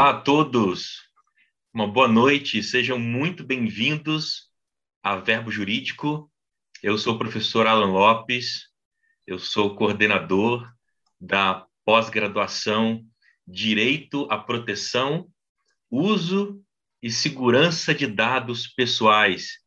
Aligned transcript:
Olá 0.00 0.10
a 0.12 0.20
todos, 0.22 1.02
uma 1.74 1.86
boa 1.86 2.08
noite, 2.08 2.62
sejam 2.62 2.98
muito 2.98 3.44
bem-vindos 3.44 4.50
a 5.02 5.16
Verbo 5.16 5.50
Jurídico. 5.50 6.32
Eu 6.82 6.96
sou 6.96 7.16
o 7.16 7.18
professor 7.18 7.66
Alan 7.66 7.92
Lopes, 7.92 8.70
eu 9.26 9.38
sou 9.38 9.76
coordenador 9.76 10.66
da 11.20 11.66
pós-graduação 11.84 13.04
Direito 13.46 14.26
à 14.30 14.38
Proteção, 14.38 15.28
Uso 15.90 16.64
e 17.02 17.10
Segurança 17.10 17.94
de 17.94 18.06
Dados 18.06 18.68
Pessoais. 18.68 19.58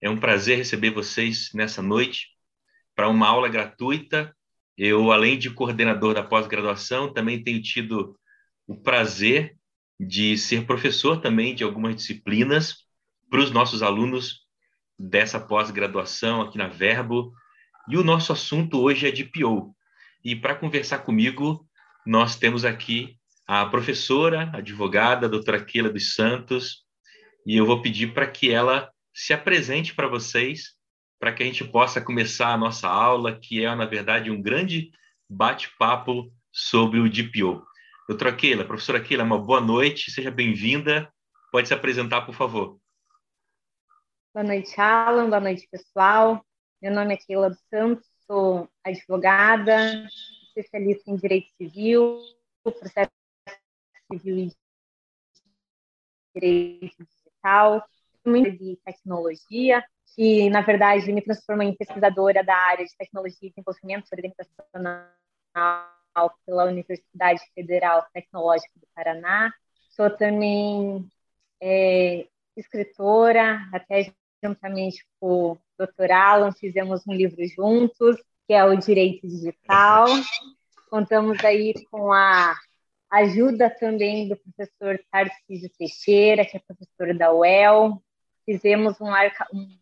É 0.00 0.08
um 0.08 0.18
prazer 0.18 0.56
receber 0.56 0.88
vocês 0.88 1.50
nessa 1.52 1.82
noite 1.82 2.28
para 2.96 3.10
uma 3.10 3.28
aula 3.28 3.50
gratuita. 3.50 4.34
Eu, 4.74 5.12
além 5.12 5.38
de 5.38 5.50
coordenador 5.50 6.14
da 6.14 6.22
pós-graduação, 6.22 7.12
também 7.12 7.44
tenho 7.44 7.60
tido 7.60 8.18
o 8.66 8.74
prazer 8.74 9.54
de 10.06 10.36
ser 10.36 10.66
professor 10.66 11.20
também 11.20 11.54
de 11.54 11.62
algumas 11.62 11.94
disciplinas 11.94 12.78
para 13.30 13.40
os 13.40 13.50
nossos 13.50 13.82
alunos 13.82 14.40
dessa 14.98 15.38
pós-graduação 15.38 16.42
aqui 16.42 16.58
na 16.58 16.66
Verbo. 16.66 17.32
E 17.88 17.96
o 17.96 18.04
nosso 18.04 18.32
assunto 18.32 18.80
hoje 18.80 19.06
é 19.06 19.10
de 19.10 19.24
PO. 19.24 19.74
E 20.24 20.34
para 20.34 20.56
conversar 20.56 20.98
comigo, 20.98 21.66
nós 22.04 22.36
temos 22.36 22.64
aqui 22.64 23.16
a 23.46 23.64
professora, 23.66 24.50
advogada, 24.52 25.28
doutora 25.28 25.64
Keila 25.64 25.90
dos 25.90 26.14
Santos, 26.14 26.84
e 27.46 27.56
eu 27.56 27.66
vou 27.66 27.82
pedir 27.82 28.12
para 28.12 28.26
que 28.26 28.50
ela 28.50 28.90
se 29.14 29.32
apresente 29.32 29.94
para 29.94 30.08
vocês, 30.08 30.74
para 31.18 31.32
que 31.32 31.42
a 31.42 31.46
gente 31.46 31.64
possa 31.64 32.00
começar 32.00 32.52
a 32.52 32.58
nossa 32.58 32.88
aula, 32.88 33.38
que 33.38 33.64
é, 33.64 33.74
na 33.74 33.84
verdade, 33.84 34.30
um 34.30 34.40
grande 34.40 34.90
bate-papo 35.28 36.32
sobre 36.50 36.98
o 36.98 37.08
DPO. 37.08 37.64
Doutora 38.12 38.36
Keila, 38.36 38.62
professora 38.66 39.02
Keila, 39.02 39.24
uma 39.24 39.38
boa 39.38 39.58
noite, 39.58 40.10
seja 40.10 40.30
bem-vinda. 40.30 41.10
Pode 41.50 41.66
se 41.66 41.72
apresentar, 41.72 42.26
por 42.26 42.34
favor. 42.34 42.78
Boa 44.34 44.44
noite, 44.44 44.78
Alan. 44.78 45.30
Boa 45.30 45.40
noite, 45.40 45.66
pessoal. 45.70 46.44
Meu 46.82 46.92
nome 46.92 47.14
é 47.14 47.16
Keila 47.16 47.48
dos 47.48 47.62
Santos, 47.70 48.06
sou 48.26 48.68
advogada, 48.84 50.06
especialista 50.48 51.10
em 51.10 51.16
direito 51.16 51.48
civil, 51.56 52.18
processo 52.62 53.10
civil 54.12 54.36
e 54.36 54.52
direito 56.34 56.94
digital, 57.02 57.82
muito 58.26 58.50
de 58.50 58.78
tecnologia, 58.84 59.82
que, 60.14 60.50
na 60.50 60.60
verdade, 60.60 61.10
me 61.10 61.22
transformou 61.22 61.64
em 61.64 61.74
pesquisadora 61.74 62.44
da 62.44 62.54
área 62.54 62.84
de 62.84 62.94
tecnologia 62.94 63.48
e 63.48 63.52
desenvolvimento 63.52 64.06
organizacional 64.12 66.01
pela 66.44 66.64
Universidade 66.64 67.40
Federal 67.54 68.06
Tecnológica 68.12 68.72
do 68.76 68.86
Paraná. 68.94 69.52
Sou 69.90 70.10
também 70.10 71.08
é, 71.60 72.26
escritora, 72.56 73.60
até 73.72 74.12
juntamente 74.42 75.04
com 75.20 75.52
o 75.52 75.58
Dr. 75.78 76.10
Alan, 76.10 76.52
fizemos 76.52 77.02
um 77.06 77.12
livro 77.12 77.46
juntos, 77.46 78.16
que 78.46 78.54
é 78.54 78.64
o 78.64 78.76
Direito 78.76 79.26
Digital. 79.26 80.06
Contamos 80.90 81.42
aí 81.44 81.74
com 81.90 82.12
a 82.12 82.54
ajuda 83.10 83.70
também 83.70 84.28
do 84.28 84.36
professor 84.36 84.98
Tarcísio 85.10 85.70
Teixeira, 85.78 86.44
que 86.44 86.56
é 86.56 86.60
professor 86.60 87.16
da 87.16 87.32
UEL. 87.32 88.02
Fizemos 88.44 89.00
um, 89.00 89.10
um, 89.52 89.78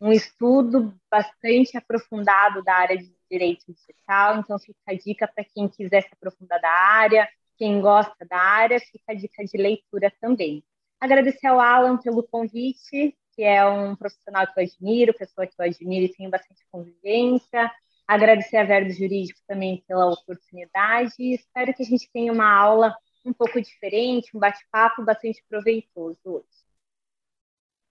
um 0.00 0.12
estudo 0.12 0.94
bastante 1.10 1.76
aprofundado 1.76 2.62
da 2.62 2.74
área 2.74 2.98
de 2.98 3.10
direito 3.32 3.64
digital, 3.66 4.38
então 4.38 4.58
fica 4.58 4.78
a 4.86 4.94
dica 4.94 5.26
para 5.26 5.44
quem 5.44 5.66
quiser 5.68 6.02
se 6.02 6.10
aprofundar 6.12 6.60
da 6.60 6.70
área, 6.70 7.26
quem 7.56 7.80
gosta 7.80 8.26
da 8.28 8.38
área, 8.38 8.78
fica 8.78 9.12
a 9.12 9.14
dica 9.14 9.42
de 9.44 9.56
leitura 9.56 10.12
também. 10.20 10.62
Agradecer 11.00 11.46
ao 11.46 11.58
Alan 11.58 11.96
pelo 11.96 12.22
convite, 12.22 13.16
que 13.34 13.42
é 13.42 13.64
um 13.66 13.96
profissional 13.96 14.46
que 14.46 14.60
eu 14.60 14.64
admiro, 14.64 15.14
pessoa 15.14 15.46
que 15.46 15.54
eu 15.58 15.64
admiro 15.64 16.04
e 16.04 16.12
tenho 16.12 16.30
bastante 16.30 16.62
convivência. 16.70 17.70
Agradecer 18.06 18.58
a 18.58 18.64
Verbo 18.64 18.90
Jurídico 18.90 19.40
também 19.48 19.82
pela 19.88 20.10
oportunidade 20.10 21.14
espero 21.18 21.72
que 21.72 21.82
a 21.82 21.86
gente 21.86 22.10
tenha 22.12 22.32
uma 22.32 22.52
aula 22.52 22.94
um 23.24 23.32
pouco 23.32 23.60
diferente, 23.60 24.36
um 24.36 24.40
bate-papo 24.40 25.04
bastante 25.04 25.42
proveitoso 25.48 26.20
hoje. 26.26 26.46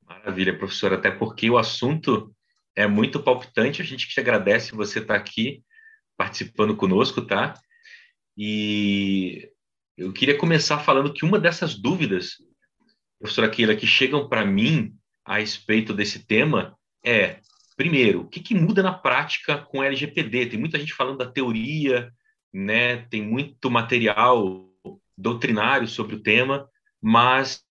Maravilha, 0.05 0.57
professora, 0.57 0.95
até 0.97 1.09
porque 1.09 1.49
o 1.49 1.57
assunto 1.57 2.35
é 2.75 2.87
muito 2.87 3.21
palpitante. 3.21 3.81
A 3.81 3.85
gente 3.85 4.07
te 4.07 4.19
agradece 4.19 4.73
você 4.73 4.99
estar 4.99 5.15
aqui 5.15 5.63
participando 6.17 6.75
conosco, 6.75 7.21
tá? 7.21 7.53
E 8.37 9.49
eu 9.97 10.13
queria 10.13 10.37
começar 10.37 10.79
falando 10.79 11.13
que 11.13 11.25
uma 11.25 11.39
dessas 11.39 11.75
dúvidas, 11.75 12.37
professora 13.19 13.49
Keila, 13.49 13.75
que 13.75 13.87
chegam 13.87 14.27
para 14.27 14.45
mim 14.45 14.93
a 15.25 15.37
respeito 15.37 15.93
desse 15.93 16.25
tema 16.25 16.77
é, 17.03 17.39
primeiro, 17.75 18.21
o 18.21 18.27
que, 18.27 18.39
que 18.39 18.53
muda 18.53 18.83
na 18.83 18.93
prática 18.93 19.57
com 19.57 19.83
LGPD? 19.83 20.47
Tem 20.47 20.59
muita 20.59 20.79
gente 20.79 20.93
falando 20.93 21.17
da 21.17 21.31
teoria, 21.31 22.11
né? 22.53 22.97
Tem 23.09 23.21
muito 23.21 23.71
material 23.71 24.69
doutrinário 25.17 25.87
sobre 25.87 26.15
o 26.15 26.21
tema, 26.21 26.69
mas 27.01 27.63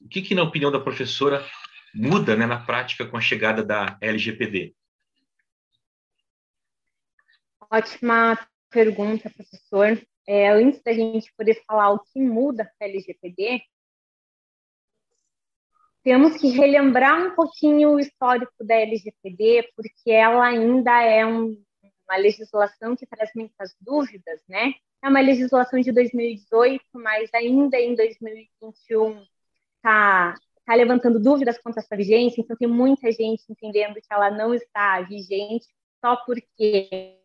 o 0.00 0.08
que, 0.08 0.22
que 0.22 0.34
na 0.34 0.42
opinião 0.42 0.70
da 0.70 0.80
professora, 0.80 1.46
muda 1.94 2.36
né, 2.36 2.46
na 2.46 2.58
prática 2.64 3.06
com 3.06 3.16
a 3.16 3.20
chegada 3.20 3.62
da 3.62 3.96
LGPD? 4.00 4.74
Ótima 7.70 8.38
pergunta, 8.70 9.30
professor. 9.30 10.00
É, 10.26 10.50
antes 10.50 10.82
da 10.82 10.92
gente 10.92 11.32
poder 11.36 11.62
falar 11.66 11.90
o 11.90 11.98
que 11.98 12.20
muda 12.20 12.70
a 12.80 12.84
LGPD, 12.84 13.62
temos 16.02 16.36
que 16.36 16.48
relembrar 16.48 17.26
um 17.26 17.34
pouquinho 17.34 17.92
o 17.92 18.00
histórico 18.00 18.52
da 18.64 18.74
LGPD, 18.74 19.70
porque 19.76 20.10
ela 20.10 20.46
ainda 20.46 21.00
é 21.02 21.24
um, 21.24 21.56
uma 22.08 22.16
legislação 22.16 22.96
que 22.96 23.06
traz 23.06 23.30
muitas 23.34 23.74
dúvidas, 23.80 24.40
né? 24.48 24.74
É 25.02 25.08
uma 25.08 25.20
legislação 25.20 25.80
de 25.80 25.92
2018, 25.92 26.84
mas 26.94 27.30
ainda 27.34 27.78
em 27.78 27.94
2021 27.94 29.24
está 29.76 30.34
está 30.62 30.74
levantando 30.74 31.20
dúvidas 31.20 31.58
quanto 31.58 31.78
a 31.78 31.82
sua 31.82 31.96
vigência, 31.96 32.40
então 32.40 32.56
tem 32.56 32.68
muita 32.68 33.10
gente 33.12 33.44
entendendo 33.50 33.94
que 33.94 34.06
ela 34.10 34.30
não 34.30 34.54
está 34.54 35.00
vigente 35.02 35.66
só 36.00 36.16
porque 36.24 37.18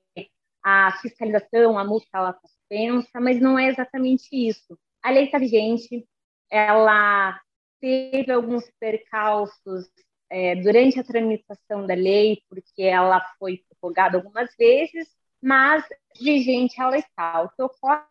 a 0.64 0.92
fiscalização, 1.02 1.78
a 1.78 1.84
multa, 1.86 2.08
ela 2.14 2.32
está 2.32 2.48
suspensa, 2.48 3.20
mas 3.22 3.40
não 3.40 3.58
é 3.58 3.70
exatamente 3.70 4.28
isso. 4.32 4.78
A 5.02 5.12
lei 5.12 5.26
está 5.26 5.38
vigente, 5.38 6.06
ela 6.50 7.40
teve 7.80 8.32
alguns 8.32 8.70
percalços 8.80 9.88
é, 10.30 10.56
durante 10.56 11.00
a 11.00 11.04
tramitação 11.04 11.88
da 11.88 11.94
lei, 11.94 12.42
porque 12.50 12.84
ela 12.84 13.22
foi 13.40 13.64
prorrogada 13.80 14.18
algumas 14.18 14.54
vezes, 14.58 15.08
mas 15.42 15.86
vigente 16.20 16.82
ela 16.82 16.98
está. 16.98 17.44
O 17.44 17.50
que 17.50 17.62
ocorre 17.62 18.04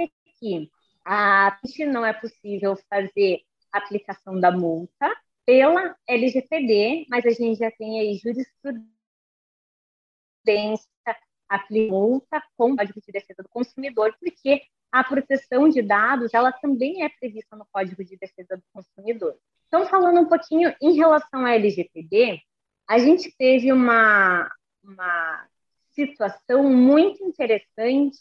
é 0.00 0.08
que 0.38 0.70
a 1.04 1.58
não 1.86 2.06
é 2.06 2.12
possível 2.12 2.76
fazer 2.88 3.42
aplicação 3.72 4.38
da 4.38 4.50
multa 4.50 5.14
pela 5.46 5.96
LGPD, 6.06 7.06
mas 7.08 7.26
a 7.26 7.30
gente 7.30 7.58
já 7.58 7.70
tem 7.70 8.00
aí 8.00 8.14
jurisprudência 8.14 8.92
aplica 11.52 11.92
multa 11.92 12.42
com 12.56 12.72
o 12.72 12.76
Código 12.76 13.00
de 13.00 13.12
Defesa 13.12 13.42
do 13.42 13.48
Consumidor, 13.48 14.16
porque 14.18 14.62
a 14.90 15.04
proteção 15.04 15.68
de 15.68 15.82
dados 15.82 16.32
ela 16.32 16.50
também 16.50 17.04
é 17.04 17.08
prevista 17.08 17.54
no 17.56 17.66
Código 17.70 18.02
de 18.04 18.16
Defesa 18.16 18.56
do 18.56 18.62
Consumidor. 18.72 19.36
Então, 19.68 19.86
falando 19.86 20.20
um 20.20 20.28
pouquinho 20.28 20.74
em 20.80 20.94
relação 20.94 21.44
à 21.44 21.54
LGPD, 21.54 22.40
a 22.88 22.98
gente 22.98 23.34
teve 23.36 23.72
uma, 23.72 24.50
uma 24.82 25.48
situação 25.90 26.64
muito 26.64 27.22
interessante, 27.24 28.18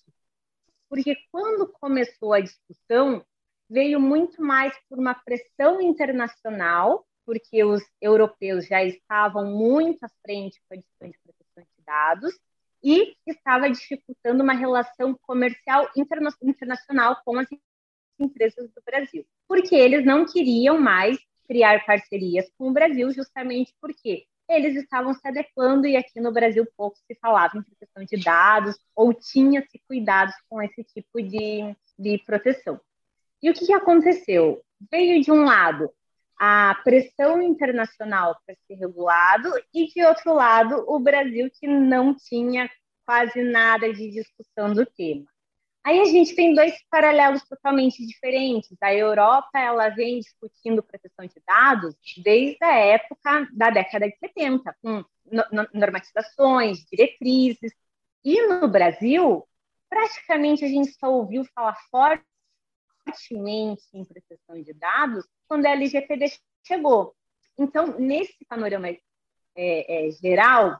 porque 0.89 1.17
quando 1.31 1.67
começou 1.67 2.33
a 2.33 2.41
discussão, 2.41 3.25
veio 3.71 4.01
muito 4.01 4.41
mais 4.41 4.73
por 4.89 4.99
uma 4.99 5.13
pressão 5.13 5.79
internacional, 5.79 7.07
porque 7.25 7.63
os 7.63 7.81
europeus 8.01 8.67
já 8.67 8.83
estavam 8.83 9.45
muito 9.45 10.03
à 10.03 10.09
frente 10.21 10.61
com 10.67 10.75
a 10.75 10.77
discussão 10.77 11.09
de 11.09 11.17
proteção 11.23 11.63
de 11.63 11.85
dados, 11.85 12.33
e 12.83 13.15
estava 13.25 13.69
dificultando 13.69 14.43
uma 14.43 14.53
relação 14.53 15.17
comercial 15.21 15.89
interna 15.95 16.31
internacional 16.41 17.21
com 17.23 17.37
as 17.37 17.47
empresas 18.19 18.69
do 18.71 18.81
Brasil, 18.85 19.25
porque 19.47 19.75
eles 19.75 20.03
não 20.03 20.25
queriam 20.25 20.77
mais 20.77 21.17
criar 21.47 21.85
parcerias 21.85 22.51
com 22.57 22.69
o 22.69 22.73
Brasil, 22.73 23.09
justamente 23.11 23.73
porque 23.79 24.25
eles 24.49 24.75
estavam 24.75 25.13
se 25.13 25.25
adequando 25.25 25.87
e 25.87 25.95
aqui 25.95 26.19
no 26.19 26.33
Brasil 26.33 26.67
pouco 26.75 26.97
se 27.07 27.15
falava 27.21 27.57
em 27.57 27.63
proteção 27.63 28.03
de 28.03 28.21
dados 28.21 28.75
ou 28.93 29.13
tinha-se 29.13 29.81
cuidados 29.87 30.35
com 30.49 30.61
esse 30.61 30.83
tipo 30.83 31.21
de, 31.21 31.73
de 31.97 32.21
proteção. 32.25 32.81
E 33.41 33.49
o 33.49 33.53
que, 33.53 33.65
que 33.65 33.73
aconteceu? 33.73 34.61
Veio 34.91 35.21
de 35.21 35.31
um 35.31 35.43
lado 35.43 35.91
a 36.39 36.75
pressão 36.83 37.41
internacional 37.41 38.35
para 38.45 38.55
ser 38.65 38.73
regulado 38.73 39.51
e 39.73 39.85
de 39.87 40.03
outro 40.03 40.33
lado 40.33 40.83
o 40.87 40.99
Brasil 40.99 41.51
que 41.51 41.67
não 41.67 42.15
tinha 42.15 42.67
quase 43.05 43.43
nada 43.43 43.93
de 43.93 44.09
discussão 44.09 44.73
do 44.73 44.85
tema. 44.85 45.25
Aí 45.83 45.99
a 45.99 46.05
gente 46.05 46.35
tem 46.35 46.53
dois 46.53 46.75
paralelos 46.89 47.43
totalmente 47.47 48.05
diferentes. 48.05 48.75
A 48.81 48.93
Europa 48.93 49.59
ela 49.59 49.89
vem 49.89 50.19
discutindo 50.19 50.83
proteção 50.83 51.25
de 51.25 51.41
dados 51.45 51.95
desde 52.23 52.63
a 52.63 52.75
época 52.75 53.47
da 53.53 53.69
década 53.69 54.07
de 54.07 54.17
70, 54.17 54.75
com 54.81 55.03
normatizações, 55.73 56.85
diretrizes. 56.85 57.71
E 58.23 58.47
no 58.47 58.67
Brasil, 58.67 59.47
praticamente 59.89 60.63
a 60.63 60.67
gente 60.67 60.91
só 60.93 61.11
ouviu 61.11 61.43
falar 61.55 61.75
fortemente 63.03 63.83
em 63.93 64.05
proteção 64.05 64.61
de 64.61 64.73
dados 64.73 65.25
quando 65.47 65.65
a 65.65 65.71
LGPD 65.71 66.31
chegou. 66.65 67.13
Então, 67.57 67.99
nesse 67.99 68.45
panorama 68.45 68.89
é, 68.89 68.99
é, 69.55 70.11
geral, 70.11 70.77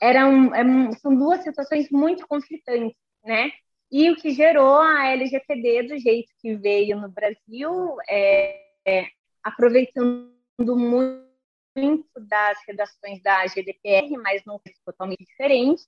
eram, 0.00 0.54
é, 0.54 0.92
são 0.96 1.14
duas 1.16 1.42
situações 1.42 1.90
muito 1.90 2.26
conflitantes, 2.26 2.96
né? 3.24 3.50
E 3.90 4.10
o 4.10 4.16
que 4.16 4.30
gerou 4.30 4.80
a 4.80 5.08
LGPD 5.10 5.84
do 5.84 5.98
jeito 5.98 6.28
que 6.40 6.56
veio 6.56 7.00
no 7.00 7.08
Brasil, 7.08 7.96
é, 8.08 8.60
é, 8.86 9.06
aproveitando 9.42 10.32
muito 10.76 12.08
das 12.16 12.58
redações 12.66 13.22
da 13.22 13.46
GDPR, 13.46 14.16
mas 14.16 14.44
num 14.44 14.58
totalmente 14.84 15.24
diferente. 15.24 15.84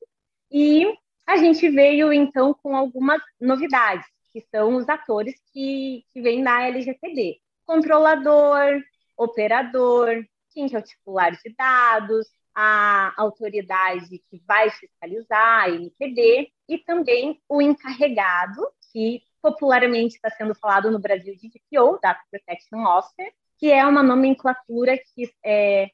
E 0.51 0.87
a 1.27 1.37
gente 1.37 1.69
veio, 1.69 2.13
então, 2.13 2.55
com 2.55 2.77
algumas 2.77 3.21
novidades, 3.41 4.07
que 4.37 4.47
são 4.55 4.77
os 4.77 4.87
atores 4.87 5.35
que, 5.51 6.05
que 6.13 6.21
vêm 6.21 6.45
da 6.45 6.67
LGPD. 6.67 7.41
Controlador, 7.65 8.83
operador, 9.17 10.23
quem 10.53 10.69
que 10.69 10.77
é 10.77 10.79
o 10.79 10.83
titular 10.83 11.33
de 11.33 11.55
dados, 11.57 12.29
a 12.55 13.15
autoridade 13.17 14.19
que 14.29 14.43
vai 14.47 14.69
fiscalizar, 14.69 15.63
a 15.63 15.71
NPD, 15.71 16.53
e 16.69 16.77
também 16.77 17.41
o 17.49 17.63
encarregado, 17.63 18.61
que 18.93 19.23
popularmente 19.41 20.17
está 20.17 20.29
sendo 20.29 20.55
falado 20.55 20.91
no 20.91 20.99
Brasil 20.99 21.35
de 21.35 21.49
DPO, 21.49 21.99
Data 22.03 22.21
Protection 22.31 22.85
Officer, 22.85 23.33
que 23.59 23.73
é 23.73 23.87
uma 23.87 24.03
nomenclatura 24.03 24.99
que 25.15 25.33
é, 25.43 25.89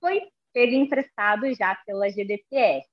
foi 0.00 0.30
pega 0.54 0.74
emprestado 0.74 1.52
já 1.54 1.74
pela 1.86 2.08
GDPR, 2.08 2.86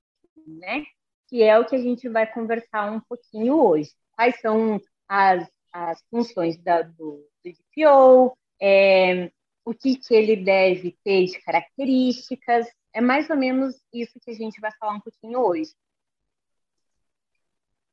né? 0.46 0.84
Que 1.30 1.42
é 1.42 1.58
o 1.58 1.64
que 1.66 1.76
a 1.76 1.80
gente 1.80 2.10
vai 2.10 2.30
conversar 2.30 2.92
um 2.92 3.00
pouquinho 3.00 3.56
hoje. 3.62 3.92
Quais 4.20 4.38
são 4.42 4.82
as, 5.08 5.50
as 5.72 6.04
funções 6.12 6.62
da, 6.62 6.82
do, 6.82 7.26
do 7.42 7.54
DPO, 7.54 8.38
é, 8.62 9.32
o 9.64 9.74
que, 9.74 9.96
que 9.96 10.14
ele 10.14 10.36
deve 10.36 10.98
ter 11.06 11.26
de 11.26 11.40
características, 11.40 12.68
é 12.94 13.00
mais 13.00 13.30
ou 13.30 13.38
menos 13.38 13.82
isso 13.94 14.20
que 14.20 14.32
a 14.32 14.34
gente 14.34 14.60
vai 14.60 14.74
falar 14.78 14.96
um 14.96 15.00
pouquinho 15.00 15.40
hoje. 15.40 15.72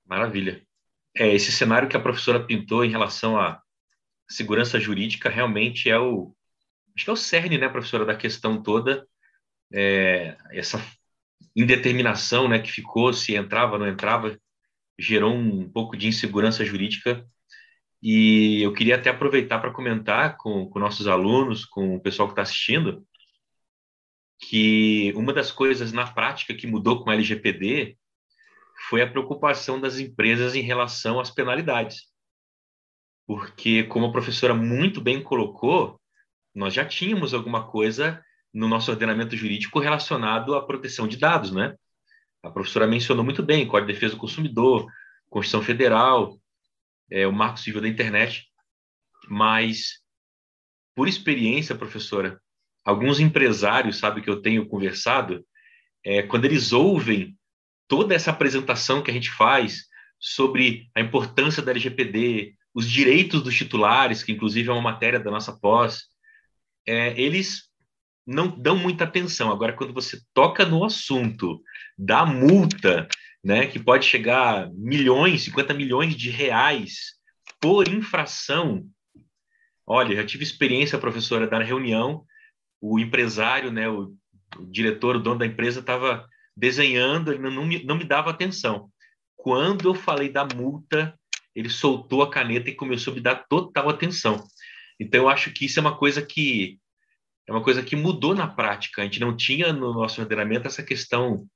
Maravilha. 0.04 0.66
É, 1.16 1.32
esse 1.32 1.52
cenário 1.52 1.88
que 1.88 1.96
a 1.96 2.02
professora 2.02 2.44
pintou 2.44 2.84
em 2.84 2.90
relação 2.90 3.38
à 3.38 3.62
segurança 4.28 4.80
jurídica 4.80 5.28
realmente 5.28 5.88
é 5.88 5.96
o 5.96 6.34
acho 6.96 7.04
que 7.04 7.10
é 7.10 7.12
o 7.12 7.16
cerne, 7.16 7.56
né, 7.56 7.68
professora, 7.68 8.04
da 8.04 8.16
questão 8.16 8.60
toda, 8.60 9.06
é, 9.72 10.36
essa 10.50 10.84
indeterminação, 11.54 12.48
né, 12.48 12.58
que 12.58 12.72
ficou 12.72 13.12
se 13.12 13.36
entrava 13.36 13.78
não 13.78 13.86
entrava, 13.86 14.36
gerou 14.98 15.34
um 15.34 15.68
pouco 15.70 15.96
de 15.96 16.08
insegurança 16.08 16.64
jurídica 16.64 17.26
e 18.02 18.62
eu 18.62 18.72
queria 18.72 18.96
até 18.96 19.10
aproveitar 19.10 19.58
para 19.58 19.72
comentar 19.72 20.36
com, 20.36 20.68
com 20.68 20.78
nossos 20.78 21.06
alunos, 21.06 21.64
com 21.64 21.96
o 21.96 22.00
pessoal 22.00 22.28
que 22.28 22.32
está 22.32 22.42
assistindo, 22.42 23.06
que 24.38 25.12
uma 25.16 25.32
das 25.32 25.50
coisas 25.50 25.92
na 25.92 26.06
prática 26.06 26.54
que 26.54 26.66
mudou 26.66 27.02
com 27.02 27.10
a 27.10 27.14
LGPD 27.14 27.96
foi 28.88 29.02
a 29.02 29.10
preocupação 29.10 29.80
das 29.80 29.98
empresas 29.98 30.54
em 30.54 30.60
relação 30.60 31.18
às 31.18 31.30
penalidades. 31.30 32.04
Porque, 33.26 33.84
como 33.84 34.06
a 34.06 34.12
professora 34.12 34.54
muito 34.54 35.00
bem 35.00 35.22
colocou, 35.22 36.00
nós 36.54 36.72
já 36.72 36.84
tínhamos 36.84 37.34
alguma 37.34 37.66
coisa 37.66 38.22
no 38.52 38.68
nosso 38.68 38.90
ordenamento 38.90 39.36
jurídico 39.36 39.80
relacionado 39.80 40.54
à 40.54 40.64
proteção 40.64 41.08
de 41.08 41.16
dados, 41.16 41.50
né? 41.50 41.74
A 42.46 42.50
professora 42.50 42.86
mencionou 42.86 43.24
muito 43.24 43.42
bem 43.42 43.66
Código 43.66 43.88
de 43.88 43.94
Defesa 43.94 44.14
do 44.14 44.20
Consumidor, 44.20 44.86
Constituição 45.28 45.62
Federal, 45.62 46.38
é, 47.10 47.26
o 47.26 47.32
Marco 47.32 47.58
Civil 47.58 47.80
da 47.80 47.88
Internet, 47.88 48.46
mas, 49.28 50.00
por 50.94 51.08
experiência, 51.08 51.74
professora, 51.74 52.40
alguns 52.84 53.18
empresários, 53.18 53.98
sabe, 53.98 54.22
que 54.22 54.30
eu 54.30 54.40
tenho 54.40 54.68
conversado, 54.68 55.44
é, 56.04 56.22
quando 56.22 56.44
eles 56.44 56.72
ouvem 56.72 57.36
toda 57.88 58.14
essa 58.14 58.30
apresentação 58.30 59.02
que 59.02 59.10
a 59.10 59.14
gente 59.14 59.30
faz 59.32 59.86
sobre 60.20 60.88
a 60.94 61.00
importância 61.00 61.60
da 61.60 61.72
LGPD, 61.72 62.54
os 62.72 62.88
direitos 62.88 63.42
dos 63.42 63.56
titulares, 63.56 64.22
que 64.22 64.30
inclusive 64.30 64.68
é 64.68 64.72
uma 64.72 64.80
matéria 64.80 65.18
da 65.18 65.32
nossa 65.32 65.58
pós, 65.58 66.04
é, 66.86 67.20
eles 67.20 67.64
não 68.26 68.48
dão 68.48 68.76
muita 68.76 69.04
atenção. 69.04 69.50
Agora, 69.50 69.72
quando 69.72 69.94
você 69.94 70.20
toca 70.34 70.64
no 70.64 70.84
assunto 70.84 71.62
da 71.96 72.26
multa, 72.26 73.06
né, 73.44 73.66
que 73.66 73.78
pode 73.78 74.04
chegar 74.04 74.64
a 74.64 74.70
milhões, 74.72 75.42
50 75.42 75.72
milhões 75.74 76.16
de 76.16 76.30
reais 76.30 77.14
por 77.60 77.88
infração, 77.88 78.84
olha, 79.86 80.16
já 80.16 80.26
tive 80.26 80.42
experiência, 80.42 80.98
professora, 80.98 81.46
da 81.46 81.62
reunião 81.62 82.24
o 82.80 82.98
empresário, 82.98 83.72
né, 83.72 83.88
o, 83.88 84.14
o 84.58 84.66
diretor, 84.66 85.16
o 85.16 85.20
dono 85.20 85.38
da 85.38 85.46
empresa 85.46 85.80
estava 85.80 86.26
desenhando, 86.56 87.32
ele 87.32 87.42
não 87.42 87.66
me, 87.66 87.82
não 87.84 87.96
me 87.96 88.04
dava 88.04 88.30
atenção. 88.30 88.90
Quando 89.36 89.88
eu 89.88 89.94
falei 89.94 90.28
da 90.28 90.44
multa, 90.44 91.18
ele 91.54 91.68
soltou 91.68 92.22
a 92.22 92.30
caneta 92.30 92.70
e 92.70 92.74
começou 92.74 93.12
a 93.12 93.14
me 93.16 93.20
dar 93.20 93.46
total 93.48 93.88
atenção. 93.88 94.46
Então 94.98 95.22
eu 95.22 95.28
acho 95.28 95.52
que 95.52 95.66
isso 95.66 95.78
é 95.78 95.82
uma 95.82 95.96
coisa 95.96 96.22
que 96.24 96.78
é 97.46 97.52
uma 97.52 97.62
coisa 97.62 97.82
que 97.82 97.94
mudou 97.94 98.34
na 98.34 98.46
prática. 98.46 99.02
A 99.02 99.04
gente 99.04 99.20
não 99.20 99.36
tinha 99.36 99.72
no 99.72 99.94
nosso 99.94 100.20
ordenamento 100.20 100.66
essa 100.66 100.82
questão 100.82 101.46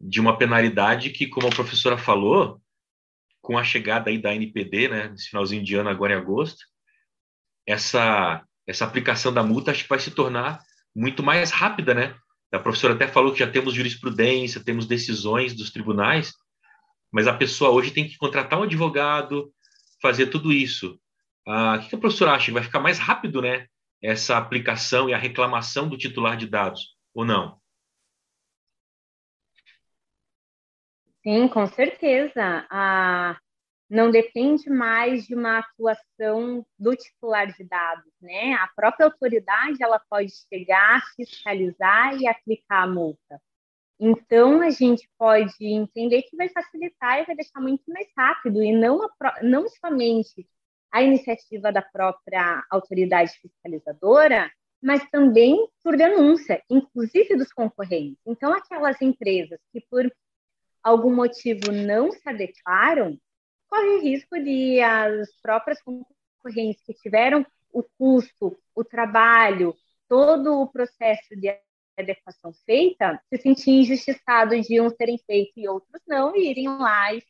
de 0.00 0.20
uma 0.20 0.38
penalidade 0.38 1.10
que, 1.10 1.26
como 1.26 1.46
a 1.46 1.50
professora 1.50 1.98
falou, 1.98 2.60
com 3.42 3.58
a 3.58 3.64
chegada 3.64 4.10
aí 4.10 4.18
da 4.18 4.34
NPD, 4.34 4.88
né, 4.88 5.08
nesse 5.08 5.28
finalzinho 5.28 5.62
de 5.62 5.74
ano 5.74 5.90
agora 5.90 6.14
em 6.14 6.16
agosto, 6.16 6.64
essa 7.66 8.42
essa 8.66 8.84
aplicação 8.84 9.32
da 9.32 9.42
multa 9.42 9.72
acho 9.72 9.82
que 9.82 9.88
vai 9.88 9.98
se 9.98 10.12
tornar 10.12 10.60
muito 10.94 11.22
mais 11.24 11.50
rápida, 11.50 11.92
né? 11.92 12.14
A 12.52 12.58
professora 12.58 12.94
até 12.94 13.08
falou 13.08 13.32
que 13.32 13.40
já 13.40 13.50
temos 13.50 13.74
jurisprudência, 13.74 14.62
temos 14.62 14.86
decisões 14.86 15.54
dos 15.54 15.70
tribunais, 15.70 16.32
mas 17.10 17.26
a 17.26 17.34
pessoa 17.34 17.70
hoje 17.70 17.90
tem 17.90 18.06
que 18.06 18.16
contratar 18.16 18.58
um 18.58 18.64
advogado, 18.64 19.52
fazer 20.00 20.26
tudo 20.26 20.52
isso. 20.52 21.00
Ah, 21.46 21.76
o 21.76 21.88
que 21.88 21.94
a 21.94 21.98
professora 21.98 22.32
acha? 22.32 22.52
Vai 22.52 22.62
ficar 22.62 22.80
mais 22.80 22.98
rápido, 22.98 23.42
né? 23.42 23.66
Essa 24.02 24.38
aplicação 24.38 25.08
e 25.08 25.14
a 25.14 25.18
reclamação 25.18 25.88
do 25.88 25.98
titular 25.98 26.36
de 26.36 26.46
dados, 26.46 26.96
ou 27.14 27.24
não? 27.24 27.60
Sim, 31.22 31.48
com 31.48 31.66
certeza. 31.66 32.66
A, 32.70 33.38
não 33.90 34.10
depende 34.10 34.70
mais 34.70 35.26
de 35.26 35.34
uma 35.34 35.58
atuação 35.58 36.64
do 36.78 36.94
titular 36.94 37.52
de 37.52 37.64
dados, 37.64 38.12
né? 38.20 38.54
A 38.54 38.68
própria 38.74 39.06
autoridade 39.06 39.82
ela 39.82 40.00
pode 40.08 40.32
chegar, 40.48 41.02
fiscalizar 41.16 42.16
e 42.16 42.26
aplicar 42.26 42.84
a 42.84 42.86
multa. 42.86 43.40
Então 43.98 44.62
a 44.62 44.70
gente 44.70 45.06
pode 45.18 45.52
entender 45.60 46.22
que 46.22 46.36
vai 46.36 46.48
facilitar 46.48 47.20
e 47.20 47.26
vai 47.26 47.36
deixar 47.36 47.60
muito 47.60 47.82
mais 47.88 48.08
rápido 48.16 48.62
e 48.62 48.72
não 48.72 49.06
não 49.42 49.68
somente 49.68 50.48
a 50.92 51.02
iniciativa 51.02 51.72
da 51.72 51.82
própria 51.82 52.64
autoridade 52.70 53.32
fiscalizadora, 53.40 54.50
mas 54.82 55.08
também 55.10 55.68
por 55.82 55.96
denúncia, 55.96 56.62
inclusive 56.70 57.36
dos 57.36 57.52
concorrentes. 57.52 58.18
Então 58.26 58.52
aquelas 58.52 59.00
empresas 59.00 59.60
que 59.72 59.80
por 59.90 60.10
algum 60.82 61.14
motivo 61.14 61.70
não 61.70 62.10
se 62.10 62.28
adequaram, 62.28 63.18
corre 63.68 63.88
o 63.88 64.00
risco 64.00 64.38
de 64.42 64.80
as 64.80 65.28
próprias 65.42 65.80
concorrentes 65.82 66.82
que 66.84 66.94
tiveram 66.94 67.46
o 67.72 67.82
custo, 67.98 68.58
o 68.74 68.84
trabalho, 68.84 69.74
todo 70.08 70.60
o 70.60 70.68
processo 70.68 71.36
de 71.36 71.54
adequação 71.96 72.52
feita, 72.64 73.20
se 73.28 73.40
sentir 73.40 73.70
injustiçados 73.70 74.66
de 74.66 74.80
uns 74.80 74.94
serem 74.96 75.18
feitos 75.18 75.56
e 75.56 75.68
outros 75.68 76.02
não, 76.08 76.34
e 76.34 76.50
irem 76.50 76.68
lá 76.68 77.14
e, 77.14 77.22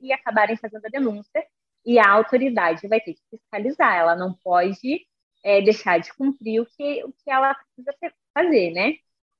e, 0.00 0.12
acabarem 0.12 0.56
fazendo 0.56 0.86
a 0.86 0.88
denúncia, 0.88 1.44
e 1.84 1.98
a 1.98 2.10
autoridade 2.10 2.88
vai 2.88 3.00
ter 3.00 3.14
que 3.14 3.22
fiscalizar, 3.30 3.94
ela 3.96 4.16
não 4.16 4.34
pode 4.34 5.06
é, 5.42 5.60
deixar 5.60 5.98
de 5.98 6.12
cumprir 6.14 6.60
o 6.60 6.66
que, 6.66 7.04
o 7.04 7.12
que 7.12 7.30
ela 7.30 7.54
precisa 7.54 7.94
fazer, 8.32 8.70
né? 8.72 8.94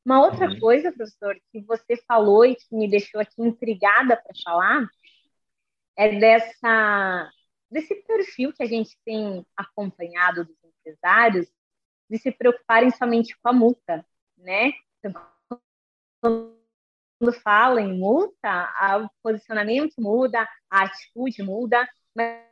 Uma 0.05 0.21
outra 0.21 0.49
uhum. 0.49 0.61
coisa, 0.61 0.93
professor, 0.93 1.35
que 1.51 1.63
você 1.63 1.97
falou 2.07 2.45
e 2.45 2.55
que 2.55 2.77
me 2.77 2.89
deixou 2.89 3.21
aqui 3.21 3.41
intrigada 3.41 4.17
para 4.17 4.35
falar, 4.45 4.87
é 5.97 6.19
dessa 6.19 7.31
desse 7.71 7.95
perfil 8.03 8.53
que 8.53 8.63
a 8.63 8.67
gente 8.67 8.97
tem 9.05 9.45
acompanhado 9.57 10.45
dos 10.45 10.57
empresários 10.63 11.49
de 12.09 12.19
se 12.19 12.31
preocuparem 12.31 12.91
somente 12.91 13.37
com 13.43 13.49
a 13.49 13.53
multa, 13.53 14.07
né? 14.37 14.73
Então, 14.99 16.55
fala 17.43 17.81
em 17.81 17.99
multa, 17.99 18.73
o 19.03 19.09
posicionamento 19.23 19.95
muda, 19.99 20.49
a 20.71 20.85
atitude 20.85 21.43
muda, 21.43 21.89
mas, 22.15 22.43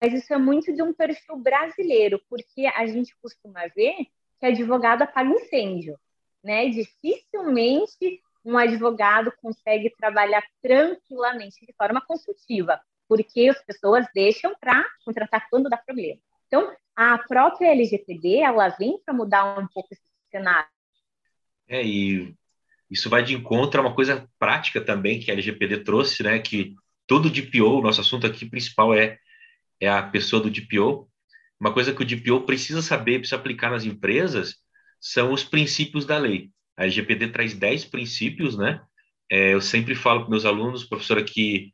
mas 0.00 0.12
isso 0.14 0.32
é 0.32 0.38
muito 0.38 0.72
de 0.72 0.82
um 0.82 0.92
perfil 0.92 1.36
brasileiro, 1.36 2.20
porque 2.28 2.66
a 2.66 2.86
gente 2.86 3.14
costuma 3.20 3.66
ver 3.74 4.06
que 4.38 4.46
advogado 4.46 5.02
apaga 5.02 5.30
incêndio, 5.30 5.98
né? 6.42 6.68
Dificilmente 6.68 8.22
um 8.44 8.56
advogado 8.56 9.32
consegue 9.42 9.90
trabalhar 9.90 10.42
tranquilamente 10.62 11.64
de 11.66 11.72
forma 11.74 12.00
consultiva, 12.00 12.80
porque 13.06 13.48
as 13.48 13.62
pessoas 13.64 14.06
deixam 14.14 14.54
para 14.58 14.84
contratar 15.04 15.46
quando 15.50 15.68
dá 15.68 15.76
problema. 15.76 16.20
Então, 16.46 16.74
a 16.96 17.18
própria 17.18 17.68
LGPD, 17.68 18.38
ela 18.38 18.68
vem 18.70 18.98
para 19.04 19.14
mudar 19.14 19.58
um 19.58 19.66
pouco 19.68 19.88
esse 19.92 20.02
cenário. 20.30 20.68
É, 21.68 21.84
e 21.84 22.34
isso 22.90 23.08
vai 23.08 23.22
de 23.22 23.34
encontro 23.34 23.80
a 23.80 23.84
uma 23.84 23.94
coisa 23.94 24.28
prática 24.38 24.80
também 24.80 25.20
que 25.20 25.30
a 25.30 25.34
LGPD 25.34 25.84
trouxe, 25.84 26.22
né, 26.22 26.38
que 26.38 26.74
todo 27.10 27.28
DPO, 27.28 27.82
nosso 27.82 28.00
assunto 28.00 28.24
aqui 28.24 28.48
principal 28.48 28.94
é, 28.94 29.18
é 29.80 29.88
a 29.88 30.00
pessoa 30.00 30.40
do 30.40 30.48
DPO, 30.48 31.10
uma 31.58 31.72
coisa 31.72 31.92
que 31.92 32.04
o 32.04 32.06
DPO 32.06 32.42
precisa 32.42 32.80
saber, 32.80 33.18
precisa 33.18 33.34
aplicar 33.34 33.68
nas 33.68 33.84
empresas, 33.84 34.58
são 35.00 35.32
os 35.32 35.42
princípios 35.42 36.04
da 36.04 36.16
lei. 36.16 36.50
A 36.76 36.84
LGPD 36.84 37.32
traz 37.32 37.52
10 37.52 37.86
princípios, 37.86 38.56
né? 38.56 38.80
É, 39.28 39.54
eu 39.54 39.60
sempre 39.60 39.96
falo 39.96 40.20
para 40.20 40.30
meus 40.30 40.44
alunos, 40.44 40.84
professora, 40.84 41.24
que 41.24 41.72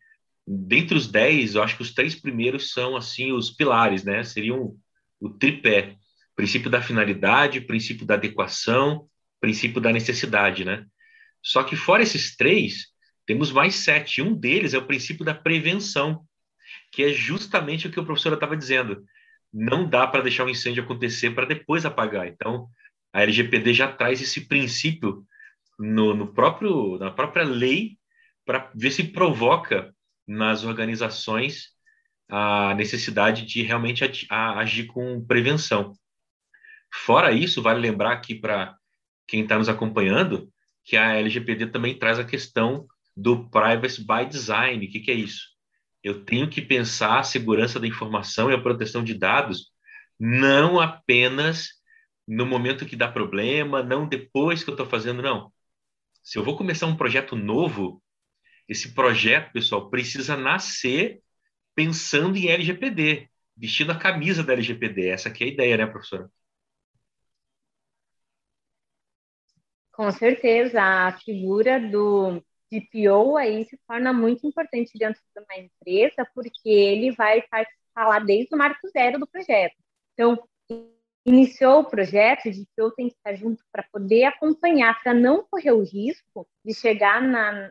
dentre 0.49 0.97
os 0.97 1.07
10, 1.07 1.57
eu 1.57 1.63
acho 1.63 1.77
que 1.77 1.83
os 1.83 1.93
três 1.93 2.15
primeiros 2.15 2.71
são, 2.71 2.97
assim, 2.97 3.33
os 3.33 3.51
pilares, 3.51 4.05
né? 4.05 4.25
Seriam 4.25 4.75
o 5.21 5.29
tripé. 5.29 5.97
Princípio 6.35 6.71
da 6.71 6.81
finalidade, 6.81 7.61
princípio 7.61 8.07
da 8.07 8.15
adequação, 8.15 9.07
princípio 9.39 9.83
da 9.83 9.93
necessidade, 9.93 10.65
né? 10.65 10.87
Só 11.43 11.63
que 11.63 11.77
fora 11.77 12.03
esses 12.03 12.35
três, 12.35 12.96
temos 13.27 13.51
mais 13.51 13.75
sete. 13.75 14.23
Um 14.23 14.35
deles 14.35 14.73
é 14.73 14.79
o 14.79 14.87
princípio 14.87 15.25
da 15.25 15.35
prevenção, 15.35 16.25
que 16.93 17.03
é 17.03 17.09
justamente 17.13 17.87
o 17.87 17.91
que 17.91 18.01
o 18.01 18.05
professor 18.05 18.33
estava 18.33 18.57
dizendo. 18.57 19.05
Não 19.53 19.89
dá 19.89 20.07
para 20.07 20.23
deixar 20.23 20.45
o 20.45 20.47
um 20.47 20.51
incêndio 20.51 20.83
acontecer 20.83 21.31
para 21.31 21.47
depois 21.47 21.85
apagar. 21.85 22.27
Então, 22.27 22.69
a 23.13 23.23
LGPD 23.23 23.75
já 23.75 23.91
traz 23.91 24.23
esse 24.23 24.47
princípio 24.47 25.25
no, 25.79 26.15
no 26.15 26.33
próprio, 26.33 26.99
na 26.99 27.11
própria 27.11 27.45
lei 27.45 27.99
para 28.45 28.71
ver 28.75 28.91
se 28.93 29.05
provoca 29.05 29.93
nas 30.27 30.65
organizações 30.65 31.75
a 32.29 32.75
necessidade 32.75 33.45
de 33.45 33.63
realmente 33.63 34.29
agir 34.31 34.87
com 34.87 35.25
prevenção. 35.25 35.93
Fora 36.93 37.33
isso, 37.33 37.63
vale 37.63 37.81
lembrar 37.81 38.13
aqui 38.13 38.35
para 38.35 38.77
quem 39.27 39.43
está 39.43 39.59
nos 39.59 39.69
acompanhando 39.69 40.51
que 40.85 40.97
a 40.97 41.15
LGPD 41.17 41.67
também 41.67 41.99
traz 41.99 42.19
a 42.19 42.25
questão 42.25 42.87
do 43.17 43.49
privacy 43.49 44.05
by 44.05 44.27
design. 44.29 44.85
O 44.85 44.91
que, 44.91 45.01
que 45.01 45.11
é 45.11 45.15
isso? 45.15 45.49
Eu 46.03 46.25
tenho 46.25 46.49
que 46.49 46.61
pensar 46.61 47.19
a 47.19 47.23
segurança 47.23 47.81
da 47.81 47.87
informação 47.87 48.51
e 48.51 48.55
a 48.55 48.61
proteção 48.61 49.03
de 49.03 49.15
dados 49.15 49.73
não 50.19 50.81
apenas 50.81 51.69
no 52.27 52.45
momento 52.45 52.87
que 52.87 52.97
dá 52.97 53.11
problema, 53.11 53.83
não 53.83 54.09
depois 54.09 54.63
que 54.63 54.71
eu 54.71 54.75
estou 54.75 54.87
fazendo, 54.87 55.23
não. 55.23 55.53
Se 56.23 56.39
eu 56.39 56.45
vou 56.45 56.57
começar 56.57 56.87
um 56.87 56.97
projeto 56.97 57.37
novo, 57.37 58.03
esse 58.69 58.95
projeto, 58.95 59.53
pessoal, 59.53 59.89
precisa 59.91 60.37
nascer 60.37 61.23
pensando 61.75 62.37
em 62.37 62.49
LGPD, 62.49 63.29
vestindo 63.57 63.93
a 63.93 63.99
camisa 63.99 64.43
da 64.43 64.53
LGPD. 64.55 65.09
Essa 65.09 65.29
aqui 65.29 65.45
é 65.45 65.47
a 65.47 65.51
ideia, 65.51 65.77
né, 65.77 65.87
professora? 65.87 66.29
Com 69.93 70.11
certeza, 70.11 70.83
a 70.83 71.13
figura 71.19 71.81
do 71.81 72.43
DPO 72.71 73.37
aí 73.37 73.65
se 73.65 73.79
torna 73.87 74.13
muito 74.13 74.47
importante 74.47 74.99
dentro 74.99 75.21
de 75.35 75.43
uma 75.43 75.57
empresa, 75.57 76.29
porque 76.35 76.69
ele 76.69 77.13
vai 77.13 77.43
participar 77.43 78.09
lá 78.09 78.19
desde 78.19 78.55
o 78.55 78.59
marco 78.59 78.89
zero 78.89 79.19
do 79.19 79.27
projeto. 79.27 79.77
Então, 80.13 80.43
iniciou 81.25 81.81
o 81.81 81.85
projeto, 81.85 82.49
o 82.49 82.51
DPO 82.51 82.95
tem 82.95 83.09
que 83.09 83.17
estar 83.17 83.35
junto 83.35 83.63
para 83.73 83.83
poder 83.93 84.25
acompanhar, 84.25 85.01
para 85.03 85.13
não 85.13 85.45
correr 85.45 85.73
o 85.73 85.83
risco 85.83 86.47
de 86.65 86.75
chegar 86.75 87.21
na, 87.21 87.71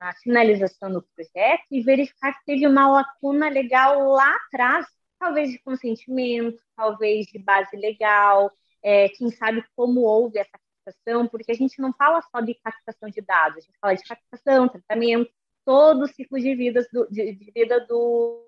na 0.00 0.12
finalização 0.14 0.92
do 0.92 1.02
projeto 1.14 1.64
e 1.70 1.82
verificar 1.82 2.32
que 2.34 2.44
teve 2.44 2.66
uma 2.66 2.88
lacuna 2.90 3.48
legal 3.48 4.02
lá 4.08 4.34
atrás, 4.46 4.86
talvez 5.18 5.50
de 5.50 5.58
consentimento, 5.58 6.62
talvez 6.76 7.26
de 7.26 7.38
base 7.38 7.76
legal, 7.76 8.50
é, 8.82 9.08
quem 9.08 9.30
sabe 9.30 9.64
como 9.74 10.00
houve 10.02 10.38
essa 10.38 10.58
captação, 10.88 11.26
porque 11.26 11.52
a 11.52 11.54
gente 11.54 11.80
não 11.80 11.92
fala 11.92 12.22
só 12.22 12.40
de 12.40 12.54
captação 12.54 13.08
de 13.08 13.20
dados, 13.20 13.58
a 13.58 13.60
gente 13.60 13.78
fala 13.78 13.94
de 13.94 14.04
captação, 14.04 14.68
tratamento, 14.68 15.30
todo 15.64 16.02
o 16.02 16.08
ciclo 16.08 16.38
de, 16.38 16.54
vida 16.54 16.86
do, 16.92 17.06
de, 17.10 17.32
de 17.32 17.50
vida 17.52 17.80
do, 17.86 18.44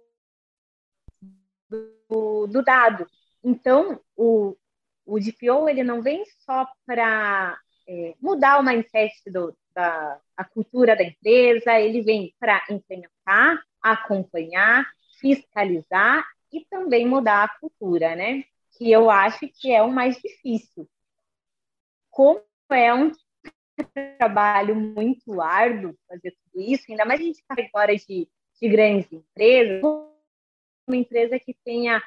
do, 1.68 2.47
do, 2.47 2.62
dado. 2.62 3.06
Então, 3.44 4.00
o, 4.16 4.56
o 5.04 5.18
DPO 5.18 5.68
ele 5.68 5.82
não 5.82 6.02
vem 6.02 6.25
só 6.44 6.66
para 6.87 7.59
é, 7.87 8.14
mudar 8.20 8.59
o 8.59 8.62
mindset 8.62 9.30
do, 9.30 9.56
da 9.75 10.20
a 10.37 10.44
cultura 10.44 10.97
da 10.97 11.04
empresa, 11.04 11.78
ele 11.78 12.00
vem 12.00 12.35
para 12.40 12.64
implementar, 12.70 13.62
acompanhar, 13.82 14.87
fiscalizar 15.20 16.26
e 16.50 16.64
também 16.64 17.06
mudar 17.06 17.44
a 17.44 17.59
cultura, 17.59 18.16
né? 18.16 18.44
Que 18.78 18.90
eu 18.90 19.11
acho 19.11 19.47
que 19.49 19.70
é 19.70 19.82
o 19.82 19.90
mais 19.90 20.16
difícil 20.16 20.88
como 22.20 22.44
é 22.70 22.92
um 22.92 23.10
trabalho 24.18 24.76
muito 24.76 25.40
árduo 25.40 25.96
fazer 26.06 26.36
tudo 26.44 26.62
isso, 26.62 26.84
ainda 26.90 27.06
mais 27.06 27.18
a 27.18 27.24
gente 27.24 27.40
está 27.40 27.54
agora 27.58 27.96
de, 27.96 28.28
de 28.60 28.68
grandes 28.68 29.10
empresas, 29.10 29.80
uma 30.86 30.96
empresa 30.96 31.38
que 31.38 31.56
tenha 31.64 32.02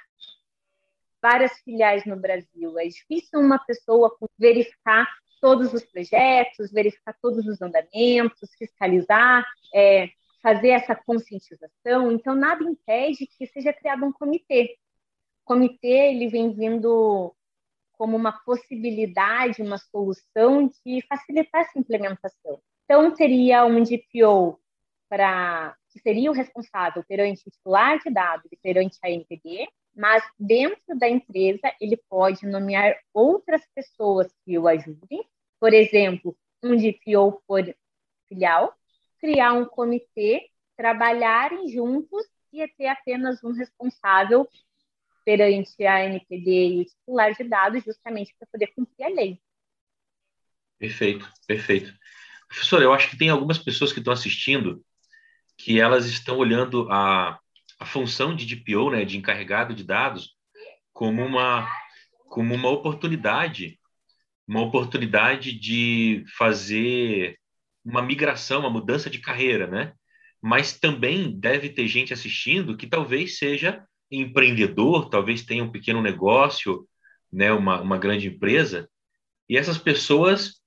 várias 1.19 1.57
filiais 1.61 2.05
no 2.05 2.15
Brasil. 2.15 2.77
É 2.77 2.85
difícil 2.85 3.39
uma 3.39 3.57
pessoa 3.57 4.15
verificar 4.37 5.07
todos 5.41 5.73
os 5.73 5.83
projetos, 5.83 6.71
verificar 6.71 7.17
todos 7.19 7.47
os 7.47 7.59
andamentos, 7.59 8.53
fiscalizar, 8.55 9.43
é, 9.73 10.09
fazer 10.43 10.69
essa 10.69 10.95
conscientização. 10.95 12.11
Então, 12.11 12.35
nada 12.35 12.63
impede 12.63 13.25
que 13.25 13.47
seja 13.47 13.73
criado 13.73 14.05
um 14.05 14.11
comitê. 14.11 14.77
O 15.41 15.45
comitê 15.45 16.11
ele 16.11 16.27
vem 16.27 16.53
vindo 16.53 17.35
como 18.03 18.17
uma 18.17 18.33
possibilidade, 18.33 19.61
uma 19.61 19.77
solução 19.77 20.67
de 20.67 21.01
facilitar 21.07 21.61
essa 21.61 21.79
implementação. 21.79 22.61
Então, 22.83 23.09
teria 23.13 23.63
um 23.63 23.81
DPO 23.81 24.59
para 25.07 25.73
que 25.89 26.01
seria 26.01 26.29
o 26.29 26.33
responsável 26.33 27.01
perante 27.07 27.47
o 27.47 27.49
titular 27.49 27.97
de 27.99 28.11
dados 28.11 28.51
e 28.51 28.57
perante 28.57 28.99
a 29.01 29.09
NPD, 29.09 29.69
mas 29.95 30.21
dentro 30.37 30.99
da 30.99 31.07
empresa 31.07 31.73
ele 31.79 31.95
pode 32.09 32.45
nomear 32.45 32.93
outras 33.13 33.61
pessoas 33.73 34.29
que 34.43 34.59
o 34.59 34.67
ajudem, 34.67 35.23
por 35.57 35.73
exemplo, 35.73 36.35
um 36.61 36.75
DPO 36.75 37.41
por 37.47 37.63
filial, 38.27 38.73
criar 39.17 39.53
um 39.53 39.63
comitê, 39.63 40.49
trabalharem 40.75 41.69
juntos 41.69 42.25
e 42.51 42.67
ter 42.67 42.87
apenas 42.87 43.41
um 43.45 43.53
responsável 43.53 44.45
perante 45.23 45.85
a 45.85 46.05
NPD 46.05 46.67
e 46.67 46.81
o 46.81 46.85
titular 46.85 47.33
de 47.33 47.43
dados, 47.43 47.83
justamente 47.83 48.35
para 48.37 48.47
poder 48.51 48.67
cumprir 48.75 49.05
a 49.05 49.09
lei. 49.09 49.39
Perfeito, 50.77 51.29
perfeito. 51.47 51.93
Professor, 52.47 52.81
eu 52.81 52.93
acho 52.93 53.09
que 53.09 53.17
tem 53.17 53.29
algumas 53.29 53.57
pessoas 53.57 53.93
que 53.93 53.99
estão 53.99 54.13
assistindo 54.13 54.83
que 55.57 55.79
elas 55.79 56.05
estão 56.05 56.37
olhando 56.37 56.91
a, 56.91 57.39
a 57.79 57.85
função 57.85 58.35
de 58.35 58.45
DPO, 58.45 58.91
né, 58.91 59.05
de 59.05 59.17
encarregado 59.17 59.73
de 59.73 59.83
dados, 59.83 60.35
como 60.91 61.23
uma, 61.23 61.67
como 62.29 62.53
uma 62.53 62.69
oportunidade, 62.69 63.79
uma 64.47 64.61
oportunidade 64.61 65.57
de 65.57 66.23
fazer 66.37 67.37
uma 67.83 68.01
migração, 68.01 68.61
uma 68.61 68.69
mudança 68.69 69.09
de 69.09 69.19
carreira, 69.19 69.67
né? 69.67 69.93
Mas 70.41 70.77
também 70.77 71.37
deve 71.39 71.69
ter 71.69 71.87
gente 71.87 72.13
assistindo 72.13 72.75
que 72.75 72.87
talvez 72.87 73.37
seja 73.37 73.85
empreendedor, 74.21 75.09
talvez 75.09 75.43
tenha 75.43 75.63
um 75.63 75.71
pequeno 75.71 76.01
negócio, 76.01 76.87
né, 77.31 77.51
uma, 77.51 77.81
uma 77.81 77.97
grande 77.97 78.27
empresa, 78.27 78.89
e 79.49 79.57
essas 79.57 79.77
pessoas 79.77 80.61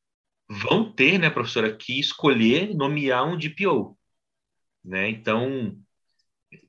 vão 0.48 0.92
ter, 0.92 1.18
né, 1.18 1.30
professora, 1.30 1.74
que 1.74 1.98
escolher 1.98 2.74
nomear 2.74 3.26
um 3.26 3.36
DPO. 3.36 3.96
Né? 4.84 5.08
Então, 5.10 5.76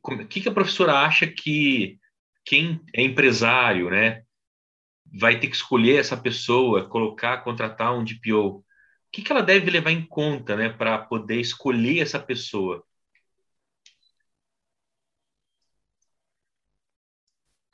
o 0.03 0.25
que, 0.27 0.41
que 0.41 0.50
a 0.50 0.53
professora 0.53 1.00
acha 1.00 1.27
que 1.27 2.00
quem 2.46 2.81
é 2.93 3.01
empresário 3.01 3.89
né, 3.89 4.24
vai 5.19 5.39
ter 5.39 5.48
que 5.48 5.55
escolher 5.55 6.00
essa 6.00 6.17
pessoa, 6.17 6.88
colocar, 6.88 7.43
contratar 7.43 7.93
um 7.93 8.03
DPO? 8.03 8.57
O 8.57 8.63
que, 9.12 9.22
que 9.22 9.31
ela 9.31 9.41
deve 9.41 9.69
levar 9.72 9.91
em 9.91 10.05
conta 10.05 10.55
né, 10.55 10.69
para 10.69 10.98
poder 10.98 11.39
escolher 11.39 12.00
essa 12.00 12.19
pessoa? 12.19 12.84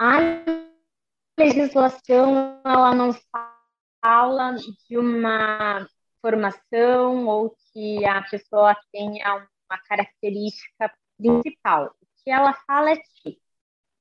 A 0.05 0.17
legislação 1.39 2.59
ela 2.65 2.93
não 2.93 3.15
fala 4.01 4.53
de 4.89 4.97
uma 4.97 5.87
formação 6.21 7.25
ou 7.25 7.55
que 7.71 8.05
a 8.05 8.21
pessoa 8.23 8.75
tenha 8.91 9.33
uma 9.37 9.77
característica 9.87 10.93
principal. 11.17 11.95
O 12.01 12.05
que 12.21 12.29
ela 12.29 12.51
fala 12.67 12.91
é 12.91 12.97
que 12.97 13.39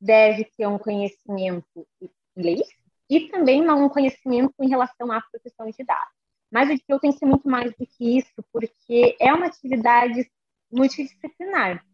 deve 0.00 0.44
ter 0.56 0.66
um 0.66 0.76
conhecimento 0.76 1.86
em 2.00 2.10
inglês 2.36 2.66
e 3.08 3.28
também 3.28 3.70
um 3.70 3.88
conhecimento 3.88 4.54
em 4.60 4.68
relação 4.68 5.12
à 5.12 5.20
proteção 5.20 5.70
de 5.70 5.84
dados. 5.84 6.12
Mas 6.50 6.68
o 6.68 6.74
DPO 6.74 6.98
tem 6.98 7.12
que 7.12 7.18
ser 7.18 7.26
muito 7.26 7.48
mais 7.48 7.72
do 7.76 7.86
que 7.86 8.18
isso, 8.18 8.44
porque 8.52 9.16
é 9.20 9.32
uma 9.32 9.46
atividade 9.46 10.28
multidisciplinar. 10.68 11.86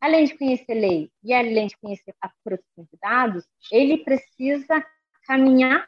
Além 0.00 0.26
de 0.26 0.38
conhecer 0.38 0.74
lei 0.74 1.10
e 1.24 1.32
além 1.32 1.66
de 1.66 1.76
conhecer 1.78 2.14
a 2.20 2.30
proteção 2.44 2.84
de 2.84 2.98
dados, 3.00 3.44
ele 3.70 4.04
precisa 4.04 4.84
caminhar 5.24 5.86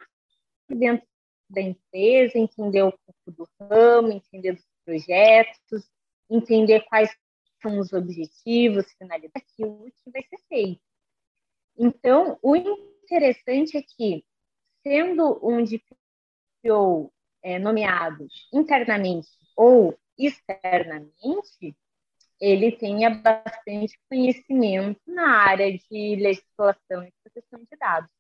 dentro 0.68 1.06
da 1.48 1.60
empresa, 1.60 2.38
entender 2.38 2.82
o 2.82 2.92
pouco 2.92 3.30
do 3.30 3.48
ramo, 3.60 4.12
entender 4.12 4.54
os 4.54 4.64
projetos, 4.84 5.88
entender 6.28 6.80
quais 6.88 7.10
são 7.62 7.78
os 7.78 7.92
objetivos, 7.92 8.90
finalidades 8.92 9.30
daquilo 9.32 9.84
que 9.84 10.10
vai 10.10 10.22
ser 10.22 10.38
feito. 10.48 10.80
Então, 11.76 12.38
o 12.42 12.56
interessante 12.56 13.76
é 13.76 13.82
que, 13.82 14.24
sendo 14.82 15.38
um 15.42 15.64
DPO 15.64 17.12
é, 17.42 17.58
nomeado 17.58 18.26
internamente 18.52 19.28
ou 19.56 19.98
externamente, 20.18 21.76
ele 22.40 22.72
tenha 22.72 23.10
bastante 23.10 23.98
conhecimento 24.08 25.00
na 25.06 25.28
área 25.28 25.70
de 25.70 26.16
legislação 26.16 27.04
e 27.04 27.12
proteção 27.22 27.60
de 27.60 27.78
dados. 27.78 28.10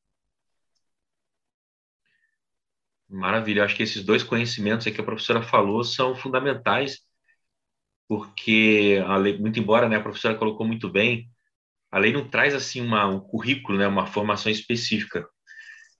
Maravilha, 3.08 3.64
acho 3.64 3.74
que 3.74 3.82
esses 3.82 4.04
dois 4.04 4.22
conhecimentos 4.22 4.86
que 4.86 5.00
a 5.00 5.04
professora 5.04 5.42
falou 5.42 5.82
são 5.82 6.14
fundamentais, 6.14 7.00
porque 8.06 9.02
a 9.04 9.16
lei, 9.16 9.38
muito 9.38 9.58
embora 9.58 9.88
né, 9.88 9.96
a 9.96 10.02
professora 10.02 10.36
colocou 10.36 10.66
muito 10.66 10.88
bem, 10.88 11.28
a 11.90 11.98
lei 11.98 12.12
não 12.12 12.28
traz 12.28 12.54
assim 12.54 12.80
uma, 12.80 13.06
um 13.06 13.18
currículo, 13.18 13.78
né, 13.78 13.86
uma 13.88 14.06
formação 14.06 14.52
específica. 14.52 15.26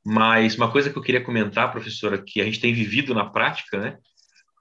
Mas 0.04 0.56
uma 0.56 0.70
coisa 0.70 0.90
que 0.90 0.96
eu 0.96 1.02
queria 1.02 1.24
comentar, 1.24 1.72
professora, 1.72 2.22
que 2.22 2.40
a 2.40 2.44
gente 2.44 2.60
tem 2.60 2.72
vivido 2.72 3.12
na 3.12 3.28
prática, 3.28 3.78
né, 3.78 3.98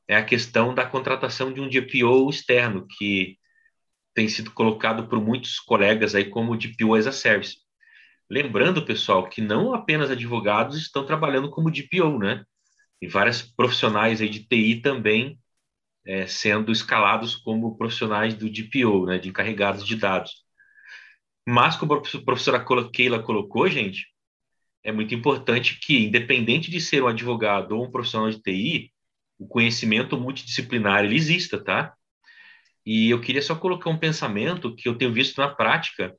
é 0.07 0.15
a 0.15 0.25
questão 0.25 0.73
da 0.73 0.85
contratação 0.85 1.53
de 1.53 1.61
um 1.61 1.69
DPO 1.69 2.29
externo, 2.29 2.87
que 2.97 3.37
tem 4.19 4.27
sido 4.27 4.51
colocado 4.51 5.07
por 5.07 5.21
muitos 5.21 5.61
colegas 5.61 6.13
aí 6.13 6.25
como 6.25 6.57
DPO 6.57 6.93
as 6.93 7.07
a 7.07 7.11
service. 7.13 7.55
Lembrando, 8.29 8.85
pessoal, 8.85 9.29
que 9.29 9.39
não 9.39 9.73
apenas 9.73 10.11
advogados 10.11 10.75
estão 10.75 11.05
trabalhando 11.05 11.49
como 11.49 11.71
DPO, 11.71 12.19
né? 12.19 12.43
E 13.01 13.07
vários 13.07 13.41
profissionais 13.41 14.19
aí 14.19 14.27
de 14.27 14.45
TI 14.45 14.81
também 14.81 15.39
é, 16.05 16.27
sendo 16.27 16.69
escalados 16.69 17.33
como 17.33 17.77
profissionais 17.77 18.33
do 18.33 18.49
DPO, 18.49 19.05
né? 19.05 19.19
De 19.19 19.29
encarregados 19.29 19.88
de 19.88 19.95
dados. 19.95 20.43
Mas, 21.47 21.77
como 21.77 21.93
a 21.93 22.01
professora 22.25 22.65
Keila 22.91 23.23
colocou, 23.23 23.69
gente, 23.69 24.05
é 24.83 24.91
muito 24.91 25.15
importante 25.15 25.79
que, 25.79 26.07
independente 26.07 26.69
de 26.69 26.81
ser 26.81 27.01
um 27.01 27.07
advogado 27.07 27.71
ou 27.71 27.85
um 27.85 27.91
profissional 27.91 28.29
de 28.29 28.41
TI, 28.41 28.91
o 29.38 29.47
conhecimento 29.47 30.19
multidisciplinar 30.19 31.05
ele 31.05 31.15
exista, 31.15 31.57
tá? 31.57 31.95
E 32.86 33.09
eu 33.09 33.21
queria 33.21 33.41
só 33.41 33.55
colocar 33.55 33.89
um 33.89 34.00
pensamento 34.00 34.75
que 34.75 34.88
eu 34.88 34.98
tenho 34.98 35.13
visto 35.13 35.38
na 35.38 35.53
prática. 35.53 36.15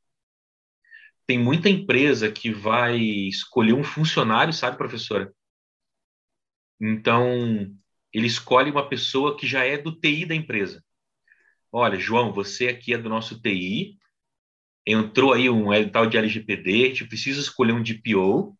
Tem 1.26 1.38
muita 1.38 1.68
empresa 1.68 2.30
que 2.30 2.50
vai 2.50 2.98
escolher 2.98 3.72
um 3.72 3.84
funcionário, 3.84 4.52
sabe, 4.52 4.76
professora? 4.76 5.32
Então, 6.80 7.70
ele 8.12 8.26
escolhe 8.26 8.70
uma 8.70 8.88
pessoa 8.88 9.36
que 9.36 9.46
já 9.46 9.64
é 9.64 9.78
do 9.78 9.92
TI 9.92 10.26
da 10.26 10.34
empresa. 10.34 10.82
Olha, 11.72 11.98
João, 11.98 12.32
você 12.32 12.68
aqui 12.68 12.92
é 12.92 12.98
do 12.98 13.08
nosso 13.08 13.40
TI, 13.40 13.96
entrou 14.84 15.32
aí 15.32 15.48
um 15.48 15.66
tal 15.90 16.06
de 16.06 16.16
LGPD, 16.16 16.84
a 16.84 16.88
gente 16.88 17.06
precisa 17.06 17.40
escolher 17.40 17.72
um 17.72 17.82
DPO. 17.82 18.56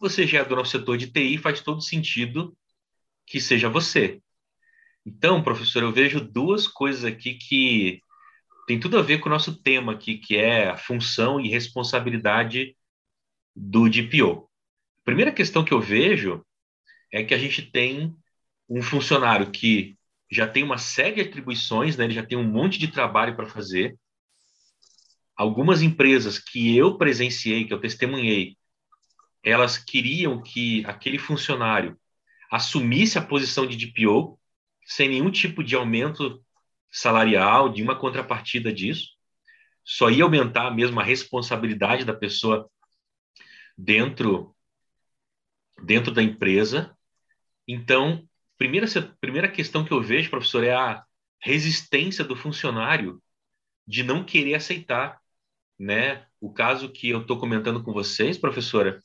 Você 0.00 0.26
já 0.26 0.40
é 0.40 0.44
do 0.44 0.56
nosso 0.56 0.70
setor 0.70 0.96
de 0.96 1.10
TI, 1.10 1.36
faz 1.36 1.60
todo 1.60 1.82
sentido 1.82 2.56
que 3.26 3.40
seja 3.40 3.68
você. 3.68 4.22
Então, 5.08 5.42
professor, 5.42 5.82
eu 5.82 5.90
vejo 5.90 6.20
duas 6.20 6.68
coisas 6.68 7.02
aqui 7.02 7.32
que 7.32 8.02
tem 8.66 8.78
tudo 8.78 8.98
a 8.98 9.02
ver 9.02 9.20
com 9.20 9.30
o 9.30 9.32
nosso 9.32 9.56
tema 9.62 9.92
aqui, 9.92 10.18
que 10.18 10.36
é 10.36 10.68
a 10.68 10.76
função 10.76 11.40
e 11.40 11.48
responsabilidade 11.48 12.76
do 13.56 13.88
DPO. 13.88 14.50
A 15.00 15.04
primeira 15.06 15.32
questão 15.32 15.64
que 15.64 15.72
eu 15.72 15.80
vejo 15.80 16.44
é 17.10 17.24
que 17.24 17.32
a 17.32 17.38
gente 17.38 17.62
tem 17.62 18.14
um 18.68 18.82
funcionário 18.82 19.50
que 19.50 19.96
já 20.30 20.46
tem 20.46 20.62
uma 20.62 20.76
série 20.76 21.14
de 21.14 21.20
atribuições, 21.22 21.96
né? 21.96 22.04
ele 22.04 22.12
já 22.12 22.22
tem 22.22 22.36
um 22.36 22.44
monte 22.44 22.78
de 22.78 22.88
trabalho 22.88 23.34
para 23.34 23.48
fazer. 23.48 23.98
Algumas 25.34 25.80
empresas 25.80 26.38
que 26.38 26.76
eu 26.76 26.98
presenciei, 26.98 27.64
que 27.64 27.72
eu 27.72 27.80
testemunhei, 27.80 28.58
elas 29.42 29.78
queriam 29.78 30.42
que 30.42 30.84
aquele 30.84 31.16
funcionário 31.16 31.98
assumisse 32.50 33.16
a 33.16 33.22
posição 33.22 33.66
de 33.66 33.74
DPO, 33.74 34.37
sem 34.88 35.10
nenhum 35.10 35.30
tipo 35.30 35.62
de 35.62 35.76
aumento 35.76 36.42
salarial, 36.90 37.68
de 37.68 37.82
uma 37.82 37.94
contrapartida 37.94 38.72
disso. 38.72 39.10
Só 39.84 40.10
ia 40.10 40.24
aumentar 40.24 40.70
mesmo 40.70 40.98
a 40.98 41.04
responsabilidade 41.04 42.06
da 42.06 42.14
pessoa 42.14 42.68
dentro 43.76 44.56
dentro 45.84 46.10
da 46.10 46.22
empresa. 46.22 46.96
Então, 47.66 48.26
primeira 48.56 48.86
primeira 49.20 49.48
questão 49.48 49.84
que 49.84 49.92
eu 49.92 50.02
vejo, 50.02 50.30
professor, 50.30 50.64
é 50.64 50.74
a 50.74 51.04
resistência 51.38 52.24
do 52.24 52.34
funcionário 52.34 53.22
de 53.86 54.02
não 54.02 54.24
querer 54.24 54.54
aceitar, 54.54 55.20
né? 55.78 56.26
O 56.40 56.50
caso 56.50 56.90
que 56.90 57.10
eu 57.10 57.20
estou 57.20 57.38
comentando 57.38 57.82
com 57.84 57.92
vocês, 57.92 58.38
professora, 58.38 59.02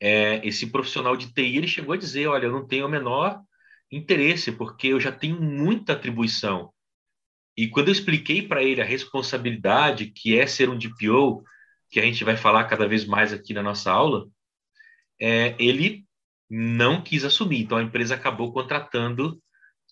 é 0.00 0.46
esse 0.46 0.66
profissional 0.70 1.16
de 1.16 1.32
TI 1.32 1.56
ele 1.56 1.68
chegou 1.68 1.94
a 1.94 1.96
dizer, 1.96 2.26
olha, 2.26 2.46
eu 2.46 2.52
não 2.52 2.66
tenho 2.66 2.84
a 2.84 2.88
menor 2.88 3.42
interesse, 3.90 4.52
porque 4.52 4.88
eu 4.88 5.00
já 5.00 5.12
tenho 5.12 5.40
muita 5.40 5.92
atribuição. 5.92 6.72
E 7.56 7.68
quando 7.68 7.88
eu 7.88 7.92
expliquei 7.92 8.46
para 8.46 8.62
ele 8.62 8.80
a 8.80 8.84
responsabilidade 8.84 10.06
que 10.06 10.38
é 10.38 10.46
ser 10.46 10.68
um 10.68 10.78
DPO, 10.78 11.42
que 11.90 11.98
a 11.98 12.02
gente 12.02 12.22
vai 12.22 12.36
falar 12.36 12.64
cada 12.64 12.86
vez 12.86 13.04
mais 13.04 13.32
aqui 13.32 13.52
na 13.52 13.62
nossa 13.62 13.90
aula, 13.90 14.28
é, 15.20 15.56
ele 15.58 16.06
não 16.48 17.02
quis 17.02 17.24
assumir. 17.24 17.62
Então 17.62 17.78
a 17.78 17.82
empresa 17.82 18.14
acabou 18.14 18.52
contratando 18.52 19.42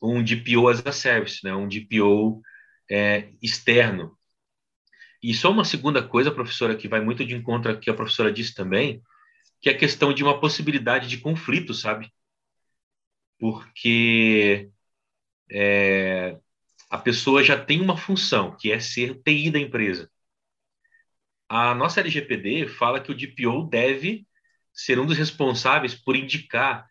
um 0.03 0.23
DPO 0.23 0.69
as 0.69 0.87
a 0.87 0.93
service, 0.93 1.41
né? 1.43 1.55
um 1.55 1.69
DPO 1.69 2.41
é, 2.91 3.31
externo. 3.43 4.17
E 5.23 5.35
só 5.35 5.51
uma 5.51 5.65
segunda 5.65 6.07
coisa, 6.07 6.31
professora, 6.31 6.77
que 6.77 6.87
vai 6.89 7.01
muito 7.01 7.25
de 7.25 7.35
encontro 7.35 7.73
ao 7.73 7.81
que 7.81 7.91
a 7.91 7.95
professora 7.95 8.33
disse 8.33 8.55
também, 8.55 9.03
que 9.61 9.69
é 9.69 9.73
a 9.73 9.79
questão 9.79 10.13
de 10.13 10.23
uma 10.23 10.39
possibilidade 10.39 11.09
de 11.09 11.19
conflito, 11.19 11.75
sabe? 11.75 12.13
Porque 13.39 14.71
é, 15.51 16.39
a 16.91 16.99
pessoa 16.99 17.43
já 17.45 17.63
tem 17.63 17.81
uma 17.81 17.97
função, 17.97 18.57
que 18.57 18.73
é 18.73 18.81
ser 18.81 19.21
TI 19.23 19.51
da 19.51 19.59
empresa. 19.59 20.11
A 21.49 21.75
nossa 21.75 22.01
LGPD 22.01 22.69
fala 22.69 23.01
que 23.01 23.11
o 23.11 23.15
DPO 23.15 23.69
deve 23.69 24.27
ser 24.73 24.99
um 24.99 25.07
dos 25.07 25.17
responsáveis 25.17 25.95
por 25.95 26.17
indicar 26.17 26.87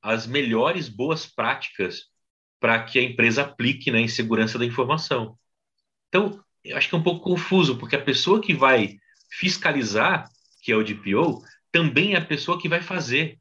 as 0.00 0.26
melhores 0.26 0.88
boas 0.88 1.26
práticas 1.26 2.04
para 2.60 2.82
que 2.84 2.98
a 2.98 3.02
empresa 3.02 3.42
aplique 3.42 3.90
né, 3.90 4.06
segurança 4.08 4.58
da 4.58 4.64
informação. 4.64 5.38
Então, 6.08 6.42
eu 6.64 6.76
acho 6.76 6.88
que 6.88 6.94
é 6.94 6.98
um 6.98 7.02
pouco 7.02 7.24
confuso, 7.24 7.78
porque 7.78 7.96
a 7.96 8.02
pessoa 8.02 8.40
que 8.40 8.54
vai 8.54 8.98
fiscalizar, 9.30 10.28
que 10.62 10.72
é 10.72 10.76
o 10.76 10.84
DPO, 10.84 11.42
também 11.70 12.14
é 12.14 12.18
a 12.18 12.24
pessoa 12.24 12.60
que 12.60 12.68
vai 12.68 12.80
fazer. 12.80 13.38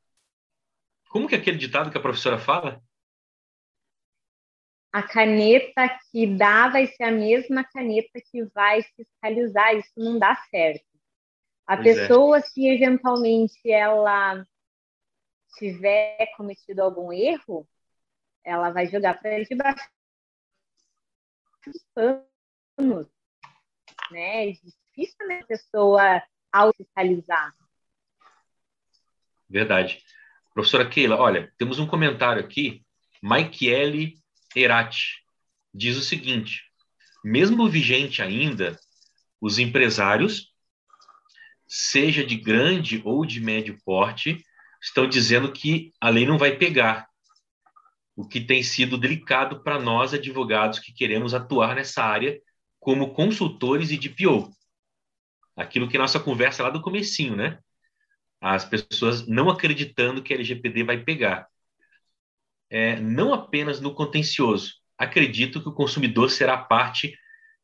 Como 1.16 1.30
que 1.30 1.36
é 1.36 1.38
aquele 1.38 1.58
ditado 1.58 1.90
que 1.90 1.98
a 1.98 2.02
professora 2.02 2.38
fala? 2.38 2.84
A 4.92 5.02
caneta 5.02 5.88
que 6.12 6.28
dá 6.28 6.68
vai 6.68 6.88
ser 6.88 7.04
a 7.04 7.12
mesma 7.12 7.64
caneta 7.64 8.20
que 8.30 8.44
vai 8.54 8.82
fiscalizar. 8.82 9.74
Isso 9.78 9.94
não 9.96 10.20
dá 10.20 10.36
certo. 10.52 10.84
A 11.66 11.78
pois 11.78 11.88
é. 11.88 12.02
pessoa, 12.02 12.38
é. 12.40 12.42
se 12.42 12.68
eventualmente 12.68 13.72
ela 13.72 14.46
tiver 15.58 16.34
cometido 16.36 16.82
algum 16.82 17.14
erro, 17.14 17.66
ela 18.44 18.72
vai 18.72 18.88
jogar 18.88 19.18
para 19.18 19.36
ele 19.36 19.46
debaixo 19.46 19.90
dos 21.66 21.82
panos, 21.94 23.08
né? 24.12 24.50
É 24.50 24.52
difícil 24.52 25.28
né, 25.30 25.40
a 25.44 25.46
pessoa 25.46 26.22
ao 26.52 26.74
fiscalizar. 26.74 27.56
Verdade. 29.50 30.04
Professora 30.56 30.88
Keila, 30.88 31.18
olha, 31.18 31.52
temos 31.58 31.80
um 31.80 31.86
comentário 31.86 32.42
aqui. 32.42 32.82
Maikiele 33.22 34.18
Erati 34.56 35.22
diz 35.74 35.98
o 35.98 36.02
seguinte: 36.02 36.64
mesmo 37.22 37.68
vigente 37.68 38.22
ainda, 38.22 38.80
os 39.42 39.60
empresários, 39.60 40.54
seja 41.68 42.26
de 42.26 42.38
grande 42.38 43.02
ou 43.04 43.26
de 43.26 43.42
médio 43.42 43.78
porte, 43.84 44.42
estão 44.82 45.10
dizendo 45.10 45.52
que 45.52 45.92
a 46.00 46.08
lei 46.10 46.26
não 46.26 46.38
vai 46.38 46.56
pegar. 46.56 47.06
o 48.16 48.26
que 48.26 48.40
tem 48.40 48.64
sido 48.64 48.98
delicado 48.98 49.62
para 49.62 49.78
nós 49.78 50.14
advogados 50.14 50.80
que 50.80 50.94
queremos 50.94 51.34
atuar 51.34 51.76
nessa 51.76 52.02
área 52.02 52.42
como 52.80 53.14
consultores 53.14 53.92
e 53.92 53.98
DPO. 53.98 54.50
Aquilo 55.54 55.90
que 55.90 55.98
nossa 55.98 56.18
conversa 56.18 56.64
lá 56.64 56.70
do 56.70 56.82
comecinho, 56.82 57.36
né? 57.36 57.60
As 58.48 58.66
pessoas 58.66 59.28
não 59.28 59.50
acreditando 59.50 60.22
que 60.22 60.34
a 60.34 60.36
LGPD 60.36 60.84
vai 60.84 61.04
pegar. 61.04 61.48
É, 62.70 63.00
não 63.00 63.34
apenas 63.34 63.80
no 63.82 63.94
contencioso. 63.94 64.76
Acredito 64.98 65.62
que 65.62 65.70
o 65.70 65.74
consumidor 65.74 66.30
será 66.30 66.54
a 66.54 66.64
parte 66.64 67.18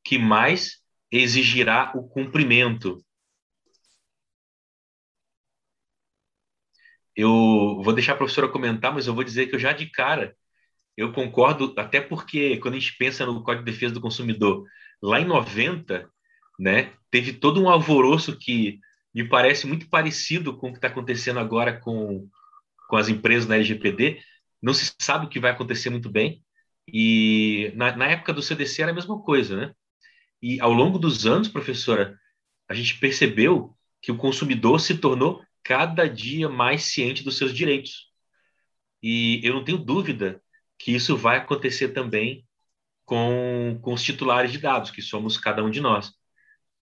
que 0.04 0.18
mais 0.18 0.82
exigirá 1.12 1.92
o 1.96 2.08
cumprimento. 2.08 3.04
Eu 7.16 7.82
vou 7.84 7.94
deixar 7.94 8.14
a 8.14 8.18
professora 8.18 8.48
comentar, 8.48 8.94
mas 8.94 9.06
eu 9.06 9.14
vou 9.14 9.24
dizer 9.24 9.48
que 9.48 9.56
eu 9.56 9.60
já 9.60 9.74
de 9.74 9.86
cara 9.88 10.36
eu 10.98 11.12
concordo, 11.14 11.74
até 11.78 12.02
porque 12.02 12.58
quando 12.58 12.76
a 12.76 12.80
gente 12.80 12.96
pensa 12.98 13.26
no 13.26 13.44
Código 13.44 13.66
de 13.66 13.72
Defesa 13.72 13.94
do 13.94 14.02
Consumidor, 14.02 14.66
lá 15.02 15.20
em 15.20 15.26
90, 15.26 16.10
né, 16.60 16.94
teve 17.10 17.34
todo 17.34 17.62
um 17.62 17.70
alvoroço 17.70 18.38
que 18.38 18.80
me 19.14 19.28
parece 19.28 19.68
muito 19.68 19.90
parecido 19.90 20.56
com 20.58 20.70
o 20.70 20.72
que 20.72 20.78
está 20.78 20.88
acontecendo 20.88 21.40
agora 21.40 21.80
com, 21.80 22.28
com 22.88 22.96
as 22.96 23.10
empresas 23.10 23.48
na 23.48 23.56
LGPD. 23.56 24.22
Não 24.62 24.74
se 24.74 24.94
sabe 25.00 25.26
o 25.26 25.30
que 25.30 25.40
vai 25.40 25.52
acontecer 25.52 25.90
muito 25.90 26.10
bem. 26.10 26.44
E 26.88 27.72
na, 27.76 27.96
na 27.96 28.08
época 28.08 28.34
do 28.34 28.42
CDC 28.42 28.82
era 28.82 28.92
a 28.92 28.96
mesma 28.96 29.22
coisa, 29.22 29.56
né? 29.56 29.76
E 30.42 30.60
ao 30.60 30.74
longo 30.74 30.98
dos 30.98 31.26
anos, 31.26 31.48
professora, 31.48 32.18
a 32.68 32.74
gente 32.74 33.00
percebeu 33.00 33.78
que 34.02 34.12
o 34.12 34.18
consumidor 34.18 34.80
se 34.80 34.98
tornou 34.98 35.44
cada 35.64 36.08
dia 36.08 36.50
mais 36.50 36.84
ciente 36.84 37.24
dos 37.24 37.38
seus 37.38 37.54
direitos. 37.54 38.10
E 39.02 39.40
eu 39.44 39.54
não 39.54 39.64
tenho 39.64 39.78
dúvida 39.78 40.42
que 40.80 40.92
isso 40.92 41.16
vai 41.16 41.38
acontecer 41.38 41.90
também 41.90 42.46
com, 43.06 43.80
com 43.82 43.94
os 43.94 44.02
titulares 44.02 44.52
de 44.52 44.58
dados, 44.58 44.90
que 44.90 45.02
somos 45.02 45.38
cada 45.38 45.64
um 45.64 45.70
de 45.70 45.82
nós. 45.82 46.14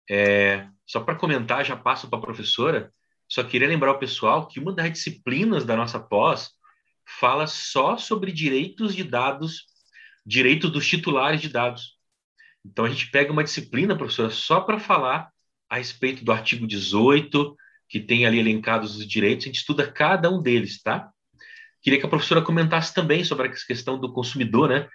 É, 0.10 0.68
só 0.86 1.00
para 1.02 1.16
comentar, 1.16 1.64
já 1.64 1.76
passo 1.76 2.10
para 2.10 2.18
a 2.18 2.22
professora, 2.22 2.92
só 3.28 3.44
queria 3.44 3.68
lembrar 3.68 3.92
o 3.92 4.00
pessoal 4.00 4.48
que 4.48 4.60
uma 4.60 4.74
das 4.74 4.92
disciplinas 4.92 5.64
da 5.64 5.76
nossa 5.76 6.00
pós 6.00 6.52
fala 7.06 7.46
só 7.46 7.96
sobre 7.96 8.32
direitos 8.32 8.96
de 8.96 9.04
dados, 9.04 9.66
direitos 10.26 10.72
dos 10.72 10.88
titulares 10.88 11.42
de 11.42 11.50
dados. 11.50 11.98
Então 12.66 12.86
a 12.86 12.90
gente 12.90 13.12
pega 13.12 13.32
uma 13.32 13.44
disciplina, 13.44 13.96
professora, 13.96 14.32
só 14.32 14.62
para 14.62 14.80
falar 14.80 15.30
a 15.70 15.78
respeito 15.78 16.26
do 16.26 16.32
artigo 16.32 16.66
18, 16.66 17.56
que 17.88 18.00
tem 18.00 18.26
ali 18.26 18.40
elencados 18.40 18.96
os 18.96 19.08
direitos, 19.08 19.46
a 19.46 19.48
gente 19.48 19.60
estuda 19.60 19.92
cada 19.92 20.30
um 20.30 20.42
deles, 20.42 20.82
tá? 20.82 21.12
Queria 21.82 22.00
que 22.00 22.06
a 22.06 22.10
professora 22.10 22.42
comentasse 22.42 22.94
também 22.94 23.24
sobre 23.24 23.48
a 23.48 23.52
questão 23.52 24.00
do 24.00 24.12
consumidor, 24.12 24.70
né? 24.70 24.90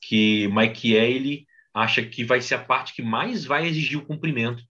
Que 0.00 0.48
Mike 0.48 0.94
ele 0.94 1.46
acha 1.74 2.04
que 2.04 2.24
vai 2.24 2.40
ser 2.40 2.56
a 2.56 2.64
parte 2.64 2.94
que 2.94 3.02
mais 3.02 3.44
vai 3.44 3.66
exigir 3.66 3.98
o 3.98 4.06
cumprimento. 4.06 4.62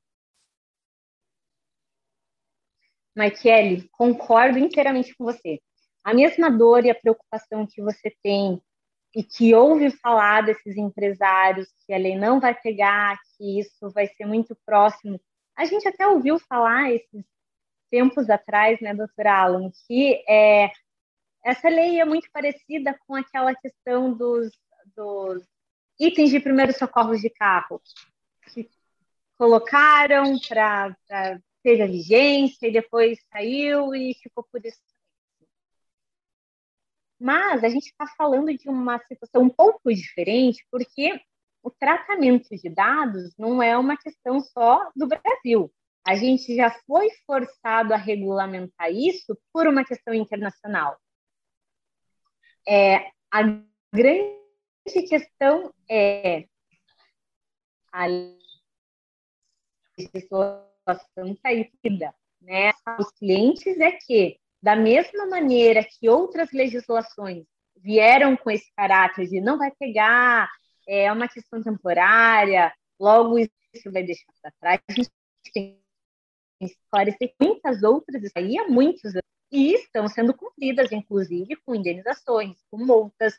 Mike 3.16 3.88
concordo 3.90 4.58
inteiramente 4.58 5.14
com 5.14 5.24
você. 5.24 5.60
A 6.02 6.14
mesma 6.14 6.50
dor 6.50 6.84
e 6.84 6.90
a 6.90 6.94
preocupação 6.94 7.66
que 7.66 7.82
você 7.82 8.14
tem 8.22 8.60
e 9.14 9.22
que 9.22 9.54
ouve 9.54 9.90
falar 9.90 10.42
desses 10.42 10.76
empresários 10.76 11.68
que 11.86 11.92
a 11.92 11.98
lei 11.98 12.16
não 12.16 12.40
vai 12.40 12.58
pegar, 12.58 13.18
que 13.36 13.60
isso 13.60 13.90
vai 13.90 14.06
ser 14.06 14.24
muito 14.24 14.56
próximo. 14.64 15.20
A 15.54 15.66
gente 15.66 15.86
até 15.86 16.06
ouviu 16.06 16.38
falar 16.38 16.90
esses 16.90 17.24
tempos 17.90 18.30
atrás, 18.30 18.80
né, 18.80 18.94
doutora 18.94 19.34
Alan, 19.34 19.70
que 19.86 20.24
é, 20.26 20.72
essa 21.44 21.68
lei 21.68 22.00
é 22.00 22.04
muito 22.06 22.26
parecida 22.32 22.98
com 23.06 23.14
aquela 23.14 23.54
questão 23.54 24.14
dos, 24.14 24.50
dos 24.96 25.46
itens 26.04 26.30
de 26.30 26.40
primeiros 26.40 26.76
socorros 26.76 27.20
de 27.20 27.30
carro, 27.30 27.80
que 28.52 28.68
colocaram 29.38 30.38
para 30.48 30.96
ter 31.62 31.80
a 31.82 31.86
vigência 31.86 32.66
e 32.66 32.72
depois 32.72 33.18
saiu 33.30 33.94
e 33.94 34.14
ficou 34.22 34.44
por 34.50 34.64
isso 34.64 34.80
mas 37.22 37.62
a 37.62 37.68
gente 37.68 37.86
está 37.86 38.04
falando 38.18 38.52
de 38.52 38.68
uma 38.68 38.98
situação 39.06 39.42
um 39.44 39.48
pouco 39.48 39.94
diferente, 39.94 40.66
porque 40.68 41.20
o 41.62 41.70
tratamento 41.70 42.48
de 42.50 42.68
dados 42.68 43.32
não 43.38 43.62
é 43.62 43.78
uma 43.78 43.96
questão 43.96 44.40
só 44.40 44.90
do 44.96 45.06
Brasil. 45.06 45.72
A 46.04 46.16
gente 46.16 46.56
já 46.56 46.68
foi 46.84 47.08
forçado 47.24 47.94
a 47.94 47.96
regulamentar 47.96 48.90
isso 48.90 49.38
por 49.52 49.68
uma 49.68 49.84
questão 49.84 50.12
internacional. 50.12 50.98
É, 52.66 53.08
a 53.30 53.42
grande 53.94 54.41
questão 54.84 55.72
é 55.88 56.46
a 57.92 58.06
legislação 59.98 61.36
caída, 61.42 62.14
né? 62.40 62.72
Os 62.98 63.10
clientes 63.12 63.78
é 63.78 63.92
que 63.92 64.38
da 64.62 64.76
mesma 64.76 65.26
maneira 65.26 65.84
que 65.84 66.08
outras 66.08 66.52
legislações 66.52 67.44
vieram 67.76 68.36
com 68.36 68.50
esse 68.50 68.72
caráter 68.76 69.28
de 69.28 69.40
não 69.40 69.58
vai 69.58 69.70
pegar, 69.72 70.48
é 70.86 71.12
uma 71.12 71.28
questão 71.28 71.62
temporária, 71.62 72.72
logo 72.98 73.38
isso 73.38 73.90
vai 73.92 74.04
deixar 74.04 74.32
para 74.40 74.52
trás, 74.60 74.80
a 74.88 74.92
gente 74.92 75.10
tem 75.52 75.80
que 76.60 76.66
esclarecer 76.66 77.34
muitas 77.40 77.82
outras 77.82 78.30
aí 78.36 78.56
há 78.58 78.68
muitos 78.68 79.12
anos, 79.12 79.32
e 79.50 79.74
estão 79.74 80.08
sendo 80.08 80.32
cumpridas, 80.32 80.90
inclusive 80.92 81.56
com 81.56 81.74
indenizações, 81.74 82.56
com 82.70 82.78
multas. 82.78 83.38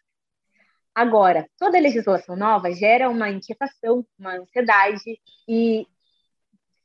Agora, 0.96 1.48
toda 1.58 1.80
legislação 1.80 2.36
nova 2.36 2.72
gera 2.72 3.10
uma 3.10 3.30
inquietação, 3.30 4.06
uma 4.18 4.36
ansiedade, 4.36 5.20
e 5.48 5.88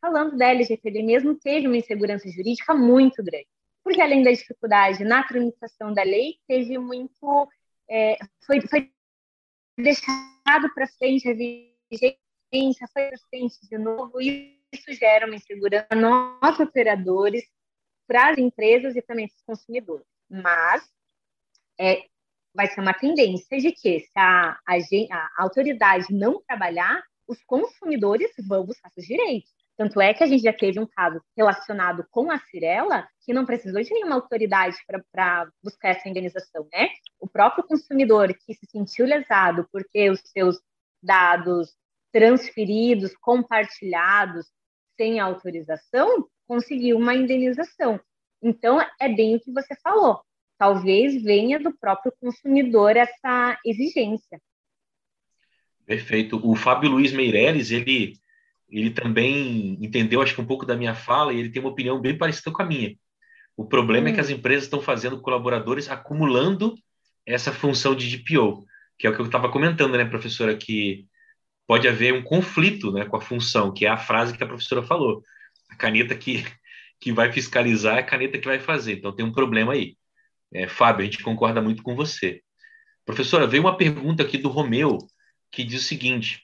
falando 0.00 0.36
da 0.36 0.46
LGPD 0.48 1.02
mesmo, 1.02 1.34
teve 1.34 1.66
uma 1.66 1.76
insegurança 1.76 2.28
jurídica 2.30 2.74
muito 2.74 3.22
grande 3.22 3.48
porque 3.88 4.02
além 4.02 4.22
da 4.22 4.30
dificuldade 4.30 5.02
na 5.02 5.26
tramitação 5.26 5.94
da 5.94 6.02
lei, 6.02 6.38
teve 6.46 6.76
muito. 6.76 7.48
É, 7.88 8.18
foi, 8.44 8.60
foi 8.60 8.92
deixado 9.78 10.74
para 10.74 10.86
frente 10.86 11.26
a 11.26 11.32
vigência, 11.32 12.86
foi 12.92 13.08
para 13.08 13.18
frente 13.30 13.56
de 13.66 13.78
novo, 13.78 14.20
e 14.20 14.60
isso 14.70 14.92
gera 14.92 15.24
uma 15.24 15.36
insegurança 15.36 15.86
para 15.86 15.98
nós, 15.98 16.60
operadores, 16.60 17.44
para 18.06 18.32
as 18.32 18.36
empresas 18.36 18.94
e 18.94 19.00
também 19.00 19.26
para 19.26 19.36
os 19.36 19.42
consumidores. 19.42 20.06
Mas 20.28 20.86
é, 21.80 22.04
vai 22.54 22.66
ser 22.68 22.80
uma 22.80 22.94
tendência 22.94 23.58
de 23.58 23.72
que, 23.72 24.00
se 24.00 24.18
a, 24.18 24.58
a, 24.66 24.74
a 25.12 25.42
autoridade 25.42 26.06
não 26.10 26.42
trabalhar, 26.46 27.02
os 27.26 27.42
consumidores 27.44 28.30
vão 28.46 28.64
buscar 28.64 28.90
seus 28.90 29.06
direitos. 29.06 29.50
Tanto 29.76 30.00
é 30.00 30.12
que 30.12 30.24
a 30.24 30.26
gente 30.26 30.42
já 30.42 30.52
teve 30.52 30.80
um 30.80 30.86
caso 30.86 31.22
relacionado 31.36 32.04
com 32.10 32.32
a 32.32 32.38
Cirela 32.40 33.06
que 33.24 33.32
não 33.32 33.46
precisou 33.46 33.80
de 33.80 33.92
nenhuma 33.92 34.16
autoridade 34.16 34.76
para 35.12 35.48
buscar 35.62 35.90
essa 35.90 36.08
indenização, 36.08 36.66
né? 36.72 36.88
O 37.20 37.28
próprio 37.28 37.62
consumidor 37.64 38.34
que 38.34 38.54
se 38.54 38.66
sentiu 38.66 39.06
lesado 39.06 39.68
porque 39.70 40.10
os 40.10 40.20
seus 40.32 40.58
dados 41.00 41.76
transferidos, 42.10 43.14
compartilhados 43.18 44.46
sem 44.96 45.20
autorização, 45.20 46.28
conseguiu 46.48 46.96
uma 46.96 47.14
indenização. 47.14 48.00
Então, 48.42 48.80
é 49.00 49.08
bem 49.08 49.36
o 49.36 49.40
que 49.40 49.52
você 49.52 49.76
falou. 49.80 50.20
Talvez 50.58 51.22
venha 51.22 51.58
do 51.58 51.72
próprio 51.72 52.12
consumidor 52.20 52.96
essa 52.96 53.58
exigência. 53.64 54.40
Perfeito. 55.86 56.40
O 56.42 56.54
Fábio 56.54 56.90
Luiz 56.90 57.12
Meireles, 57.12 57.70
ele 57.70 58.14
ele 58.70 58.90
também 58.90 59.78
entendeu, 59.80 60.20
acho 60.20 60.34
que 60.34 60.40
um 60.40 60.46
pouco 60.46 60.66
da 60.66 60.76
minha 60.76 60.94
fala, 60.94 61.32
e 61.32 61.38
ele 61.38 61.48
tem 61.48 61.62
uma 61.62 61.70
opinião 61.70 61.98
bem 61.98 62.18
parecida 62.18 62.50
com 62.50 62.60
a 62.60 62.66
minha. 62.66 62.94
O 63.56 63.64
problema 63.64 64.06
hum. 64.06 64.10
é 64.10 64.12
que 64.12 64.18
hum. 64.18 64.22
as 64.22 64.30
empresas 64.30 64.64
estão 64.64 64.80
fazendo 64.80 65.20
colaboradores 65.20 65.88
acumulando 65.88 66.74
essa 67.24 67.52
função 67.52 67.94
de 67.94 68.16
DPO, 68.16 68.66
que 68.98 69.06
é 69.06 69.10
o 69.10 69.14
que 69.14 69.20
eu 69.20 69.26
estava 69.26 69.50
comentando, 69.50 69.96
né, 69.96 70.04
professora, 70.04 70.56
que 70.56 71.06
pode 71.66 71.86
haver 71.86 72.14
um 72.14 72.22
conflito 72.22 72.90
né, 72.92 73.04
com 73.04 73.16
a 73.16 73.20
função, 73.20 73.72
que 73.72 73.84
é 73.84 73.88
a 73.88 73.96
frase 73.96 74.36
que 74.36 74.42
a 74.42 74.46
professora 74.46 74.82
falou. 74.82 75.22
A 75.70 75.76
caneta 75.76 76.14
que, 76.14 76.44
que 76.98 77.12
vai 77.12 77.30
fiscalizar 77.30 77.96
é 77.96 78.00
a 78.00 78.06
caneta 78.06 78.38
que 78.38 78.46
vai 78.46 78.58
fazer. 78.58 78.94
Então 78.94 79.14
tem 79.14 79.24
um 79.24 79.32
problema 79.32 79.74
aí. 79.74 79.97
É, 80.52 80.66
Fábio, 80.68 81.02
a 81.02 81.04
gente 81.04 81.22
concorda 81.22 81.60
muito 81.60 81.82
com 81.82 81.94
você. 81.94 82.42
Professora, 83.04 83.46
veio 83.46 83.62
uma 83.62 83.76
pergunta 83.76 84.22
aqui 84.22 84.38
do 84.38 84.48
Romeu, 84.48 84.98
que 85.50 85.64
diz 85.64 85.82
o 85.82 85.84
seguinte: 85.84 86.42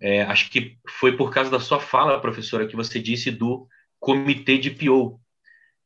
é, 0.00 0.22
acho 0.22 0.50
que 0.50 0.78
foi 0.88 1.16
por 1.16 1.32
causa 1.32 1.50
da 1.50 1.60
sua 1.60 1.80
fala, 1.80 2.20
professora, 2.20 2.66
que 2.66 2.76
você 2.76 3.00
disse 3.00 3.30
do 3.30 3.68
comitê 3.98 4.58
de 4.58 4.70
PO. 4.70 5.20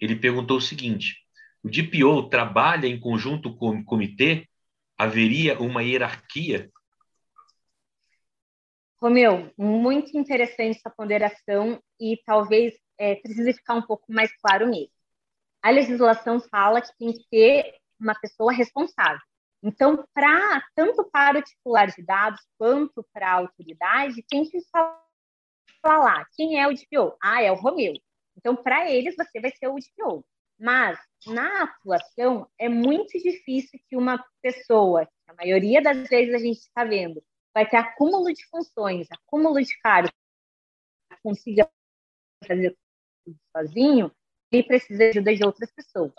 Ele 0.00 0.16
perguntou 0.16 0.58
o 0.58 0.62
seguinte: 0.62 1.16
o 1.62 1.68
DPO 1.68 2.28
trabalha 2.28 2.86
em 2.86 3.00
conjunto 3.00 3.56
com 3.56 3.70
o 3.70 3.84
comitê? 3.84 4.48
Haveria 4.96 5.58
uma 5.58 5.82
hierarquia? 5.82 6.70
Romeu, 9.00 9.52
muito 9.58 10.16
interessante 10.16 10.78
essa 10.78 10.88
ponderação 10.88 11.82
e 12.00 12.18
talvez 12.24 12.74
é, 12.96 13.16
precise 13.16 13.52
ficar 13.52 13.74
um 13.74 13.82
pouco 13.82 14.10
mais 14.12 14.30
claro 14.40 14.70
mesmo. 14.70 14.93
A 15.64 15.70
legislação 15.70 16.38
fala 16.38 16.82
que 16.82 16.94
tem 16.98 17.10
que 17.10 17.24
ter 17.30 17.74
uma 17.98 18.14
pessoa 18.14 18.52
responsável. 18.52 19.18
Então, 19.62 20.06
para 20.12 20.62
tanto 20.76 21.02
para 21.10 21.38
o 21.38 21.42
titular 21.42 21.90
de 21.90 22.02
dados 22.02 22.42
quanto 22.58 23.02
para 23.14 23.30
a 23.30 23.36
autoridade, 23.36 24.22
tem 24.28 24.44
que 24.44 24.58
falar 25.80 26.28
quem 26.36 26.60
é 26.60 26.68
o 26.68 26.74
DPO. 26.74 27.16
Ah, 27.18 27.42
é 27.42 27.50
o 27.50 27.54
Romeu. 27.54 27.94
Então, 28.36 28.54
para 28.54 28.90
eles, 28.90 29.16
você 29.16 29.40
vai 29.40 29.52
ser 29.52 29.68
o 29.68 29.76
DPO. 29.76 30.22
Mas, 30.60 30.98
na 31.26 31.62
atuação, 31.62 32.46
é 32.58 32.68
muito 32.68 33.18
difícil 33.18 33.80
que 33.88 33.96
uma 33.96 34.22
pessoa, 34.42 35.06
que 35.06 35.30
a 35.30 35.34
maioria 35.34 35.80
das 35.80 36.06
vezes 36.10 36.34
a 36.34 36.38
gente 36.38 36.58
está 36.58 36.84
vendo, 36.84 37.24
vai 37.54 37.66
ter 37.66 37.78
acúmulo 37.78 38.30
de 38.34 38.46
funções, 38.50 39.08
acúmulo 39.10 39.62
de 39.62 39.78
cargos, 39.78 40.12
consiga 41.22 41.66
fazer 42.46 42.76
tudo 43.24 43.38
sozinho, 43.56 44.12
precisa 44.62 44.98
de 44.98 45.18
ajuda 45.18 45.34
de 45.34 45.44
outras 45.44 45.72
pessoas. 45.72 46.12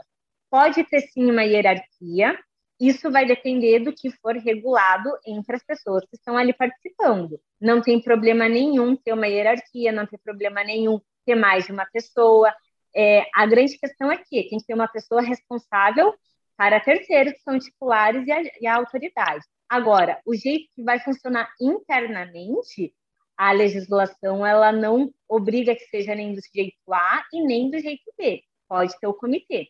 Pode 0.50 0.84
ter 0.86 1.02
sim 1.02 1.30
uma 1.30 1.44
hierarquia, 1.44 2.38
isso 2.80 3.10
vai 3.10 3.26
depender 3.26 3.80
do 3.80 3.94
que 3.94 4.12
for 4.12 4.36
regulado 4.36 5.10
entre 5.26 5.56
as 5.56 5.64
pessoas 5.64 6.04
que 6.06 6.16
estão 6.18 6.38
ali 6.38 6.54
participando. 6.54 7.40
Não 7.60 7.82
tem 7.82 8.02
problema 8.02 8.50
nenhum 8.50 8.96
ter 8.96 9.14
uma 9.14 9.28
hierarquia, 9.28 9.92
não 9.92 10.06
tem 10.06 10.20
problema 10.24 10.64
nenhum 10.64 11.00
ter 11.26 11.36
mais 11.36 11.66
de 11.66 11.72
uma 11.72 11.86
pessoa. 11.86 12.54
É, 12.96 13.26
a 13.34 13.46
grande 13.46 13.78
questão 13.78 14.12
é 14.12 14.18
que 14.18 14.50
tem 14.50 14.60
que 14.60 14.66
ter 14.66 14.74
uma 14.74 14.88
pessoa 14.88 15.22
responsável 15.22 16.14
para 16.58 16.80
terceiros, 16.80 17.34
que 17.34 17.42
são 17.42 17.60
titulares 17.60 18.28
e 18.28 18.32
a, 18.32 18.42
e 18.62 18.68
a 18.68 18.76
autoridade. 18.76 19.44
Agora, 19.70 20.20
o 20.26 20.36
jeito 20.36 20.70
que 20.76 20.84
vai 20.84 21.00
funcionar 21.00 21.50
internamente, 21.60 22.94
a 23.38 23.52
legislação 23.52 24.46
ela 24.46 24.72
não 24.72 25.14
obriga 25.28 25.76
que 25.76 25.86
seja 25.86 26.16
nem 26.16 26.34
do 26.34 26.42
jeito 26.54 26.94
A 26.94 27.24
e 27.34 27.42
nem 27.42 27.70
do 27.70 27.80
jeito 27.80 28.04
B. 28.18 28.44
Pode 28.68 28.98
ter 29.00 29.08
o 29.08 29.14
comitê. 29.14 29.70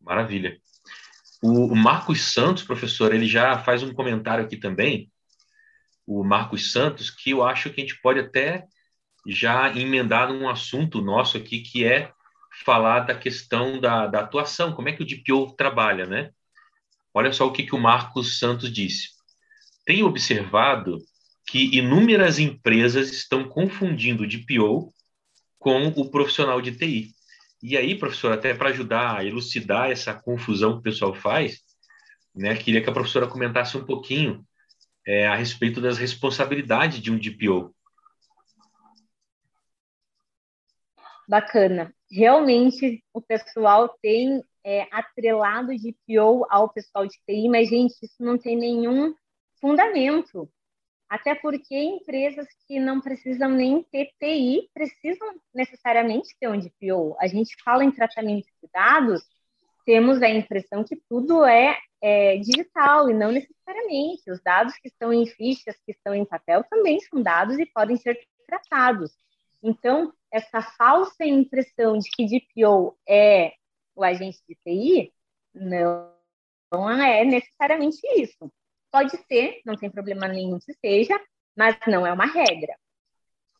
Maravilha. 0.00 0.58
O, 1.42 1.74
Marcos 1.74 2.32
Santos, 2.32 2.62
professor, 2.62 3.14
ele 3.14 3.26
já 3.26 3.58
faz 3.58 3.82
um 3.82 3.92
comentário 3.92 4.44
aqui 4.44 4.56
também, 4.56 5.10
o 6.06 6.22
Marcos 6.24 6.72
Santos, 6.72 7.10
que 7.10 7.30
eu 7.30 7.42
acho 7.42 7.70
que 7.70 7.80
a 7.80 7.84
gente 7.84 8.00
pode 8.00 8.20
até 8.20 8.66
já 9.26 9.76
emendar 9.76 10.32
num 10.32 10.48
assunto 10.48 11.00
nosso 11.00 11.36
aqui, 11.36 11.60
que 11.60 11.84
é 11.84 12.12
falar 12.64 13.00
da 13.00 13.14
questão 13.14 13.80
da, 13.80 14.06
da 14.06 14.20
atuação, 14.20 14.72
como 14.72 14.88
é 14.88 14.92
que 14.92 15.02
o 15.02 15.06
DPO 15.06 15.54
trabalha, 15.56 16.06
né? 16.06 16.30
Olha 17.14 17.32
só 17.32 17.46
o 17.46 17.52
que, 17.52 17.64
que 17.64 17.74
o 17.74 17.80
Marcos 17.80 18.38
Santos 18.38 18.72
disse. 18.72 19.10
Tenho 19.84 20.06
observado 20.06 20.98
que 21.46 21.76
inúmeras 21.76 22.38
empresas 22.38 23.10
estão 23.10 23.48
confundindo 23.48 24.22
o 24.22 24.28
DPO 24.28 24.92
com 25.58 25.88
o 25.88 26.10
profissional 26.10 26.60
de 26.60 26.72
TI. 26.72 27.10
E 27.62 27.76
aí, 27.76 27.96
professor, 27.96 28.32
até 28.32 28.52
para 28.52 28.70
ajudar 28.70 29.18
a 29.18 29.24
elucidar 29.24 29.90
essa 29.90 30.12
confusão 30.12 30.72
que 30.72 30.78
o 30.80 30.82
pessoal 30.82 31.14
faz, 31.14 31.60
né, 32.34 32.56
queria 32.56 32.82
que 32.82 32.90
a 32.90 32.92
professora 32.92 33.28
comentasse 33.28 33.76
um 33.76 33.84
pouquinho 33.84 34.44
é, 35.06 35.26
a 35.26 35.36
respeito 35.36 35.80
das 35.80 35.98
responsabilidades 35.98 37.00
de 37.00 37.10
um 37.10 37.18
DPO. 37.18 37.74
Bacana. 41.28 41.94
Realmente, 42.10 43.02
o 43.12 43.20
pessoal 43.20 43.96
tem 44.02 44.42
é, 44.64 44.86
atrelado 44.90 45.68
DPO 45.68 46.46
ao 46.50 46.68
pessoal 46.68 47.06
de 47.06 47.16
TI, 47.26 47.48
mas, 47.48 47.68
gente, 47.68 47.94
isso 48.02 48.22
não 48.22 48.36
tem 48.36 48.56
nenhum 48.56 49.14
fundamento. 49.60 50.50
Até 51.12 51.34
porque 51.34 51.76
empresas 51.76 52.48
que 52.66 52.80
não 52.80 52.98
precisam 52.98 53.50
nem 53.50 53.82
ter 53.82 54.14
TI 54.18 54.70
precisam 54.72 55.28
necessariamente 55.54 56.34
ter 56.40 56.48
um 56.48 56.58
DPO. 56.58 57.14
A 57.20 57.26
gente 57.26 57.54
fala 57.62 57.84
em 57.84 57.92
tratamento 57.92 58.46
de 58.46 58.70
dados, 58.72 59.22
temos 59.84 60.22
a 60.22 60.30
impressão 60.30 60.82
que 60.82 60.96
tudo 61.10 61.44
é, 61.44 61.78
é, 62.00 62.38
digital 62.38 63.10
e 63.10 63.12
não 63.12 63.30
necessariamente. 63.30 64.30
Os 64.30 64.42
dados 64.42 64.72
que 64.78 64.88
estão 64.88 65.12
em 65.12 65.26
fichas, 65.26 65.76
que 65.84 65.92
estão 65.92 66.14
em 66.14 66.24
papel, 66.24 66.64
também 66.64 66.98
são 67.00 67.22
dados 67.22 67.58
e 67.58 67.66
podem 67.66 67.98
ser 67.98 68.18
tratados. 68.46 69.12
Então, 69.62 70.14
essa 70.30 70.62
falsa 70.62 71.26
impressão 71.26 71.98
de 71.98 72.08
que 72.08 72.24
DPO 72.24 72.96
é 73.06 73.52
o 73.94 74.02
agente 74.02 74.38
de 74.48 74.54
TI, 74.64 75.12
não, 75.54 76.10
não 76.72 76.88
é 76.88 77.22
necessariamente 77.22 78.00
isso. 78.16 78.50
Pode 78.92 79.16
ser, 79.26 79.62
não 79.64 79.74
tem 79.74 79.90
problema 79.90 80.28
nenhum 80.28 80.58
que 80.60 80.74
seja, 80.74 81.18
mas 81.56 81.76
não 81.88 82.06
é 82.06 82.12
uma 82.12 82.26
regra. 82.26 82.76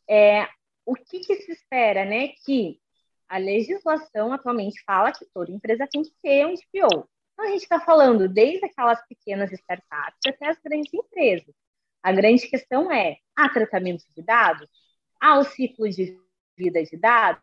É, 0.07 0.47
o 0.85 0.93
que, 0.93 1.21
que 1.21 1.35
se 1.37 1.51
espera, 1.53 2.05
né? 2.05 2.29
Que 2.45 2.79
a 3.27 3.39
legislação 3.39 4.31
atualmente 4.31 4.83
fala 4.85 5.11
que 5.11 5.25
toda 5.33 5.51
empresa 5.51 5.87
tem 5.91 6.03
que 6.03 6.13
ter 6.21 6.45
um 6.45 6.53
DPO. 6.53 7.09
Então, 7.33 7.45
a 7.45 7.47
gente 7.47 7.63
está 7.63 7.79
falando 7.79 8.29
desde 8.29 8.63
aquelas 8.63 9.03
pequenas 9.07 9.51
startups 9.51 10.19
até 10.27 10.49
as 10.49 10.59
grandes 10.59 10.93
empresas. 10.93 11.55
A 12.03 12.11
grande 12.11 12.47
questão 12.47 12.91
é, 12.91 13.17
há 13.35 13.49
tratamento 13.49 14.03
de 14.15 14.21
dados? 14.21 14.69
Há 15.19 15.39
o 15.39 15.43
ciclo 15.43 15.89
de 15.89 16.15
vida 16.55 16.83
de 16.83 16.95
dados? 16.95 17.41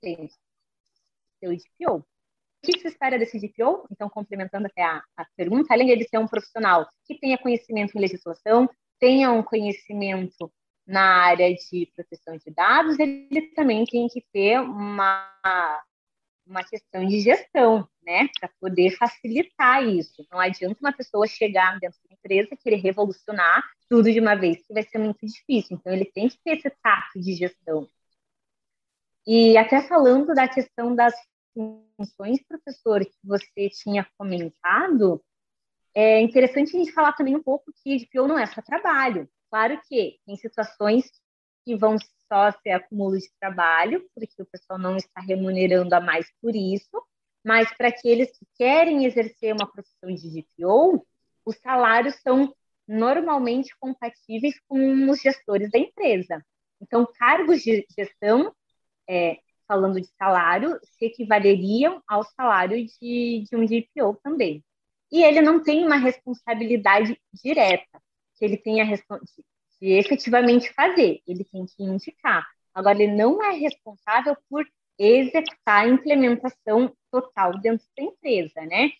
Tem 0.00 0.28
o 1.44 1.56
DPO. 1.56 2.04
Que 2.62 2.78
se 2.78 2.88
espera 2.88 3.18
desse 3.18 3.38
DPO? 3.40 3.86
Então, 3.90 4.08
complementando 4.08 4.66
até 4.66 4.82
a, 4.82 5.02
a 5.16 5.26
pergunta, 5.36 5.74
além 5.74 5.96
de 5.98 6.08
ser 6.08 6.18
um 6.18 6.28
profissional 6.28 6.88
que 7.04 7.18
tenha 7.18 7.38
conhecimento 7.38 7.96
em 7.96 8.00
legislação, 8.00 8.70
tenha 9.00 9.32
um 9.32 9.42
conhecimento 9.42 10.52
na 10.86 11.24
área 11.24 11.52
de 11.52 11.90
proteção 11.94 12.36
de 12.36 12.50
dados, 12.52 12.98
ele 12.98 13.52
também 13.54 13.84
tem 13.84 14.08
que 14.08 14.24
ter 14.32 14.60
uma, 14.60 15.82
uma 16.46 16.64
questão 16.64 17.06
de 17.06 17.20
gestão, 17.20 17.88
né, 18.02 18.28
para 18.38 18.50
poder 18.60 18.90
facilitar 18.96 19.84
isso. 19.84 20.26
Não 20.30 20.38
adianta 20.38 20.78
uma 20.80 20.92
pessoa 20.92 21.26
chegar 21.26 21.78
dentro 21.78 21.98
da 22.08 22.14
empresa 22.14 22.56
querer 22.56 22.76
revolucionar 22.76 23.62
tudo 23.88 24.12
de 24.12 24.20
uma 24.20 24.34
vez, 24.34 24.64
que 24.66 24.74
vai 24.74 24.82
ser 24.82 24.98
muito 24.98 25.24
difícil. 25.26 25.76
Então, 25.76 25.92
ele 25.92 26.04
tem 26.04 26.28
que 26.28 26.38
ter 26.44 26.58
esse 26.58 26.70
tato 26.82 27.20
de 27.20 27.34
gestão. 27.34 27.88
E 29.26 29.56
até 29.56 29.80
falando 29.82 30.34
da 30.34 30.48
questão 30.48 30.94
das 30.94 31.14
funções, 31.54 32.42
professor, 32.46 33.04
que 33.04 33.16
você 33.22 33.68
tinha 33.70 34.06
comentado, 34.16 35.22
é 35.94 36.20
interessante 36.20 36.74
a 36.76 36.78
gente 36.78 36.92
falar 36.92 37.12
também 37.12 37.36
um 37.36 37.42
pouco 37.42 37.72
que 37.82 37.98
DPO 37.98 38.26
não 38.26 38.38
é 38.38 38.46
só 38.46 38.62
trabalho. 38.62 39.28
Claro 39.50 39.80
que 39.86 40.18
tem 40.24 40.36
situações 40.36 41.10
que 41.64 41.76
vão 41.76 41.96
só 42.28 42.50
ser 42.62 42.70
acúmulo 42.70 43.18
de 43.18 43.28
trabalho, 43.38 44.08
porque 44.14 44.40
o 44.40 44.46
pessoal 44.46 44.78
não 44.78 44.96
está 44.96 45.20
remunerando 45.20 45.94
a 45.94 46.00
mais 46.00 46.26
por 46.40 46.56
isso, 46.56 47.02
mas 47.44 47.70
para 47.76 47.88
aqueles 47.88 48.30
que 48.38 48.46
querem 48.56 49.04
exercer 49.04 49.52
uma 49.54 49.70
profissão 49.70 50.14
de 50.14 50.30
DPO, 50.30 51.06
os 51.44 51.56
salários 51.56 52.14
são 52.22 52.54
normalmente 52.88 53.76
compatíveis 53.78 54.58
com 54.66 55.10
os 55.10 55.20
gestores 55.20 55.70
da 55.70 55.78
empresa. 55.78 56.44
Então, 56.80 57.06
cargos 57.18 57.62
de 57.62 57.86
gestão 57.96 58.54
é, 59.08 59.38
falando 59.72 59.98
de 59.98 60.08
salário, 60.18 60.78
se 60.82 61.06
equivaleriam 61.06 62.02
ao 62.06 62.22
salário 62.24 62.76
de, 62.84 63.46
de 63.48 63.56
um 63.56 63.64
DPO 63.64 64.20
também. 64.22 64.62
E 65.10 65.24
ele 65.24 65.40
não 65.40 65.62
tem 65.62 65.82
uma 65.82 65.96
responsabilidade 65.96 67.18
direta, 67.42 68.02
que 68.36 68.44
ele 68.44 68.58
tenha 68.58 68.84
de, 68.84 69.02
de 69.80 69.92
efetivamente 69.92 70.70
fazer, 70.74 71.22
ele 71.26 71.42
tem 71.44 71.64
que 71.64 71.82
indicar. 71.82 72.46
Agora, 72.74 73.02
ele 73.02 73.14
não 73.14 73.42
é 73.42 73.52
responsável 73.52 74.36
por 74.50 74.66
executar 74.98 75.84
a 75.84 75.88
implementação 75.88 76.94
total 77.10 77.58
dentro 77.58 77.86
da 77.96 78.04
empresa, 78.04 78.60
né? 78.66 78.90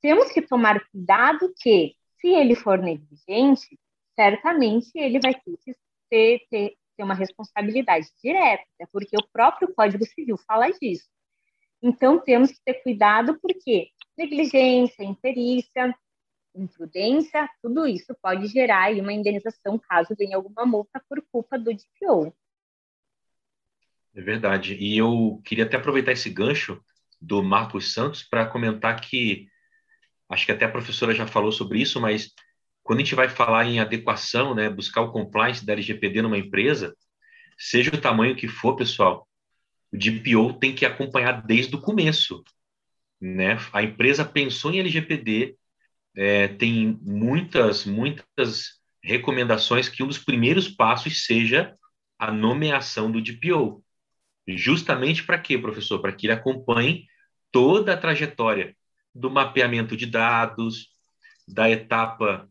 Temos 0.00 0.32
que 0.32 0.42
tomar 0.42 0.84
cuidado 0.90 1.52
que, 1.60 1.94
se 2.20 2.26
ele 2.26 2.56
for 2.56 2.78
negligente, 2.78 3.78
certamente 4.16 4.90
ele 4.96 5.20
vai 5.20 5.34
ter 5.34 5.56
que 5.64 5.76
ter, 6.10 6.40
ter, 6.50 6.76
ter 6.96 7.02
uma 7.02 7.14
responsabilidade 7.14 8.06
direta, 8.22 8.64
porque 8.92 9.16
o 9.16 9.28
próprio 9.32 9.72
Código 9.74 10.04
Civil 10.04 10.36
fala 10.46 10.70
disso. 10.70 11.06
Então, 11.82 12.18
temos 12.18 12.50
que 12.50 12.60
ter 12.64 12.74
cuidado, 12.82 13.38
porque 13.40 13.88
negligência, 14.16 15.02
imperícia, 15.02 15.94
imprudência, 16.54 17.48
tudo 17.62 17.86
isso 17.86 18.14
pode 18.22 18.46
gerar 18.46 18.92
uma 18.94 19.12
indenização 19.12 19.78
caso 19.78 20.14
venha 20.16 20.36
alguma 20.36 20.66
multa 20.66 21.02
por 21.08 21.22
culpa 21.32 21.58
do 21.58 21.72
DPO. 21.72 22.34
É 24.14 24.20
verdade. 24.20 24.74
E 24.74 24.96
eu 24.96 25.40
queria 25.44 25.64
até 25.64 25.76
aproveitar 25.76 26.12
esse 26.12 26.28
gancho 26.28 26.82
do 27.20 27.42
Marcos 27.42 27.94
Santos 27.94 28.22
para 28.22 28.46
comentar 28.46 29.00
que 29.00 29.48
acho 30.28 30.46
que 30.46 30.52
até 30.52 30.64
a 30.64 30.70
professora 30.70 31.14
já 31.14 31.26
falou 31.26 31.52
sobre 31.52 31.80
isso, 31.80 32.00
mas 32.00 32.32
quando 32.82 32.98
a 32.98 33.02
gente 33.02 33.14
vai 33.14 33.28
falar 33.28 33.64
em 33.64 33.78
adequação, 33.78 34.54
né, 34.54 34.68
buscar 34.68 35.02
o 35.02 35.12
compliance 35.12 35.64
da 35.64 35.72
LGPD 35.72 36.22
numa 36.22 36.38
empresa, 36.38 36.94
seja 37.56 37.90
o 37.94 38.00
tamanho 38.00 38.36
que 38.36 38.48
for, 38.48 38.76
pessoal, 38.76 39.28
o 39.92 39.96
DPO 39.96 40.54
tem 40.54 40.74
que 40.74 40.84
acompanhar 40.84 41.42
desde 41.42 41.74
o 41.76 41.80
começo. 41.80 42.42
Né? 43.20 43.56
A 43.72 43.82
empresa 43.82 44.24
pensou 44.24 44.72
em 44.72 44.80
LGPD, 44.80 45.56
é, 46.16 46.48
tem 46.48 46.98
muitas, 47.02 47.84
muitas 47.84 48.80
recomendações 49.02 49.88
que 49.88 50.02
um 50.02 50.08
dos 50.08 50.18
primeiros 50.18 50.68
passos 50.68 51.24
seja 51.24 51.74
a 52.18 52.30
nomeação 52.30 53.10
do 53.10 53.22
DPO. 53.22 53.82
Justamente 54.48 55.22
para 55.24 55.38
quê, 55.38 55.56
professor? 55.56 56.00
Para 56.00 56.12
que 56.12 56.26
ele 56.26 56.32
acompanhe 56.32 57.06
toda 57.50 57.92
a 57.92 57.96
trajetória 57.96 58.76
do 59.14 59.30
mapeamento 59.30 59.96
de 59.96 60.06
dados, 60.06 60.88
da 61.46 61.70
etapa 61.70 62.48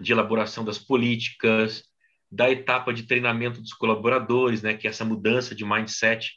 de 0.00 0.12
elaboração 0.12 0.64
das 0.64 0.78
políticas, 0.78 1.84
da 2.30 2.50
etapa 2.50 2.92
de 2.92 3.04
treinamento 3.04 3.60
dos 3.60 3.72
colaboradores, 3.72 4.62
né, 4.62 4.74
que 4.74 4.86
é 4.86 4.90
essa 4.90 5.04
mudança 5.04 5.54
de 5.54 5.64
mindset 5.64 6.32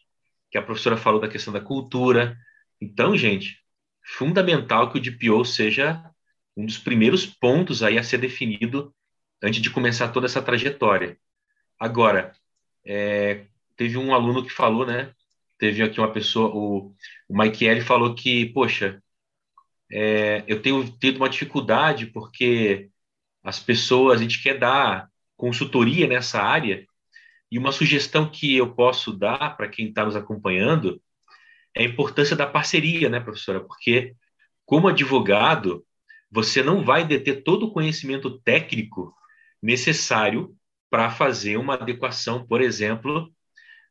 que 0.49 0.57
a 0.57 0.61
professora 0.61 0.97
falou 0.97 1.19
da 1.19 1.27
questão 1.27 1.53
da 1.53 1.61
cultura. 1.61 2.37
Então, 2.79 3.15
gente, 3.15 3.57
fundamental 4.03 4.91
que 4.91 4.97
o 4.97 5.01
DPO 5.01 5.45
seja 5.45 6.03
um 6.55 6.65
dos 6.65 6.77
primeiros 6.77 7.25
pontos 7.25 7.83
aí 7.83 7.97
a 7.97 8.03
ser 8.03 8.17
definido 8.17 8.93
antes 9.41 9.61
de 9.61 9.69
começar 9.69 10.09
toda 10.09 10.25
essa 10.25 10.41
trajetória. 10.41 11.17
Agora, 11.79 12.33
é, 12.85 13.45
teve 13.75 13.97
um 13.97 14.13
aluno 14.13 14.43
que 14.43 14.51
falou, 14.51 14.85
né? 14.85 15.13
Teve 15.57 15.83
aqui 15.83 15.99
uma 15.99 16.11
pessoa, 16.11 16.49
o, 16.53 16.93
o 17.29 17.37
Mike 17.37 17.81
falou 17.81 18.13
que, 18.13 18.47
poxa, 18.47 19.01
é, 19.91 20.43
eu 20.47 20.61
tenho 20.61 20.83
tido 20.99 21.17
uma 21.17 21.29
dificuldade 21.29 22.07
porque 22.07 22.89
as 23.43 23.59
pessoas, 23.59 24.19
a 24.19 24.23
gente 24.23 24.41
quer 24.41 24.57
dar 24.57 25.09
consultoria 25.35 26.07
nessa 26.07 26.41
área, 26.41 26.85
e 27.51 27.57
uma 27.57 27.71
sugestão 27.71 28.29
que 28.29 28.55
eu 28.55 28.73
posso 28.73 29.11
dar 29.11 29.57
para 29.57 29.67
quem 29.67 29.89
está 29.89 30.05
nos 30.05 30.15
acompanhando 30.15 31.01
é 31.75 31.81
a 31.81 31.85
importância 31.85 32.35
da 32.35 32.47
parceria, 32.47 33.09
né, 33.09 33.19
professora? 33.19 33.59
Porque, 33.59 34.15
como 34.65 34.87
advogado, 34.87 35.85
você 36.31 36.63
não 36.63 36.83
vai 36.83 37.05
deter 37.05 37.43
todo 37.43 37.65
o 37.65 37.71
conhecimento 37.71 38.39
técnico 38.39 39.13
necessário 39.61 40.55
para 40.89 41.09
fazer 41.09 41.57
uma 41.57 41.75
adequação, 41.75 42.45
por 42.45 42.61
exemplo, 42.61 43.31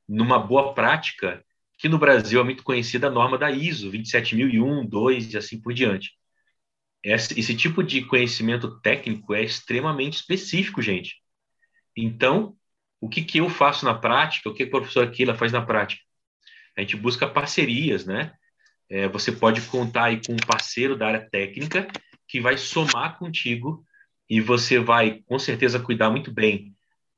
numa 0.08 0.38
boa 0.38 0.74
prática, 0.74 1.44
que 1.78 1.88
no 1.88 1.98
Brasil 1.98 2.40
é 2.40 2.44
muito 2.44 2.62
conhecida 2.62 3.06
a 3.06 3.10
norma 3.10 3.38
da 3.38 3.50
ISO 3.50 3.90
27001, 3.90 4.86
2 4.86 5.32
e 5.32 5.36
assim 5.38 5.60
por 5.60 5.72
diante. 5.72 6.12
Esse, 7.02 7.38
esse 7.38 7.56
tipo 7.56 7.82
de 7.82 8.04
conhecimento 8.04 8.80
técnico 8.80 9.34
é 9.34 9.42
extremamente 9.42 10.16
específico, 10.16 10.82
gente. 10.82 11.16
Então, 11.96 12.56
o 13.00 13.08
que, 13.08 13.22
que 13.22 13.38
eu 13.38 13.48
faço 13.48 13.84
na 13.84 13.94
prática, 13.94 14.48
o 14.48 14.54
que 14.54 14.64
a 14.64 14.70
professora 14.70 15.10
Keila 15.10 15.34
faz 15.34 15.52
na 15.52 15.62
prática? 15.62 16.02
A 16.76 16.82
gente 16.82 16.96
busca 16.96 17.26
parcerias, 17.26 18.04
né? 18.04 18.32
É, 18.88 19.08
você 19.08 19.32
pode 19.32 19.60
contar 19.62 20.04
aí 20.04 20.20
com 20.24 20.32
um 20.32 20.46
parceiro 20.46 20.96
da 20.96 21.06
área 21.06 21.28
técnica 21.30 21.86
que 22.28 22.40
vai 22.40 22.58
somar 22.58 23.18
contigo 23.18 23.84
e 24.28 24.40
você 24.40 24.78
vai, 24.78 25.22
com 25.26 25.38
certeza, 25.38 25.80
cuidar 25.80 26.10
muito 26.10 26.32
bem 26.32 26.74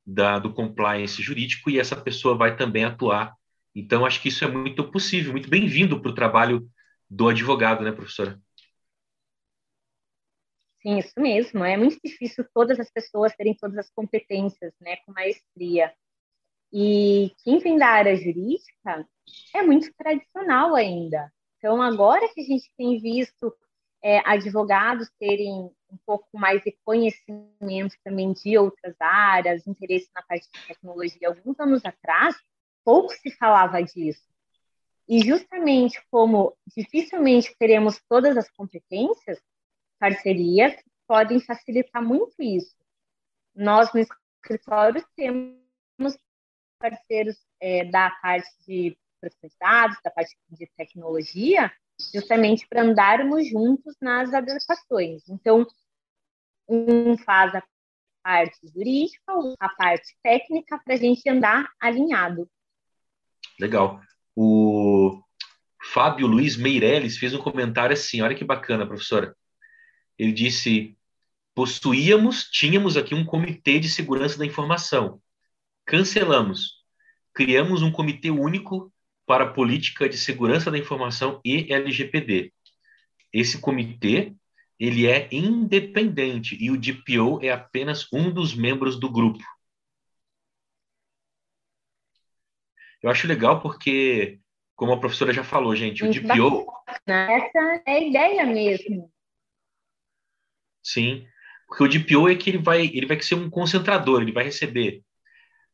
da, 0.06 0.38
do 0.38 0.52
compliance 0.52 1.22
jurídico 1.22 1.70
e 1.70 1.78
essa 1.78 1.96
pessoa 1.96 2.36
vai 2.36 2.56
também 2.56 2.84
atuar. 2.84 3.34
Então, 3.74 4.04
acho 4.04 4.20
que 4.20 4.28
isso 4.28 4.44
é 4.44 4.48
muito 4.48 4.84
possível, 4.90 5.32
muito 5.32 5.48
bem-vindo 5.48 6.00
para 6.00 6.10
o 6.10 6.14
trabalho 6.14 6.68
do 7.08 7.28
advogado, 7.28 7.82
né, 7.82 7.92
professora? 7.92 8.38
Sim, 10.82 10.98
isso 10.98 11.12
mesmo. 11.16 11.64
É 11.64 11.76
muito 11.76 11.98
difícil 12.04 12.44
todas 12.52 12.78
as 12.80 12.90
pessoas 12.90 13.34
terem 13.36 13.54
todas 13.54 13.78
as 13.78 13.90
competências, 13.90 14.74
né, 14.80 14.96
com 15.06 15.12
maestria. 15.12 15.92
E 16.72 17.32
quem 17.44 17.58
vem 17.58 17.78
da 17.78 17.86
área 17.86 18.16
jurídica 18.16 19.06
é 19.54 19.62
muito 19.62 19.92
tradicional 19.94 20.74
ainda. 20.74 21.32
Então, 21.58 21.80
agora 21.80 22.28
que 22.34 22.40
a 22.40 22.44
gente 22.44 22.68
tem 22.76 23.00
visto 23.00 23.54
é, 24.02 24.18
advogados 24.28 25.08
terem 25.20 25.70
um 25.88 25.98
pouco 26.04 26.26
mais 26.32 26.60
de 26.64 26.76
conhecimento 26.84 27.94
também 28.02 28.32
de 28.32 28.58
outras 28.58 28.96
áreas, 28.98 29.66
interesse 29.66 30.10
na 30.14 30.22
parte 30.22 30.48
de 30.50 30.66
tecnologia, 30.66 31.28
alguns 31.28 31.60
anos 31.60 31.84
atrás, 31.84 32.34
pouco 32.84 33.12
se 33.12 33.30
falava 33.30 33.80
disso. 33.80 34.26
E 35.08 35.20
justamente 35.20 36.02
como 36.10 36.56
dificilmente 36.74 37.54
teremos 37.58 38.00
todas 38.08 38.36
as 38.36 38.50
competências, 38.50 39.38
parcerias 40.02 40.74
podem 41.06 41.38
facilitar 41.38 42.02
muito 42.02 42.34
isso. 42.40 42.74
Nós, 43.54 43.92
no 43.94 44.00
escritório, 44.00 45.06
temos 45.14 46.18
parceiros 46.76 47.36
é, 47.60 47.84
da 47.84 48.10
parte 48.10 48.50
de 48.66 48.98
dados, 49.60 49.96
da 50.02 50.10
parte 50.10 50.36
de 50.50 50.66
tecnologia, 50.76 51.70
justamente 52.12 52.66
para 52.66 52.82
andarmos 52.82 53.48
juntos 53.48 53.94
nas 54.00 54.34
adequações. 54.34 55.22
Então, 55.28 55.64
um 56.68 57.16
faz 57.18 57.54
a 57.54 57.62
parte 58.24 58.58
jurídica, 58.74 59.32
a 59.60 59.68
parte 59.68 60.16
técnica, 60.20 60.80
para 60.84 60.94
a 60.94 60.96
gente 60.96 61.28
andar 61.30 61.70
alinhado. 61.80 62.50
Legal. 63.60 64.00
O 64.34 65.22
Fábio 65.80 66.26
Luiz 66.26 66.56
Meirelles 66.56 67.18
fez 67.18 67.32
um 67.32 67.40
comentário 67.40 67.94
assim, 67.94 68.20
olha 68.20 68.34
que 68.34 68.44
bacana, 68.44 68.84
professora. 68.84 69.36
Ele 70.18 70.32
disse: 70.32 70.96
possuíamos, 71.54 72.44
tínhamos 72.44 72.96
aqui 72.96 73.14
um 73.14 73.24
comitê 73.24 73.78
de 73.78 73.88
segurança 73.88 74.38
da 74.38 74.46
informação. 74.46 75.20
Cancelamos. 75.84 76.82
Criamos 77.34 77.82
um 77.82 77.90
comitê 77.90 78.30
único 78.30 78.92
para 79.26 79.44
a 79.44 79.52
política 79.52 80.08
de 80.08 80.18
segurança 80.18 80.70
da 80.70 80.78
informação 80.78 81.40
e 81.44 81.72
LGPD. 81.72 82.52
Esse 83.32 83.58
comitê 83.58 84.34
ele 84.78 85.06
é 85.06 85.28
independente 85.30 86.56
e 86.60 86.70
o 86.70 86.76
DPO 86.76 87.38
é 87.40 87.50
apenas 87.50 88.06
um 88.12 88.32
dos 88.32 88.52
membros 88.54 88.98
do 88.98 89.08
grupo. 89.08 89.44
Eu 93.00 93.08
acho 93.10 93.28
legal 93.28 93.60
porque, 93.60 94.40
como 94.74 94.92
a 94.92 94.98
professora 94.98 95.32
já 95.32 95.44
falou, 95.44 95.74
gente, 95.76 96.04
o 96.04 96.10
DPO. 96.10 96.66
Essa 97.06 97.82
é 97.86 97.92
a 97.92 98.00
ideia 98.00 98.44
mesmo. 98.44 99.08
Sim, 100.82 101.26
porque 101.66 101.84
o 101.84 101.88
DPO 101.88 102.28
é 102.28 102.34
que 102.34 102.50
ele 102.50 102.58
vai, 102.58 102.86
ele 102.86 103.06
vai 103.06 103.20
ser 103.22 103.34
um 103.34 103.48
concentrador, 103.48 104.20
ele 104.20 104.32
vai 104.32 104.44
receber 104.44 105.02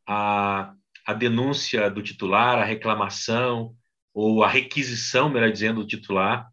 a, 0.06 0.72
a 1.06 1.12
denúncia 1.12 1.90
do 1.90 2.02
titular, 2.02 2.58
a 2.58 2.64
reclamação 2.64 3.74
ou 4.14 4.44
a 4.44 4.48
requisição, 4.48 5.28
melhor 5.28 5.50
dizendo, 5.50 5.80
do 5.80 5.86
titular. 5.86 6.46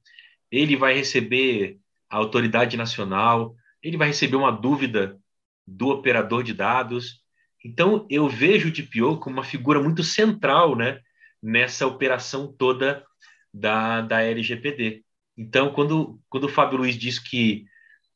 Ele 0.52 0.76
vai 0.76 0.94
receber 0.94 1.78
a 2.10 2.18
autoridade 2.18 2.78
nacional, 2.78 3.56
ele 3.84 3.98
vai 3.98 4.08
receber 4.08 4.36
uma 4.36 4.52
dúvida 4.52 5.20
do 5.66 5.90
operador 5.90 6.44
de 6.44 6.54
dados. 6.54 7.22
Então, 7.64 8.06
eu 8.10 8.28
vejo 8.28 8.70
o 8.70 8.72
DPO 8.72 9.20
como 9.20 9.38
uma 9.38 9.44
figura 9.44 9.82
muito 9.82 10.04
central 10.04 10.76
né, 10.76 11.00
nessa 11.42 11.86
operação 11.86 12.52
toda 12.52 13.06
da, 13.54 14.02
da 14.02 14.22
LGPD. 14.22 15.04
Então, 15.38 15.72
quando, 15.72 16.20
quando 16.30 16.46
o 16.46 16.50
Fábio 16.50 16.78
Luiz 16.78 16.98
diz 16.98 17.20
que 17.20 17.66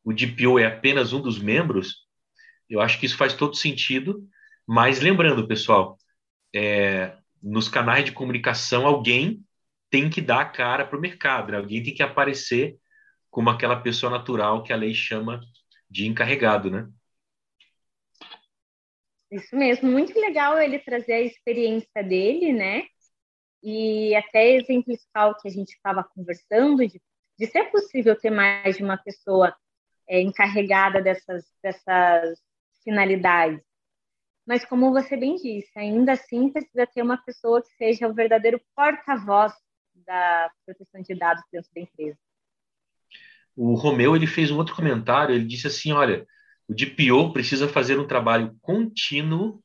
o 0.10 0.14
DPO 0.14 0.58
é 0.58 0.66
apenas 0.66 1.14
um 1.14 1.22
dos 1.22 1.38
membros, 1.38 2.08
eu 2.68 2.82
acho 2.82 3.00
que 3.00 3.06
isso 3.06 3.16
faz 3.16 3.32
todo 3.36 3.56
sentido. 3.56 4.28
Mas 4.66 5.00
lembrando, 5.00 5.48
pessoal, 5.48 6.00
é, 6.54 7.16
nos 7.44 7.70
canais 7.70 8.06
de 8.06 8.12
comunicação, 8.12 8.88
alguém 8.88 9.46
tem 9.88 10.10
que 10.10 10.20
dar 10.20 10.42
a 10.42 10.50
cara 10.50 10.84
para 10.84 10.98
o 10.98 11.02
mercado, 11.02 11.52
né? 11.52 11.60
alguém 11.60 11.84
tem 11.84 11.94
que 11.94 12.02
aparecer 12.02 12.76
como 13.30 13.52
aquela 13.52 13.80
pessoa 13.80 14.12
natural 14.12 14.64
que 14.64 14.74
a 14.74 14.76
lei 14.76 14.96
chama 14.96 15.42
de 15.88 16.08
encarregado, 16.08 16.72
né? 16.72 16.90
Isso 19.32 19.56
mesmo, 19.56 19.92
muito 19.92 20.20
legal 20.20 20.60
ele 20.60 20.80
trazer 20.80 21.14
a 21.14 21.22
experiência 21.22 22.04
dele, 22.04 22.52
né? 22.52 22.88
E 23.62 24.16
até 24.16 24.56
exemplificar 24.56 25.30
o 25.30 25.36
que 25.36 25.48
a 25.48 25.52
gente 25.52 25.70
estava 25.70 26.04
conversando, 26.04 26.88
de, 26.88 27.00
de 27.38 27.46
ser 27.46 27.66
possível 27.66 28.20
ter 28.20 28.32
mais 28.32 28.76
de 28.76 28.84
uma 28.84 28.98
pessoa 28.98 29.56
é, 30.10 30.20
encarregada 30.20 31.02
dessas, 31.02 31.46
dessas 31.62 32.40
finalidades. 32.84 33.62
Mas, 34.46 34.66
como 34.66 34.92
você 34.92 35.16
bem 35.16 35.36
disse, 35.36 35.70
ainda 35.78 36.14
assim 36.14 36.50
precisa 36.50 36.88
ter 36.88 37.04
uma 37.04 37.18
pessoa 37.18 37.62
que 37.62 37.70
seja 37.78 38.08
o 38.08 38.14
verdadeiro 38.14 38.60
porta-voz 38.76 39.54
da 39.94 40.50
proteção 40.66 41.02
de 41.04 41.14
dados 41.14 41.44
dentro 41.52 41.70
da 41.76 41.82
empresa. 41.82 42.18
O 43.56 43.76
Romeu 43.76 44.16
ele 44.16 44.26
fez 44.26 44.50
um 44.50 44.58
outro 44.58 44.76
comentário. 44.76 45.36
Ele 45.36 45.46
disse 45.46 45.68
assim: 45.68 45.92
olha, 45.92 46.26
o 46.68 46.74
DPO 46.74 47.32
precisa 47.32 47.68
fazer 47.68 48.00
um 48.00 48.08
trabalho 48.08 48.58
contínuo 48.62 49.62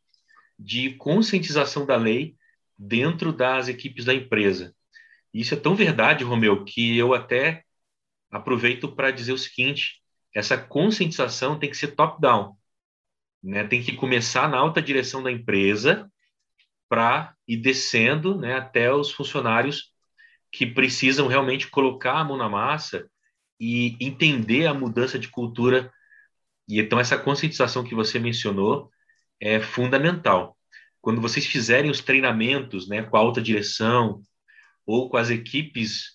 de 0.59 0.95
conscientização 0.97 1.87
da 1.87 1.97
lei 1.97 2.37
dentro 2.77 3.33
das 3.33 3.69
equipes 3.69 4.05
da 4.05 4.13
empresa. 4.13 4.75
Isso 5.33 5.55
é 5.55 5.57
tão 5.59 5.75
verdade, 5.75 6.25
Romeu, 6.25 6.63
que 6.65 6.97
eu 6.97 7.15
até 7.15 7.65
aproveito 8.31 8.95
para 8.95 9.11
dizer 9.11 9.33
o 9.33 9.39
seguinte: 9.39 10.04
essa 10.35 10.59
conscientização 10.59 11.59
tem 11.59 11.71
que 11.71 11.77
ser 11.77 11.95
top-down. 11.95 12.57
Né? 13.43 13.65
Tem 13.65 13.83
que 13.83 13.95
começar 13.95 14.49
na 14.49 14.59
alta 14.59 14.83
direção 14.83 15.23
da 15.23 15.31
empresa 15.31 16.11
para 16.89 17.35
ir 17.47 17.59
descendo 17.59 18.37
né, 18.37 18.57
até 18.57 18.93
os 18.93 19.11
funcionários 19.13 19.93
que 20.51 20.67
precisam 20.67 21.27
realmente 21.27 21.69
colocar 21.69 22.19
a 22.19 22.25
mão 22.25 22.37
na 22.37 22.49
massa 22.49 23.09
e 23.59 23.97
entender 24.01 24.67
a 24.67 24.75
mudança 24.75 25.19
de 25.19 25.29
cultura. 25.29 25.93
E 26.69 26.81
então 26.81 26.99
essa 26.99 27.19
conscientização 27.19 27.85
que 27.85 27.95
você 27.95 28.19
mencionou 28.19 28.91
é 29.41 29.61
fundamental. 29.61 30.57
Quando 31.01 31.21
vocês 31.21 31.47
fizerem 31.47 31.91
os 31.91 32.01
treinamentos 32.01 32.89
né, 32.89 33.03
com 33.03 33.17
a 33.17 33.21
alta 33.21 33.41
direção 33.41 34.23
ou 34.87 35.09
com 35.11 35.17
as 35.17 35.31
equipes 35.31 36.15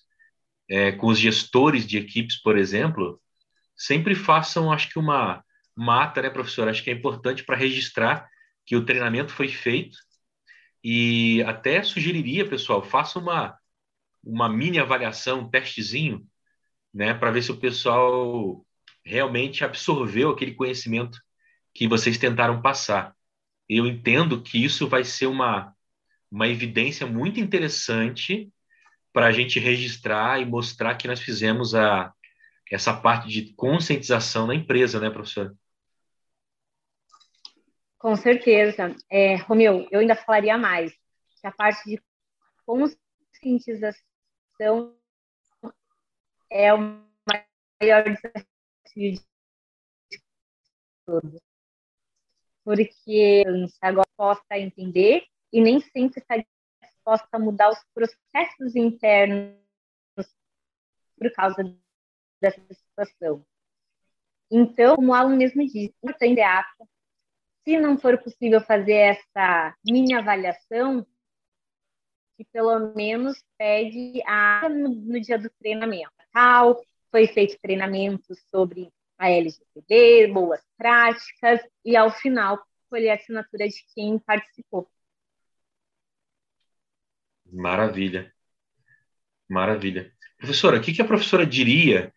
é, 0.70 0.92
com 0.92 1.08
os 1.08 1.18
gestores 1.18 1.84
de 1.84 1.98
equipes, 1.98 2.40
por 2.40 2.56
exemplo, 2.56 3.20
sempre 3.80 4.14
façam, 4.14 4.70
acho 4.70 4.90
que 4.90 4.98
uma 4.98 5.42
mata, 5.74 6.20
né, 6.20 6.28
professor? 6.28 6.68
Acho 6.68 6.84
que 6.84 6.90
é 6.90 6.92
importante 6.92 7.42
para 7.42 7.56
registrar 7.56 8.28
que 8.66 8.76
o 8.76 8.84
treinamento 8.84 9.32
foi 9.32 9.48
feito 9.48 9.96
e 10.84 11.42
até 11.44 11.82
sugeriria, 11.82 12.46
pessoal, 12.46 12.82
faça 12.82 13.18
uma, 13.18 13.58
uma 14.22 14.50
mini 14.50 14.78
avaliação, 14.78 15.40
um 15.40 15.50
testezinho, 15.50 16.26
né, 16.92 17.14
para 17.14 17.30
ver 17.30 17.42
se 17.42 17.52
o 17.52 17.56
pessoal 17.56 18.66
realmente 19.02 19.64
absorveu 19.64 20.28
aquele 20.28 20.54
conhecimento 20.54 21.18
que 21.74 21.88
vocês 21.88 22.18
tentaram 22.18 22.60
passar. 22.60 23.16
Eu 23.66 23.86
entendo 23.86 24.42
que 24.42 24.62
isso 24.62 24.88
vai 24.88 25.04
ser 25.04 25.26
uma, 25.26 25.74
uma 26.30 26.46
evidência 26.48 27.06
muito 27.06 27.40
interessante 27.40 28.52
para 29.10 29.28
a 29.28 29.32
gente 29.32 29.58
registrar 29.58 30.38
e 30.38 30.44
mostrar 30.44 30.96
que 30.96 31.08
nós 31.08 31.20
fizemos 31.20 31.74
a, 31.74 32.12
essa 32.70 32.94
parte 32.98 33.28
de 33.28 33.52
conscientização 33.54 34.46
na 34.46 34.54
empresa, 34.54 35.00
né, 35.00 35.10
professor? 35.10 35.56
Com 37.98 38.16
certeza. 38.16 38.96
É, 39.10 39.36
Romeu, 39.36 39.86
eu 39.90 40.00
ainda 40.00 40.16
falaria 40.16 40.56
mais, 40.56 40.92
que 41.40 41.46
a 41.46 41.52
parte 41.52 41.84
de 41.88 42.02
conscientização 42.64 43.96
é 46.50 46.72
o 46.72 46.78
maior 47.80 48.04
desafio 48.04 49.14
de 49.14 50.22
todos. 51.04 51.40
Porque 52.64 53.42
agora 53.80 54.08
possa 54.16 54.58
entender 54.58 55.26
e 55.52 55.60
nem 55.60 55.80
sempre 55.80 56.20
está 56.20 56.36
disposta 56.82 57.28
a 57.32 57.38
mudar 57.38 57.70
os 57.70 57.84
processos 57.92 58.76
internos 58.76 59.56
por 61.18 61.30
causa 61.32 61.62
dessa 62.40 62.60
situação. 62.72 63.44
Então, 64.50 64.96
como 64.96 65.12
o 65.12 65.14
aluno 65.14 65.36
mesmo 65.36 65.62
disse, 65.62 65.94
importante 66.02 66.40
é 66.40 66.44
ato 66.44 66.88
se 67.64 67.78
não 67.78 67.98
for 67.98 68.18
possível 68.18 68.60
fazer 68.60 68.94
essa 68.94 69.74
mini 69.84 70.14
avaliação, 70.14 71.06
que 72.36 72.44
pelo 72.52 72.94
menos 72.94 73.42
pede 73.58 74.22
a 74.26 74.68
no, 74.68 74.88
no 74.88 75.20
dia 75.20 75.38
do 75.38 75.50
treinamento. 75.50 76.10
Tal, 76.32 76.80
foi 77.10 77.26
feito 77.26 77.60
treinamento 77.60 78.34
sobre 78.50 78.90
a 79.18 79.30
LGPD, 79.30 80.28
boas 80.32 80.62
práticas, 80.76 81.60
e 81.84 81.96
ao 81.96 82.10
final 82.10 82.58
colher 82.88 83.10
a 83.10 83.14
assinatura 83.14 83.68
de 83.68 83.84
quem 83.94 84.18
participou. 84.18 84.90
Maravilha. 87.52 88.32
Maravilha. 89.48 90.12
Professora, 90.38 90.78
o 90.78 90.80
que 90.80 91.02
a 91.02 91.04
professora 91.04 91.44
diria 91.44 92.12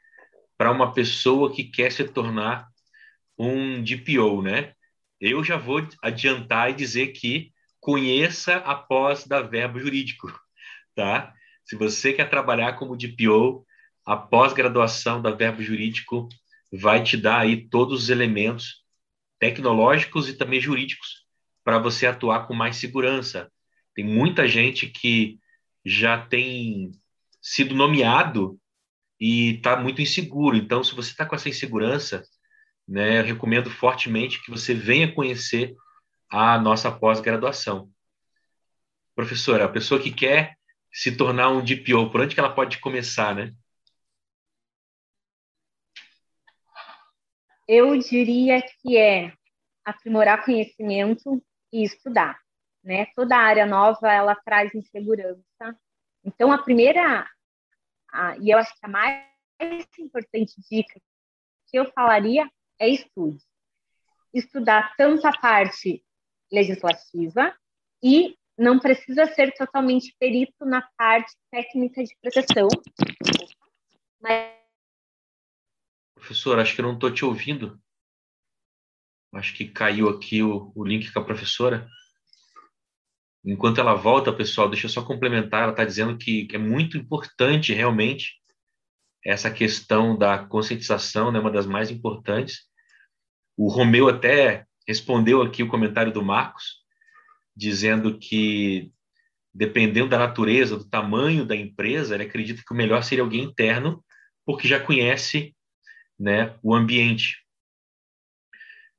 para 0.63 0.71
uma 0.71 0.93
pessoa 0.93 1.53
que 1.53 1.65
quer 1.65 1.91
se 1.91 2.05
tornar 2.05 2.69
um 3.37 3.83
DPO, 3.83 4.41
né? 4.41 4.71
eu 5.19 5.43
já 5.43 5.57
vou 5.57 5.85
adiantar 6.01 6.69
e 6.69 6.73
dizer 6.73 7.07
que 7.07 7.51
conheça 7.81 8.55
a 8.55 8.73
pós 8.73 9.27
da 9.27 9.41
Verbo 9.41 9.77
Jurídico, 9.77 10.31
tá? 10.95 11.33
Se 11.65 11.75
você 11.75 12.13
quer 12.13 12.29
trabalhar 12.29 12.77
como 12.77 12.95
DPO, 12.95 13.65
a 14.05 14.15
pós-graduação 14.15 15.21
da 15.21 15.31
Verbo 15.31 15.61
Jurídico 15.61 16.29
vai 16.71 17.03
te 17.03 17.17
dar 17.17 17.41
aí 17.41 17.67
todos 17.67 18.03
os 18.03 18.09
elementos 18.09 18.85
tecnológicos 19.39 20.29
e 20.29 20.33
também 20.33 20.61
jurídicos 20.61 21.25
para 21.61 21.77
você 21.77 22.07
atuar 22.07 22.47
com 22.47 22.53
mais 22.53 22.77
segurança. 22.77 23.51
Tem 23.93 24.05
muita 24.05 24.47
gente 24.47 24.87
que 24.87 25.39
já 25.83 26.25
tem 26.25 26.93
sido 27.41 27.75
nomeado 27.75 28.57
e 29.23 29.55
está 29.55 29.77
muito 29.77 30.01
inseguro. 30.01 30.57
Então, 30.57 30.83
se 30.83 30.93
você 30.93 31.11
está 31.11 31.25
com 31.25 31.33
essa 31.33 31.47
insegurança, 31.47 32.25
né, 32.85 33.21
recomendo 33.21 33.69
fortemente 33.71 34.43
que 34.43 34.51
você 34.51 34.73
venha 34.73 35.15
conhecer 35.15 35.73
a 36.29 36.59
nossa 36.59 36.91
pós-graduação. 36.91 37.89
Professora, 39.15 39.63
a 39.63 39.69
pessoa 39.69 40.01
que 40.01 40.11
quer 40.11 40.57
se 40.91 41.15
tornar 41.15 41.47
um 41.51 41.63
DPO, 41.63 42.11
por 42.11 42.19
onde 42.19 42.35
que 42.35 42.39
ela 42.41 42.53
pode 42.53 42.79
começar, 42.79 43.33
né? 43.33 43.53
Eu 47.65 47.97
diria 47.97 48.61
que 48.61 48.97
é 48.97 49.31
aprimorar 49.85 50.43
conhecimento 50.43 51.41
e 51.71 51.81
estudar, 51.81 52.37
né? 52.83 53.05
Toda 53.15 53.37
área 53.37 53.65
nova 53.65 54.11
ela 54.11 54.35
traz 54.35 54.75
insegurança. 54.75 55.79
Então 56.25 56.51
a 56.51 56.57
primeira 56.57 57.25
a, 58.13 58.37
e 58.37 58.51
eu 58.51 58.57
acho 58.59 58.71
que 58.79 58.85
a 58.85 58.87
mais 58.87 59.25
importante 59.97 60.53
dica 60.69 61.01
que 61.67 61.79
eu 61.79 61.91
falaria 61.91 62.49
é 62.79 62.87
estude. 62.87 63.43
Estudar 64.33 64.95
tanto 64.95 65.25
a 65.27 65.31
parte 65.37 66.05
legislativa 66.51 67.57
e 68.03 68.37
não 68.57 68.79
precisa 68.79 69.25
ser 69.25 69.51
totalmente 69.53 70.15
perito 70.19 70.65
na 70.65 70.87
parte 70.95 71.33
técnica 71.49 72.03
de 72.03 72.15
proteção. 72.21 72.67
Mas... 74.21 74.53
Professor, 76.15 76.59
acho 76.59 76.75
que 76.75 76.81
eu 76.81 76.85
não 76.85 76.93
estou 76.93 77.11
te 77.11 77.25
ouvindo. 77.25 77.81
Acho 79.33 79.55
que 79.55 79.67
caiu 79.67 80.09
aqui 80.09 80.43
o, 80.43 80.71
o 80.75 80.85
link 80.85 81.11
com 81.11 81.19
a 81.19 81.25
professora. 81.25 81.87
Enquanto 83.45 83.79
ela 83.81 83.93
volta, 83.93 84.31
pessoal, 84.31 84.69
deixa 84.69 84.85
eu 84.85 84.89
só 84.89 85.03
complementar. 85.03 85.63
Ela 85.63 85.71
está 85.71 85.83
dizendo 85.83 86.17
que 86.17 86.47
é 86.53 86.57
muito 86.57 86.97
importante 86.97 87.73
realmente 87.73 88.35
essa 89.25 89.51
questão 89.51 90.17
da 90.17 90.37
conscientização, 90.37 91.31
né, 91.31 91.39
uma 91.39 91.51
das 91.51 91.65
mais 91.65 91.91
importantes. 91.91 92.61
O 93.57 93.69
Romeu 93.69 94.07
até 94.07 94.65
respondeu 94.87 95.41
aqui 95.41 95.63
o 95.63 95.67
comentário 95.67 96.11
do 96.11 96.23
Marcos, 96.23 96.83
dizendo 97.55 98.17
que, 98.17 98.91
dependendo 99.53 100.09
da 100.09 100.19
natureza, 100.19 100.77
do 100.77 100.89
tamanho 100.89 101.45
da 101.45 101.55
empresa, 101.55 102.15
ele 102.15 102.23
acredita 102.23 102.63
que 102.65 102.73
o 102.73 102.77
melhor 102.77 103.03
seria 103.03 103.23
alguém 103.23 103.43
interno, 103.43 104.03
porque 104.45 104.67
já 104.67 104.79
conhece 104.79 105.55
né, 106.19 106.57
o 106.61 106.73
ambiente. 106.73 107.37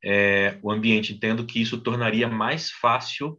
É, 0.03 0.59
o 0.63 0.71
ambiente, 0.71 1.15
entendo 1.15 1.47
que 1.47 1.61
isso 1.61 1.81
tornaria 1.81 2.29
mais 2.29 2.71
fácil 2.71 3.39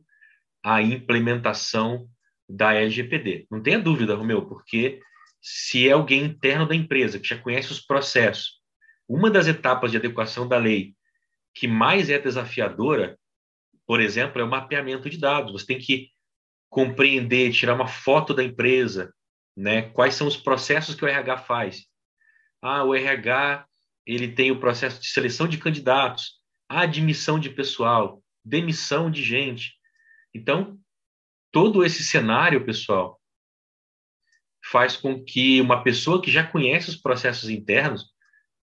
a 0.66 0.82
implementação 0.82 2.10
da 2.50 2.74
LGPD. 2.74 3.46
Não 3.52 3.62
tenha 3.62 3.78
dúvida, 3.78 4.16
Romeu, 4.16 4.48
porque 4.48 5.00
se 5.40 5.88
é 5.88 5.92
alguém 5.92 6.24
interno 6.24 6.68
da 6.68 6.74
empresa 6.74 7.20
que 7.20 7.28
já 7.28 7.38
conhece 7.38 7.72
os 7.72 7.80
processos, 7.80 8.60
uma 9.08 9.30
das 9.30 9.46
etapas 9.46 9.92
de 9.92 9.98
adequação 9.98 10.48
da 10.48 10.58
lei 10.58 10.96
que 11.54 11.68
mais 11.68 12.10
é 12.10 12.18
desafiadora, 12.18 13.16
por 13.86 14.02
exemplo, 14.02 14.42
é 14.42 14.44
o 14.44 14.50
mapeamento 14.50 15.08
de 15.08 15.20
dados. 15.20 15.52
Você 15.52 15.68
tem 15.68 15.78
que 15.78 16.10
compreender, 16.68 17.54
tirar 17.54 17.76
uma 17.76 17.88
foto 17.88 18.34
da 18.34 18.44
empresa, 18.44 19.14
né? 19.56 19.84
Quais 19.84 20.16
são 20.16 20.26
os 20.26 20.36
processos 20.36 20.96
que 20.96 21.06
o 21.06 21.08
RH 21.08 21.38
faz? 21.38 21.86
Ah, 22.60 22.84
o 22.84 22.96
RH 22.96 23.68
ele 24.04 24.30
tem 24.30 24.50
o 24.50 24.60
processo 24.60 25.00
de 25.00 25.08
seleção 25.10 25.48
de 25.48 25.60
candidatos, 25.60 26.40
admissão 26.68 27.40
de 27.40 27.52
pessoal, 27.52 28.24
demissão 28.44 29.12
de 29.12 29.24
gente. 29.24 29.75
Então, 30.36 30.78
todo 31.50 31.86
esse 31.86 32.04
cenário, 32.04 32.66
pessoal, 32.66 33.22
faz 34.70 34.98
com 34.98 35.24
que 35.24 35.62
uma 35.62 35.82
pessoa 35.82 36.22
que 36.22 36.30
já 36.30 36.46
conhece 36.46 36.90
os 36.90 36.98
processos 36.98 37.50
internos, 37.50 38.12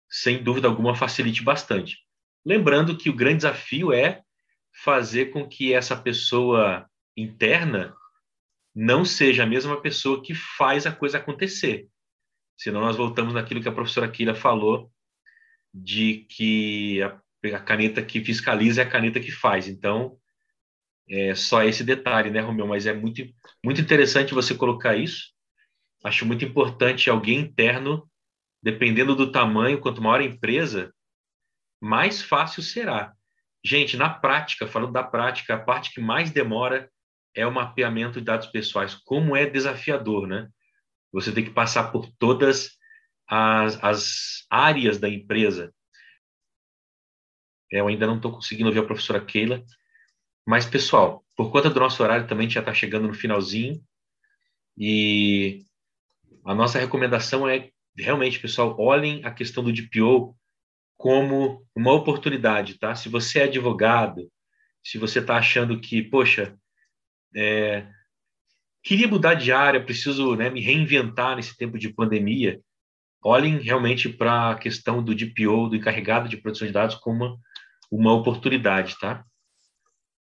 sem 0.07 0.45
dúvida 0.45 0.69
alguma, 0.69 0.95
facilite 0.95 1.43
bastante. 1.43 1.97
Lembrando 2.45 2.99
que 2.99 3.09
o 3.09 3.17
grande 3.17 3.39
desafio 3.39 3.91
é 3.91 4.23
fazer 4.85 5.33
com 5.33 5.49
que 5.49 5.73
essa 5.73 5.97
pessoa 5.97 6.87
interna 7.17 7.97
não 8.75 9.03
seja 9.03 9.45
a 9.45 9.47
mesma 9.47 9.81
pessoa 9.81 10.23
que 10.23 10.35
faz 10.35 10.87
a 10.87 10.93
coisa 10.93 11.17
acontecer. 11.17 11.89
Senão 12.59 12.83
nós 12.83 12.97
voltamos 12.97 13.33
naquilo 13.33 13.63
que 13.63 13.69
a 13.69 13.73
professora 13.73 14.11
Kira 14.11 14.35
falou, 14.35 14.93
de 15.73 16.27
que 16.29 17.01
a, 17.03 17.19
a 17.55 17.61
caneta 17.61 18.05
que 18.05 18.23
fiscaliza 18.23 18.83
é 18.83 18.85
a 18.85 18.91
caneta 18.91 19.19
que 19.19 19.31
faz. 19.31 19.67
Então, 19.67 20.19
é 21.09 21.35
só 21.35 21.63
esse 21.63 21.85
detalhe, 21.85 22.31
né, 22.31 22.41
Romeu? 22.41 22.67
Mas 22.67 22.87
é 22.87 22.93
muito, 22.93 23.23
muito 23.65 23.81
interessante 23.81 24.35
você 24.35 24.55
colocar 24.55 24.97
isso. 24.97 25.33
Acho 26.05 26.27
muito 26.27 26.45
importante 26.45 27.09
alguém 27.09 27.41
interno, 27.41 28.09
dependendo 28.63 29.15
do 29.15 29.31
tamanho, 29.31 29.81
quanto 29.81 30.03
maior 30.03 30.21
a 30.21 30.25
empresa, 30.25 30.93
mais 31.81 32.23
fácil 32.23 32.63
será. 32.63 33.13
Gente, 33.65 33.97
na 33.97 34.09
prática, 34.09 34.67
falando 34.67 34.93
da 34.93 35.03
prática, 35.03 35.55
a 35.55 35.61
parte 35.61 35.93
que 35.93 36.01
mais 36.01 36.31
demora 36.31 36.91
é 37.35 37.47
o 37.47 37.53
mapeamento 37.53 38.19
de 38.19 38.25
dados 38.25 38.47
pessoais. 38.47 38.95
Como 38.95 39.37
é 39.37 39.47
desafiador, 39.47 40.27
né? 40.27 40.49
Você 41.13 41.33
tem 41.33 41.45
que 41.45 41.51
passar 41.51 41.91
por 41.93 42.11
todas 42.19 42.71
as, 43.29 43.83
as 43.83 44.47
áreas 44.51 44.99
da 44.99 45.09
empresa. 45.09 45.73
Eu 47.71 47.89
ainda 47.89 48.07
não 48.07 48.17
estou 48.17 48.33
conseguindo 48.33 48.73
ver 48.73 48.81
a 48.81 48.87
professora 48.87 49.25
Keila. 49.25 49.63
Mas, 50.47 50.65
pessoal, 50.65 51.25
por 51.37 51.51
conta 51.51 51.69
do 51.69 51.81
nosso 51.81 52.03
horário 52.03 52.29
também 52.29 52.49
já 52.49 52.61
está 52.61 52.73
chegando 52.73 53.09
no 53.09 53.15
finalzinho. 53.15 53.83
E 54.79 55.65
a 56.45 56.55
nossa 56.55 56.79
recomendação 56.79 57.49
é 57.49 57.71
realmente, 57.99 58.39
pessoal, 58.39 58.77
olhem 58.79 59.25
a 59.25 59.31
questão 59.31 59.65
do 59.65 59.73
DPO 59.73 60.37
como 60.97 61.67
uma 61.75 61.93
oportunidade, 61.93 62.79
tá? 62.79 62.95
Se 62.95 63.09
você 63.09 63.41
é 63.41 63.45
advogado, 63.45 64.31
se 64.85 64.99
você 64.99 65.19
está 65.19 65.37
achando 65.37 65.81
que, 65.81 66.03
poxa, 66.03 66.57
é, 67.35 67.87
queria 68.83 69.09
mudar 69.09 69.35
de 69.35 69.51
área, 69.51 69.85
preciso 69.85 70.37
né, 70.37 70.49
me 70.49 70.61
reinventar 70.61 71.37
nesse 71.37 71.57
tempo 71.57 71.79
de 71.79 71.93
pandemia, 71.93 72.61
olhem 73.23 73.59
realmente 73.59 74.09
para 74.09 74.53
a 74.53 74.55
questão 74.55 75.03
do 75.03 75.15
DPO, 75.15 75.69
do 75.69 75.77
encarregado 75.77 76.29
de 76.29 76.37
proteção 76.37 76.67
de 76.67 76.73
dados, 76.73 76.95
como 76.97 77.25
uma, 77.25 77.39
uma 77.91 78.13
oportunidade, 78.13 78.97
tá? 78.99 79.25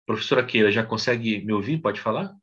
Professora 0.05 0.45
Keila, 0.45 0.71
já 0.71 0.85
consegue 0.85 1.43
me 1.45 1.53
ouvir? 1.53 1.79
Pode 1.79 1.99
falar? 2.01 2.35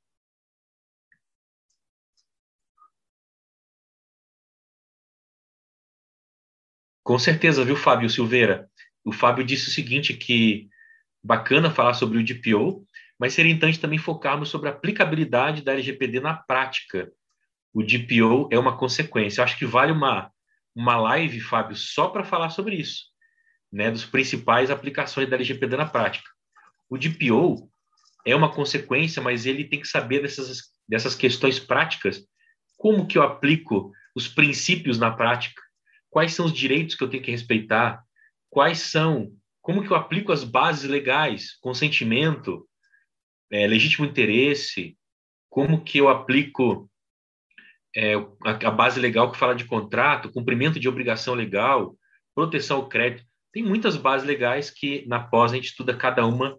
Com 7.03 7.19
certeza, 7.19 7.65
viu, 7.65 7.77
Fábio 7.77 8.09
Silveira? 8.09 8.71
O 9.05 9.13
Fábio 9.13 9.45
disse 9.45 9.69
o 9.69 9.73
seguinte, 9.73 10.15
que 10.15 10.69
bacana 11.23 11.71
falar 11.71 11.95
sobre 11.95 12.19
o 12.19 12.25
DPO, 12.25 12.87
mas 13.19 13.35
seria 13.35 13.53
importante 13.53 13.81
também 13.81 13.99
focarmos 13.99 14.49
sobre 14.49 14.69
a 14.69 14.73
aplicabilidade 14.73 15.63
da 15.63 15.73
LGPD 15.73 16.21
na 16.21 16.35
prática. 16.35 17.11
O 17.73 17.83
DPO 17.83 18.49
é 18.51 18.59
uma 18.59 18.77
consequência. 18.79 19.41
Eu 19.41 19.45
acho 19.45 19.59
que 19.59 19.67
vale 19.67 19.93
uma, 19.93 20.33
uma 20.75 20.97
live, 20.97 21.41
Fábio, 21.41 21.77
só 21.77 22.09
para 22.09 22.25
falar 22.25 22.51
sobre 22.51 22.77
isso, 22.77 23.05
né, 23.73 23.91
dos 23.91 24.05
principais 24.05 24.71
aplicações 24.71 25.29
da 25.29 25.37
LGPD 25.37 25.77
na 25.77 25.87
prática. 25.87 26.31
O 26.91 26.99
DPO 26.99 27.71
é 28.27 28.37
uma 28.37 28.53
consequência, 28.53 29.23
mas 29.23 29.47
ele 29.47 29.65
tem 29.65 29.81
que 29.81 29.89
saber 29.89 30.21
dessas, 30.21 30.65
dessas 30.87 31.15
questões 31.15 31.59
práticas. 31.59 32.23
Como 32.77 33.07
que 33.07 33.17
eu 33.17 33.23
aplico 33.23 33.93
os 34.15 34.29
princípios 34.29 34.99
na 34.99 35.11
prática? 35.11 35.63
quais 36.11 36.35
são 36.35 36.47
os 36.47 36.53
direitos 36.53 36.95
que 36.95 37.05
eu 37.05 37.09
tenho 37.09 37.23
que 37.23 37.31
respeitar, 37.31 38.03
quais 38.51 38.81
são, 38.81 39.33
como 39.63 39.83
que 39.83 39.91
eu 39.91 39.97
aplico 39.97 40.33
as 40.33 40.43
bases 40.43 40.91
legais, 40.91 41.57
consentimento, 41.61 42.69
é, 43.51 43.67
legítimo 43.67 44.05
interesse, 44.05 44.99
como 45.49 45.83
que 45.83 45.99
eu 45.99 46.09
aplico 46.09 46.91
é, 47.97 48.15
a, 48.15 48.51
a, 48.51 48.71
base 48.71 49.01
legal 49.01 49.31
que 49.31 49.39
fala 49.39 49.55
de 49.55 49.65
contrato, 49.65 50.33
cumprimento 50.33 50.79
de 50.79 50.89
obrigação 50.89 51.35
legal, 51.35 51.97
proteção 52.35 52.79
ao 52.79 52.89
crédito. 52.89 53.25
Tem 53.53 53.63
muitas 53.63 53.97
bases 53.97 54.27
legais 54.27 54.71
que 54.71 55.07
na 55.09 55.21
pós 55.21 55.53
a 55.53 55.57
gente 55.57 55.69
estuda 55.69 55.97
cada 55.97 56.25
uma, 56.27 56.57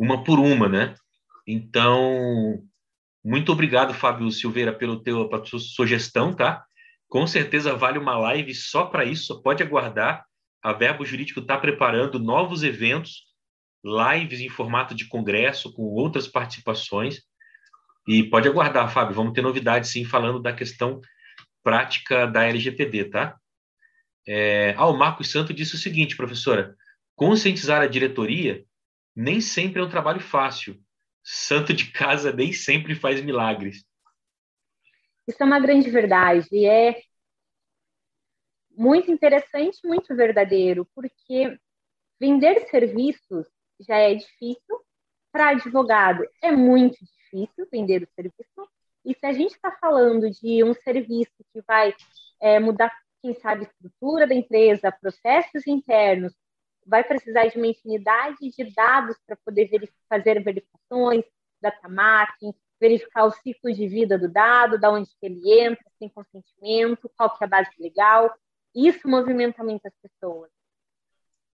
uma 0.00 0.24
por 0.24 0.38
uma, 0.38 0.66
né? 0.66 0.94
Então, 1.46 2.58
muito 3.22 3.52
obrigado, 3.52 3.92
Fábio 3.92 4.32
Silveira, 4.32 4.72
pelo 4.72 5.02
teu, 5.02 5.28
pela 5.28 5.44
sua 5.44 5.58
sugestão, 5.58 6.32
tá? 6.32 6.64
Com 7.06 7.26
certeza 7.26 7.76
vale 7.76 7.98
uma 7.98 8.16
live 8.16 8.54
só 8.54 8.86
para 8.86 9.04
isso, 9.04 9.42
pode 9.42 9.62
aguardar. 9.62 10.24
A 10.62 10.72
Verbo 10.72 11.04
Jurídico 11.04 11.40
está 11.40 11.58
preparando 11.58 12.18
novos 12.18 12.62
eventos, 12.62 13.24
lives 13.84 14.40
em 14.40 14.48
formato 14.48 14.94
de 14.94 15.06
congresso, 15.06 15.70
com 15.74 15.82
outras 15.82 16.26
participações. 16.26 17.20
E 18.08 18.22
pode 18.22 18.48
aguardar, 18.48 18.90
Fábio, 18.90 19.14
vamos 19.14 19.34
ter 19.34 19.42
novidades 19.42 19.90
sim, 19.90 20.04
falando 20.04 20.40
da 20.40 20.52
questão 20.52 20.98
prática 21.62 22.26
da 22.26 22.44
LGPD, 22.44 23.04
tá? 23.10 23.36
É... 24.26 24.74
Ah, 24.78 24.86
o 24.86 24.96
Marcos 24.96 25.30
Santo 25.30 25.52
disse 25.52 25.74
o 25.74 25.78
seguinte, 25.78 26.16
professora: 26.16 26.74
conscientizar 27.14 27.82
a 27.82 27.86
diretoria 27.86 28.64
nem 29.20 29.38
sempre 29.40 29.80
é 29.80 29.84
um 29.84 29.88
trabalho 29.88 30.20
fácil. 30.20 30.82
Santo 31.22 31.74
de 31.74 31.92
casa 31.92 32.32
nem 32.32 32.54
sempre 32.54 32.94
faz 32.94 33.20
milagres. 33.20 33.84
Isso 35.28 35.42
é 35.42 35.46
uma 35.46 35.60
grande 35.60 35.90
verdade 35.90 36.48
e 36.50 36.64
é 36.64 37.02
muito 38.70 39.10
interessante, 39.10 39.86
muito 39.86 40.16
verdadeiro, 40.16 40.88
porque 40.94 41.54
vender 42.18 42.66
serviços 42.68 43.46
já 43.78 43.96
é 43.96 44.14
difícil, 44.14 44.80
para 45.30 45.50
advogado 45.50 46.26
é 46.42 46.50
muito 46.50 46.96
difícil 47.04 47.68
vender 47.70 48.02
o 48.02 48.08
serviço, 48.14 48.70
e 49.04 49.14
se 49.14 49.24
a 49.26 49.32
gente 49.32 49.54
está 49.54 49.70
falando 49.72 50.30
de 50.30 50.64
um 50.64 50.72
serviço 50.72 51.44
que 51.52 51.60
vai 51.66 51.94
é, 52.40 52.58
mudar, 52.58 52.90
quem 53.22 53.34
sabe, 53.34 53.64
estrutura 53.64 54.26
da 54.26 54.34
empresa, 54.34 54.90
processos 54.90 55.66
internos, 55.66 56.32
vai 56.86 57.04
precisar 57.04 57.46
de 57.46 57.56
uma 57.56 57.66
infinidade 57.66 58.50
de 58.50 58.74
dados 58.74 59.16
para 59.26 59.36
poder 59.36 59.68
fazer 60.08 60.42
verificações, 60.42 61.24
data 61.60 61.88
mapping, 61.88 62.52
verificar 62.80 63.24
o 63.24 63.30
ciclo 63.30 63.72
de 63.72 63.86
vida 63.86 64.18
do 64.18 64.28
dado, 64.28 64.80
da 64.80 64.90
onde 64.90 65.10
ele 65.20 65.60
entra, 65.60 65.84
sem 65.98 66.08
consentimento, 66.08 67.10
qual 67.16 67.36
que 67.36 67.44
é 67.44 67.46
a 67.46 67.50
base 67.50 67.70
legal. 67.78 68.34
Isso 68.74 69.06
movimenta 69.06 69.62
muitas 69.62 69.92
pessoas. 70.00 70.50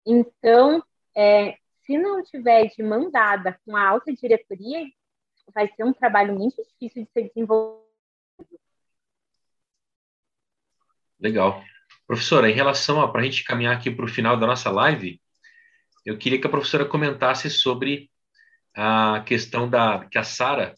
Então, 0.05 0.83
é, 1.17 1.57
se 1.83 1.97
não 1.97 2.23
tiver 2.23 2.67
de 2.67 2.83
mão 2.83 3.11
dada 3.11 3.59
com 3.65 3.77
a 3.77 3.89
alta 3.89 4.13
diretoria, 4.13 4.85
vai 5.55 5.69
ser 5.69 5.85
um 5.85 5.93
trabalho 5.93 6.35
muito 6.35 6.63
difícil 6.63 7.05
de 7.05 7.11
ser 7.13 7.29
desenvolvido. 7.29 7.83
Legal. 11.21 11.63
Professora, 12.13 12.51
em 12.51 12.53
relação 12.53 13.01
a, 13.01 13.11
para 13.11 13.23
a 13.23 13.25
gente 13.25 13.43
caminhar 13.43 13.75
aqui 13.75 13.91
para 13.91 14.05
o 14.05 14.09
final 14.09 14.39
da 14.39 14.47
nossa 14.47 14.71
live, 14.71 15.19
eu 16.05 16.19
queria 16.19 16.39
que 16.39 16.47
a 16.47 16.51
professora 16.51 16.85
comentasse 16.85 17.49
sobre 17.49 18.11
a 18.77 19.23
questão 19.25 19.67
da 19.67 20.05
que 20.11 20.19
a 20.19 20.23
Sara 20.23 20.77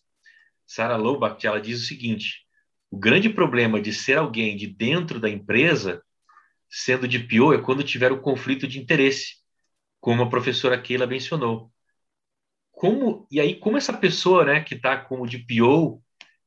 Sarah 0.64 0.94
Lobach, 0.94 1.44
ela 1.44 1.60
diz 1.60 1.82
o 1.82 1.86
seguinte: 1.86 2.46
o 2.88 2.96
grande 2.96 3.28
problema 3.28 3.80
de 3.80 3.92
ser 3.92 4.16
alguém 4.16 4.56
de 4.56 4.68
dentro 4.68 5.18
da 5.18 5.28
empresa, 5.28 6.00
sendo 6.70 7.08
de 7.08 7.18
pior, 7.18 7.52
é 7.52 7.60
quando 7.60 7.82
tiver 7.82 8.12
o 8.12 8.20
conflito 8.20 8.68
de 8.68 8.78
interesse, 8.78 9.38
como 10.00 10.22
a 10.22 10.30
professora 10.30 10.80
Keila 10.80 11.04
mencionou. 11.04 11.68
Como 12.70 13.26
e 13.28 13.40
aí 13.40 13.56
como 13.56 13.76
essa 13.76 13.92
pessoa, 13.92 14.44
né, 14.44 14.60
que 14.60 14.76
está 14.76 14.96
como 14.96 15.26
de 15.26 15.38
pior 15.38 15.98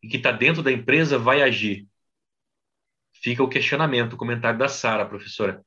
e 0.01 0.07
que 0.07 0.15
está 0.15 0.31
dentro 0.31 0.63
da 0.63 0.71
empresa 0.71 1.19
vai 1.19 1.41
agir? 1.41 1.85
Fica 3.22 3.43
o 3.43 3.49
questionamento, 3.49 4.13
o 4.13 4.18
comentário 4.18 4.59
da 4.59 4.68
Sara, 4.68 5.05
professora. 5.05 5.63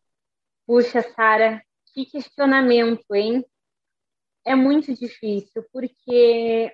Puxa, 0.66 1.02
Sara, 1.02 1.62
que 1.92 2.06
questionamento, 2.06 3.04
hein? 3.14 3.44
É 4.44 4.54
muito 4.54 4.94
difícil, 4.94 5.64
porque 5.72 6.72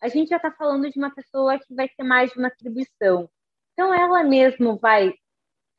a 0.00 0.08
gente 0.08 0.30
já 0.30 0.36
está 0.36 0.50
falando 0.50 0.90
de 0.90 0.98
uma 0.98 1.14
pessoa 1.14 1.58
que 1.58 1.74
vai 1.74 1.88
ter 1.88 2.02
mais 2.02 2.30
de 2.32 2.38
uma 2.38 2.48
atribuição. 2.48 3.30
Então, 3.72 3.94
ela 3.94 4.24
mesmo 4.24 4.76
vai 4.78 5.14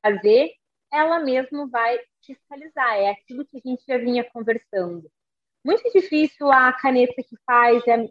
fazer, 0.02 0.52
ela 0.92 1.20
mesmo 1.20 1.70
vai 1.70 2.00
fiscalizar. 2.26 2.94
É 2.96 3.10
aquilo 3.12 3.46
que 3.46 3.58
a 3.58 3.70
gente 3.70 3.84
já 3.88 3.98
vinha 3.98 4.24
conversando. 4.24 5.12
Muito 5.64 5.92
difícil 5.92 6.52
a 6.52 6.74
caneta 6.74 7.22
que 7.22 7.36
faz 7.46 7.86
é 7.88 8.10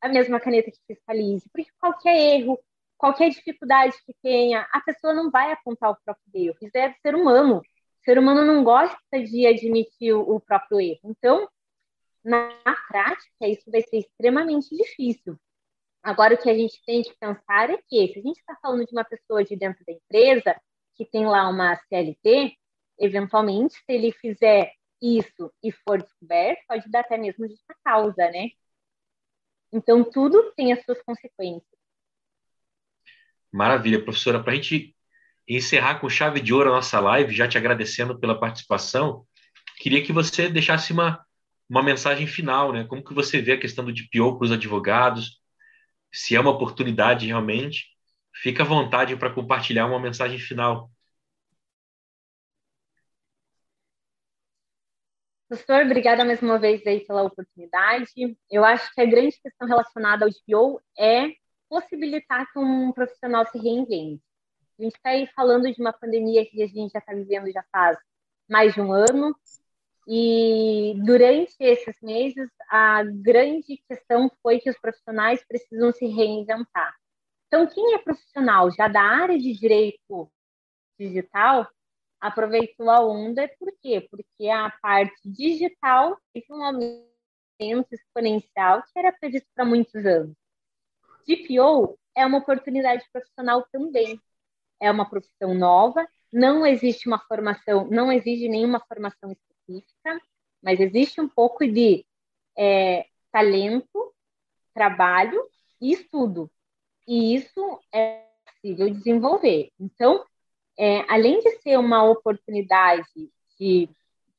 a 0.00 0.08
mesma 0.08 0.38
caneta 0.38 0.70
que 0.70 0.80
fiscalize, 0.86 1.48
porque 1.50 1.70
qualquer 1.78 2.16
erro, 2.38 2.58
qualquer 2.96 3.30
dificuldade 3.30 3.96
que 4.06 4.14
tenha, 4.22 4.66
a 4.72 4.80
pessoa 4.80 5.12
não 5.12 5.30
vai 5.30 5.52
apontar 5.52 5.90
o 5.90 5.96
próprio 6.04 6.30
erro. 6.34 6.56
Isso 6.62 6.76
é 6.76 6.94
ser 7.02 7.14
humano. 7.14 7.58
O 7.58 8.04
ser 8.04 8.18
humano 8.18 8.44
não 8.44 8.64
gosta 8.64 8.98
de 9.12 9.46
admitir 9.46 10.14
o 10.14 10.40
próprio 10.40 10.80
erro. 10.80 11.00
Então, 11.04 11.48
na 12.22 12.50
prática, 12.88 13.46
isso 13.46 13.70
vai 13.70 13.82
ser 13.82 13.98
extremamente 13.98 14.74
difícil. 14.74 15.38
Agora, 16.02 16.34
o 16.34 16.38
que 16.38 16.50
a 16.50 16.54
gente 16.54 16.82
tem 16.84 17.02
que 17.02 17.14
pensar 17.18 17.70
é 17.70 17.78
que, 17.88 18.08
se 18.08 18.18
a 18.18 18.22
gente 18.22 18.38
está 18.38 18.56
falando 18.60 18.84
de 18.84 18.92
uma 18.92 19.04
pessoa 19.04 19.42
de 19.44 19.56
dentro 19.56 19.82
da 19.86 19.92
empresa, 19.92 20.60
que 20.94 21.04
tem 21.04 21.26
lá 21.26 21.48
uma 21.48 21.76
CLT, 21.88 22.56
eventualmente, 22.98 23.74
se 23.74 23.84
ele 23.92 24.12
fizer 24.12 24.72
isso 25.00 25.52
e 25.62 25.72
for 25.72 26.02
descoberto, 26.02 26.60
pode 26.68 26.90
dar 26.90 27.00
até 27.00 27.16
mesmo 27.16 27.48
justa 27.48 27.74
causa, 27.82 28.30
né? 28.30 28.50
Então, 29.72 30.04
tudo 30.04 30.52
tem 30.52 30.72
as 30.72 30.84
suas 30.84 31.02
consequências. 31.02 31.73
Maravilha, 33.54 34.02
professora. 34.02 34.42
Para 34.42 34.52
a 34.52 34.56
gente 34.56 34.96
encerrar 35.48 36.00
com 36.00 36.08
chave 36.08 36.40
de 36.40 36.52
ouro 36.52 36.70
a 36.70 36.74
nossa 36.74 36.98
live, 36.98 37.32
já 37.32 37.46
te 37.46 37.56
agradecendo 37.56 38.18
pela 38.18 38.38
participação, 38.38 39.24
queria 39.78 40.02
que 40.02 40.12
você 40.12 40.48
deixasse 40.48 40.92
uma, 40.92 41.24
uma 41.68 41.80
mensagem 41.80 42.26
final, 42.26 42.72
né? 42.72 42.84
Como 42.84 43.04
que 43.04 43.14
você 43.14 43.40
vê 43.40 43.52
a 43.52 43.60
questão 43.60 43.84
do 43.84 43.92
DPO 43.92 44.38
para 44.38 44.46
os 44.46 44.50
advogados? 44.50 45.40
Se 46.12 46.34
é 46.34 46.40
uma 46.40 46.50
oportunidade 46.50 47.26
realmente, 47.26 47.86
fica 48.34 48.64
à 48.64 48.66
vontade 48.66 49.16
para 49.16 49.32
compartilhar 49.32 49.86
uma 49.86 50.00
mensagem 50.00 50.38
final. 50.38 50.90
Professor, 55.48 55.84
obrigada 55.84 56.24
mais 56.24 56.42
uma 56.42 56.58
vez 56.58 56.84
aí 56.88 57.06
pela 57.06 57.22
oportunidade. 57.22 58.10
Eu 58.50 58.64
acho 58.64 58.92
que 58.92 59.00
a 59.00 59.06
grande 59.06 59.38
questão 59.40 59.68
relacionada 59.68 60.24
ao 60.24 60.30
DPO 60.30 60.80
é 60.98 61.36
possibilitar 61.74 62.46
que 62.52 62.58
um 62.60 62.92
profissional 62.92 63.44
se 63.46 63.58
reinvente. 63.58 64.22
A 64.78 64.82
gente 64.82 64.94
está 64.94 65.10
aí 65.10 65.26
falando 65.34 65.72
de 65.72 65.80
uma 65.80 65.92
pandemia 65.92 66.46
que 66.48 66.62
a 66.62 66.68
gente 66.68 66.92
já 66.92 67.00
está 67.00 67.12
vivendo 67.12 67.50
já 67.50 67.64
faz 67.72 67.98
mais 68.48 68.74
de 68.74 68.80
um 68.80 68.92
ano, 68.92 69.34
e 70.06 70.94
durante 71.04 71.56
esses 71.58 71.96
meses, 72.00 72.48
a 72.68 73.02
grande 73.02 73.82
questão 73.88 74.30
foi 74.40 74.60
que 74.60 74.70
os 74.70 74.78
profissionais 74.78 75.44
precisam 75.48 75.90
se 75.92 76.06
reinventar. 76.06 76.94
Então, 77.48 77.66
quem 77.66 77.94
é 77.94 77.98
profissional 77.98 78.70
já 78.70 78.86
da 78.86 79.02
área 79.02 79.38
de 79.38 79.52
direito 79.54 80.30
digital 80.98 81.66
aproveitou 82.20 82.88
a 82.88 83.04
onda, 83.04 83.50
por 83.58 83.72
quê? 83.82 84.06
Porque 84.08 84.48
a 84.48 84.70
parte 84.80 85.20
digital 85.24 86.16
teve 86.32 86.46
um 86.50 86.62
aumento 86.62 87.92
exponencial 87.92 88.82
que 88.82 88.98
era 88.98 89.10
previsto 89.10 89.48
para 89.54 89.64
muitos 89.64 90.06
anos. 90.06 90.43
DPO 91.26 91.98
é 92.14 92.24
uma 92.24 92.38
oportunidade 92.38 93.04
profissional 93.12 93.66
também. 93.72 94.20
É 94.80 94.90
uma 94.90 95.08
profissão 95.08 95.54
nova, 95.54 96.06
não 96.32 96.66
existe 96.66 97.06
uma 97.06 97.18
formação, 97.18 97.86
não 97.88 98.10
exige 98.12 98.48
nenhuma 98.48 98.80
formação 98.80 99.30
específica, 99.30 100.20
mas 100.62 100.80
existe 100.80 101.20
um 101.20 101.28
pouco 101.28 101.66
de 101.66 102.04
é, 102.56 103.06
talento, 103.30 104.12
trabalho 104.74 105.40
e 105.80 105.92
estudo. 105.92 106.50
E 107.06 107.34
isso 107.36 107.80
é 107.92 108.24
possível 108.46 108.90
desenvolver. 108.90 109.70
Então, 109.78 110.24
é, 110.78 111.04
além 111.08 111.40
de 111.40 111.50
ser 111.60 111.78
uma 111.78 112.02
oportunidade 112.02 113.30
de 113.58 113.88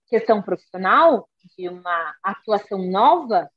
questão 0.08 0.42
profissional, 0.42 1.30
de 1.58 1.70
uma 1.70 2.16
atuação 2.22 2.80
nova, 2.80 3.50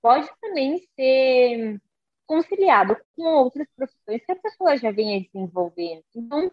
pode 0.00 0.28
também 0.40 0.78
ser 0.96 1.80
conciliado 2.32 2.96
com 3.14 3.24
outras 3.24 3.68
profissões 3.76 4.24
que 4.24 4.32
a 4.32 4.36
pessoa 4.36 4.78
já 4.78 4.90
venha 4.90 5.20
desenvolvendo. 5.20 6.02
Então, 6.16 6.50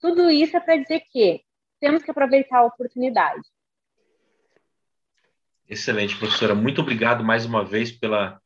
tudo 0.00 0.28
isso 0.28 0.56
é 0.56 0.60
para 0.60 0.76
dizer 0.76 1.04
que 1.12 1.44
temos 1.78 2.02
que 2.02 2.10
aproveitar 2.10 2.58
a 2.58 2.66
oportunidade. 2.66 3.40
Excelente, 5.68 6.16
professora. 6.16 6.52
Muito 6.52 6.80
obrigado 6.80 7.22
mais 7.22 7.46
uma 7.46 7.64
vez 7.64 7.92
pela, 7.92 8.42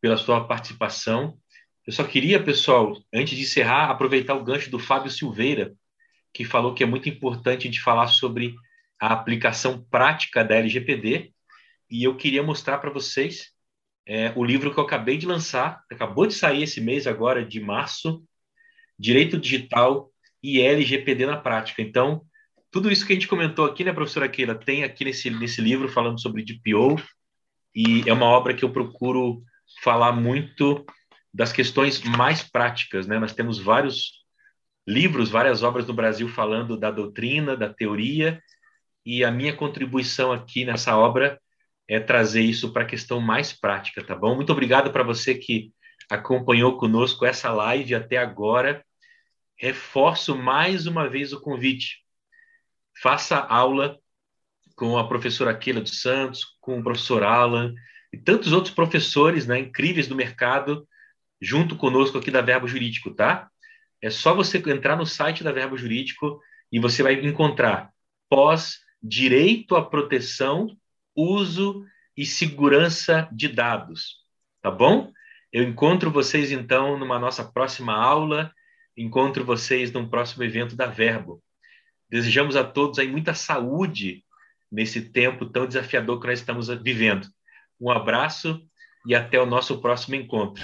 pela 0.00 0.16
sua 0.16 0.46
participação. 0.46 1.36
Eu 1.84 1.92
só 1.92 2.04
queria, 2.04 2.40
pessoal, 2.40 2.96
antes 3.12 3.36
de 3.36 3.42
encerrar, 3.42 3.90
aproveitar 3.90 4.36
o 4.36 4.44
gancho 4.44 4.70
do 4.70 4.78
Fábio 4.78 5.10
Silveira, 5.10 5.74
que 6.32 6.44
falou 6.44 6.72
que 6.72 6.84
é 6.84 6.86
muito 6.86 7.08
importante 7.08 7.64
gente 7.64 7.80
falar 7.80 8.06
sobre 8.06 8.54
a 9.00 9.12
aplicação 9.12 9.82
prática 9.90 10.44
da 10.44 10.54
LGPD. 10.54 11.32
E 11.90 12.04
eu 12.04 12.16
queria 12.16 12.44
mostrar 12.44 12.78
para 12.78 12.90
vocês 12.90 13.51
é, 14.06 14.32
o 14.34 14.44
livro 14.44 14.72
que 14.72 14.78
eu 14.78 14.84
acabei 14.84 15.16
de 15.16 15.26
lançar, 15.26 15.82
acabou 15.90 16.26
de 16.26 16.34
sair 16.34 16.62
esse 16.62 16.80
mês 16.80 17.06
agora, 17.06 17.44
de 17.44 17.60
março, 17.60 18.22
Direito 18.98 19.38
Digital 19.38 20.10
e 20.42 20.60
LGPD 20.60 21.26
na 21.26 21.36
Prática. 21.36 21.82
Então, 21.82 22.22
tudo 22.70 22.90
isso 22.90 23.06
que 23.06 23.12
a 23.12 23.16
gente 23.16 23.28
comentou 23.28 23.64
aqui, 23.64 23.84
né, 23.84 23.92
professora 23.92 24.28
Keila, 24.28 24.54
tem 24.54 24.82
aqui 24.82 25.04
nesse, 25.04 25.30
nesse 25.30 25.60
livro 25.60 25.88
falando 25.88 26.20
sobre 26.20 26.44
DPO, 26.44 27.00
e 27.74 28.08
é 28.08 28.12
uma 28.12 28.26
obra 28.26 28.54
que 28.54 28.64
eu 28.64 28.72
procuro 28.72 29.42
falar 29.82 30.12
muito 30.12 30.84
das 31.32 31.52
questões 31.52 32.02
mais 32.02 32.42
práticas, 32.42 33.06
né? 33.06 33.18
Nós 33.18 33.34
temos 33.34 33.58
vários 33.58 34.22
livros, 34.86 35.30
várias 35.30 35.62
obras 35.62 35.86
no 35.86 35.94
Brasil 35.94 36.28
falando 36.28 36.76
da 36.76 36.90
doutrina, 36.90 37.56
da 37.56 37.72
teoria, 37.72 38.42
e 39.04 39.24
a 39.24 39.30
minha 39.30 39.54
contribuição 39.54 40.32
aqui 40.32 40.64
nessa 40.64 40.96
obra 40.96 41.40
é 41.88 42.00
trazer 42.00 42.42
isso 42.42 42.72
para 42.72 42.82
a 42.82 42.86
questão 42.86 43.20
mais 43.20 43.52
prática, 43.52 44.04
tá 44.04 44.14
bom? 44.14 44.34
Muito 44.34 44.52
obrigado 44.52 44.90
para 44.92 45.02
você 45.02 45.34
que 45.34 45.72
acompanhou 46.10 46.76
conosco 46.76 47.24
essa 47.24 47.50
live 47.50 47.94
até 47.94 48.16
agora. 48.16 48.84
Reforço 49.56 50.36
mais 50.36 50.86
uma 50.86 51.08
vez 51.08 51.32
o 51.32 51.40
convite. 51.40 52.02
Faça 53.00 53.38
aula 53.38 53.98
com 54.76 54.96
a 54.98 55.06
professora 55.06 55.56
Keila 55.56 55.80
dos 55.80 56.00
Santos, 56.00 56.56
com 56.60 56.78
o 56.78 56.82
professor 56.82 57.22
Alan 57.22 57.74
e 58.12 58.18
tantos 58.18 58.52
outros 58.52 58.74
professores 58.74 59.46
né, 59.46 59.58
incríveis 59.58 60.06
do 60.06 60.14
mercado 60.14 60.86
junto 61.40 61.76
conosco 61.76 62.18
aqui 62.18 62.30
da 62.30 62.40
Verbo 62.40 62.68
Jurídico, 62.68 63.14
tá? 63.14 63.50
É 64.00 64.10
só 64.10 64.34
você 64.34 64.58
entrar 64.58 64.96
no 64.96 65.06
site 65.06 65.42
da 65.42 65.52
Verbo 65.52 65.76
Jurídico 65.76 66.40
e 66.70 66.78
você 66.78 67.02
vai 67.02 67.14
encontrar 67.14 67.90
pós 68.28 68.80
direito 69.02 69.76
à 69.76 69.84
proteção, 69.84 70.76
uso 71.14 71.84
e 72.16 72.24
segurança 72.26 73.28
de 73.32 73.48
dados, 73.48 74.16
tá 74.60 74.70
bom? 74.70 75.12
Eu 75.52 75.62
encontro 75.62 76.10
vocês 76.10 76.50
então 76.50 76.98
numa 76.98 77.18
nossa 77.18 77.44
próxima 77.44 77.94
aula, 77.94 78.52
encontro 78.96 79.44
vocês 79.44 79.92
num 79.92 80.08
próximo 80.08 80.44
evento 80.44 80.76
da 80.76 80.86
Verbo. 80.86 81.42
Desejamos 82.10 82.56
a 82.56 82.64
todos 82.64 82.98
aí 82.98 83.08
muita 83.08 83.34
saúde 83.34 84.24
nesse 84.70 85.00
tempo 85.10 85.46
tão 85.46 85.66
desafiador 85.66 86.20
que 86.20 86.26
nós 86.26 86.38
estamos 86.38 86.68
vivendo. 86.68 87.26
Um 87.80 87.90
abraço 87.90 88.62
e 89.06 89.14
até 89.14 89.40
o 89.40 89.46
nosso 89.46 89.80
próximo 89.80 90.14
encontro. 90.14 90.62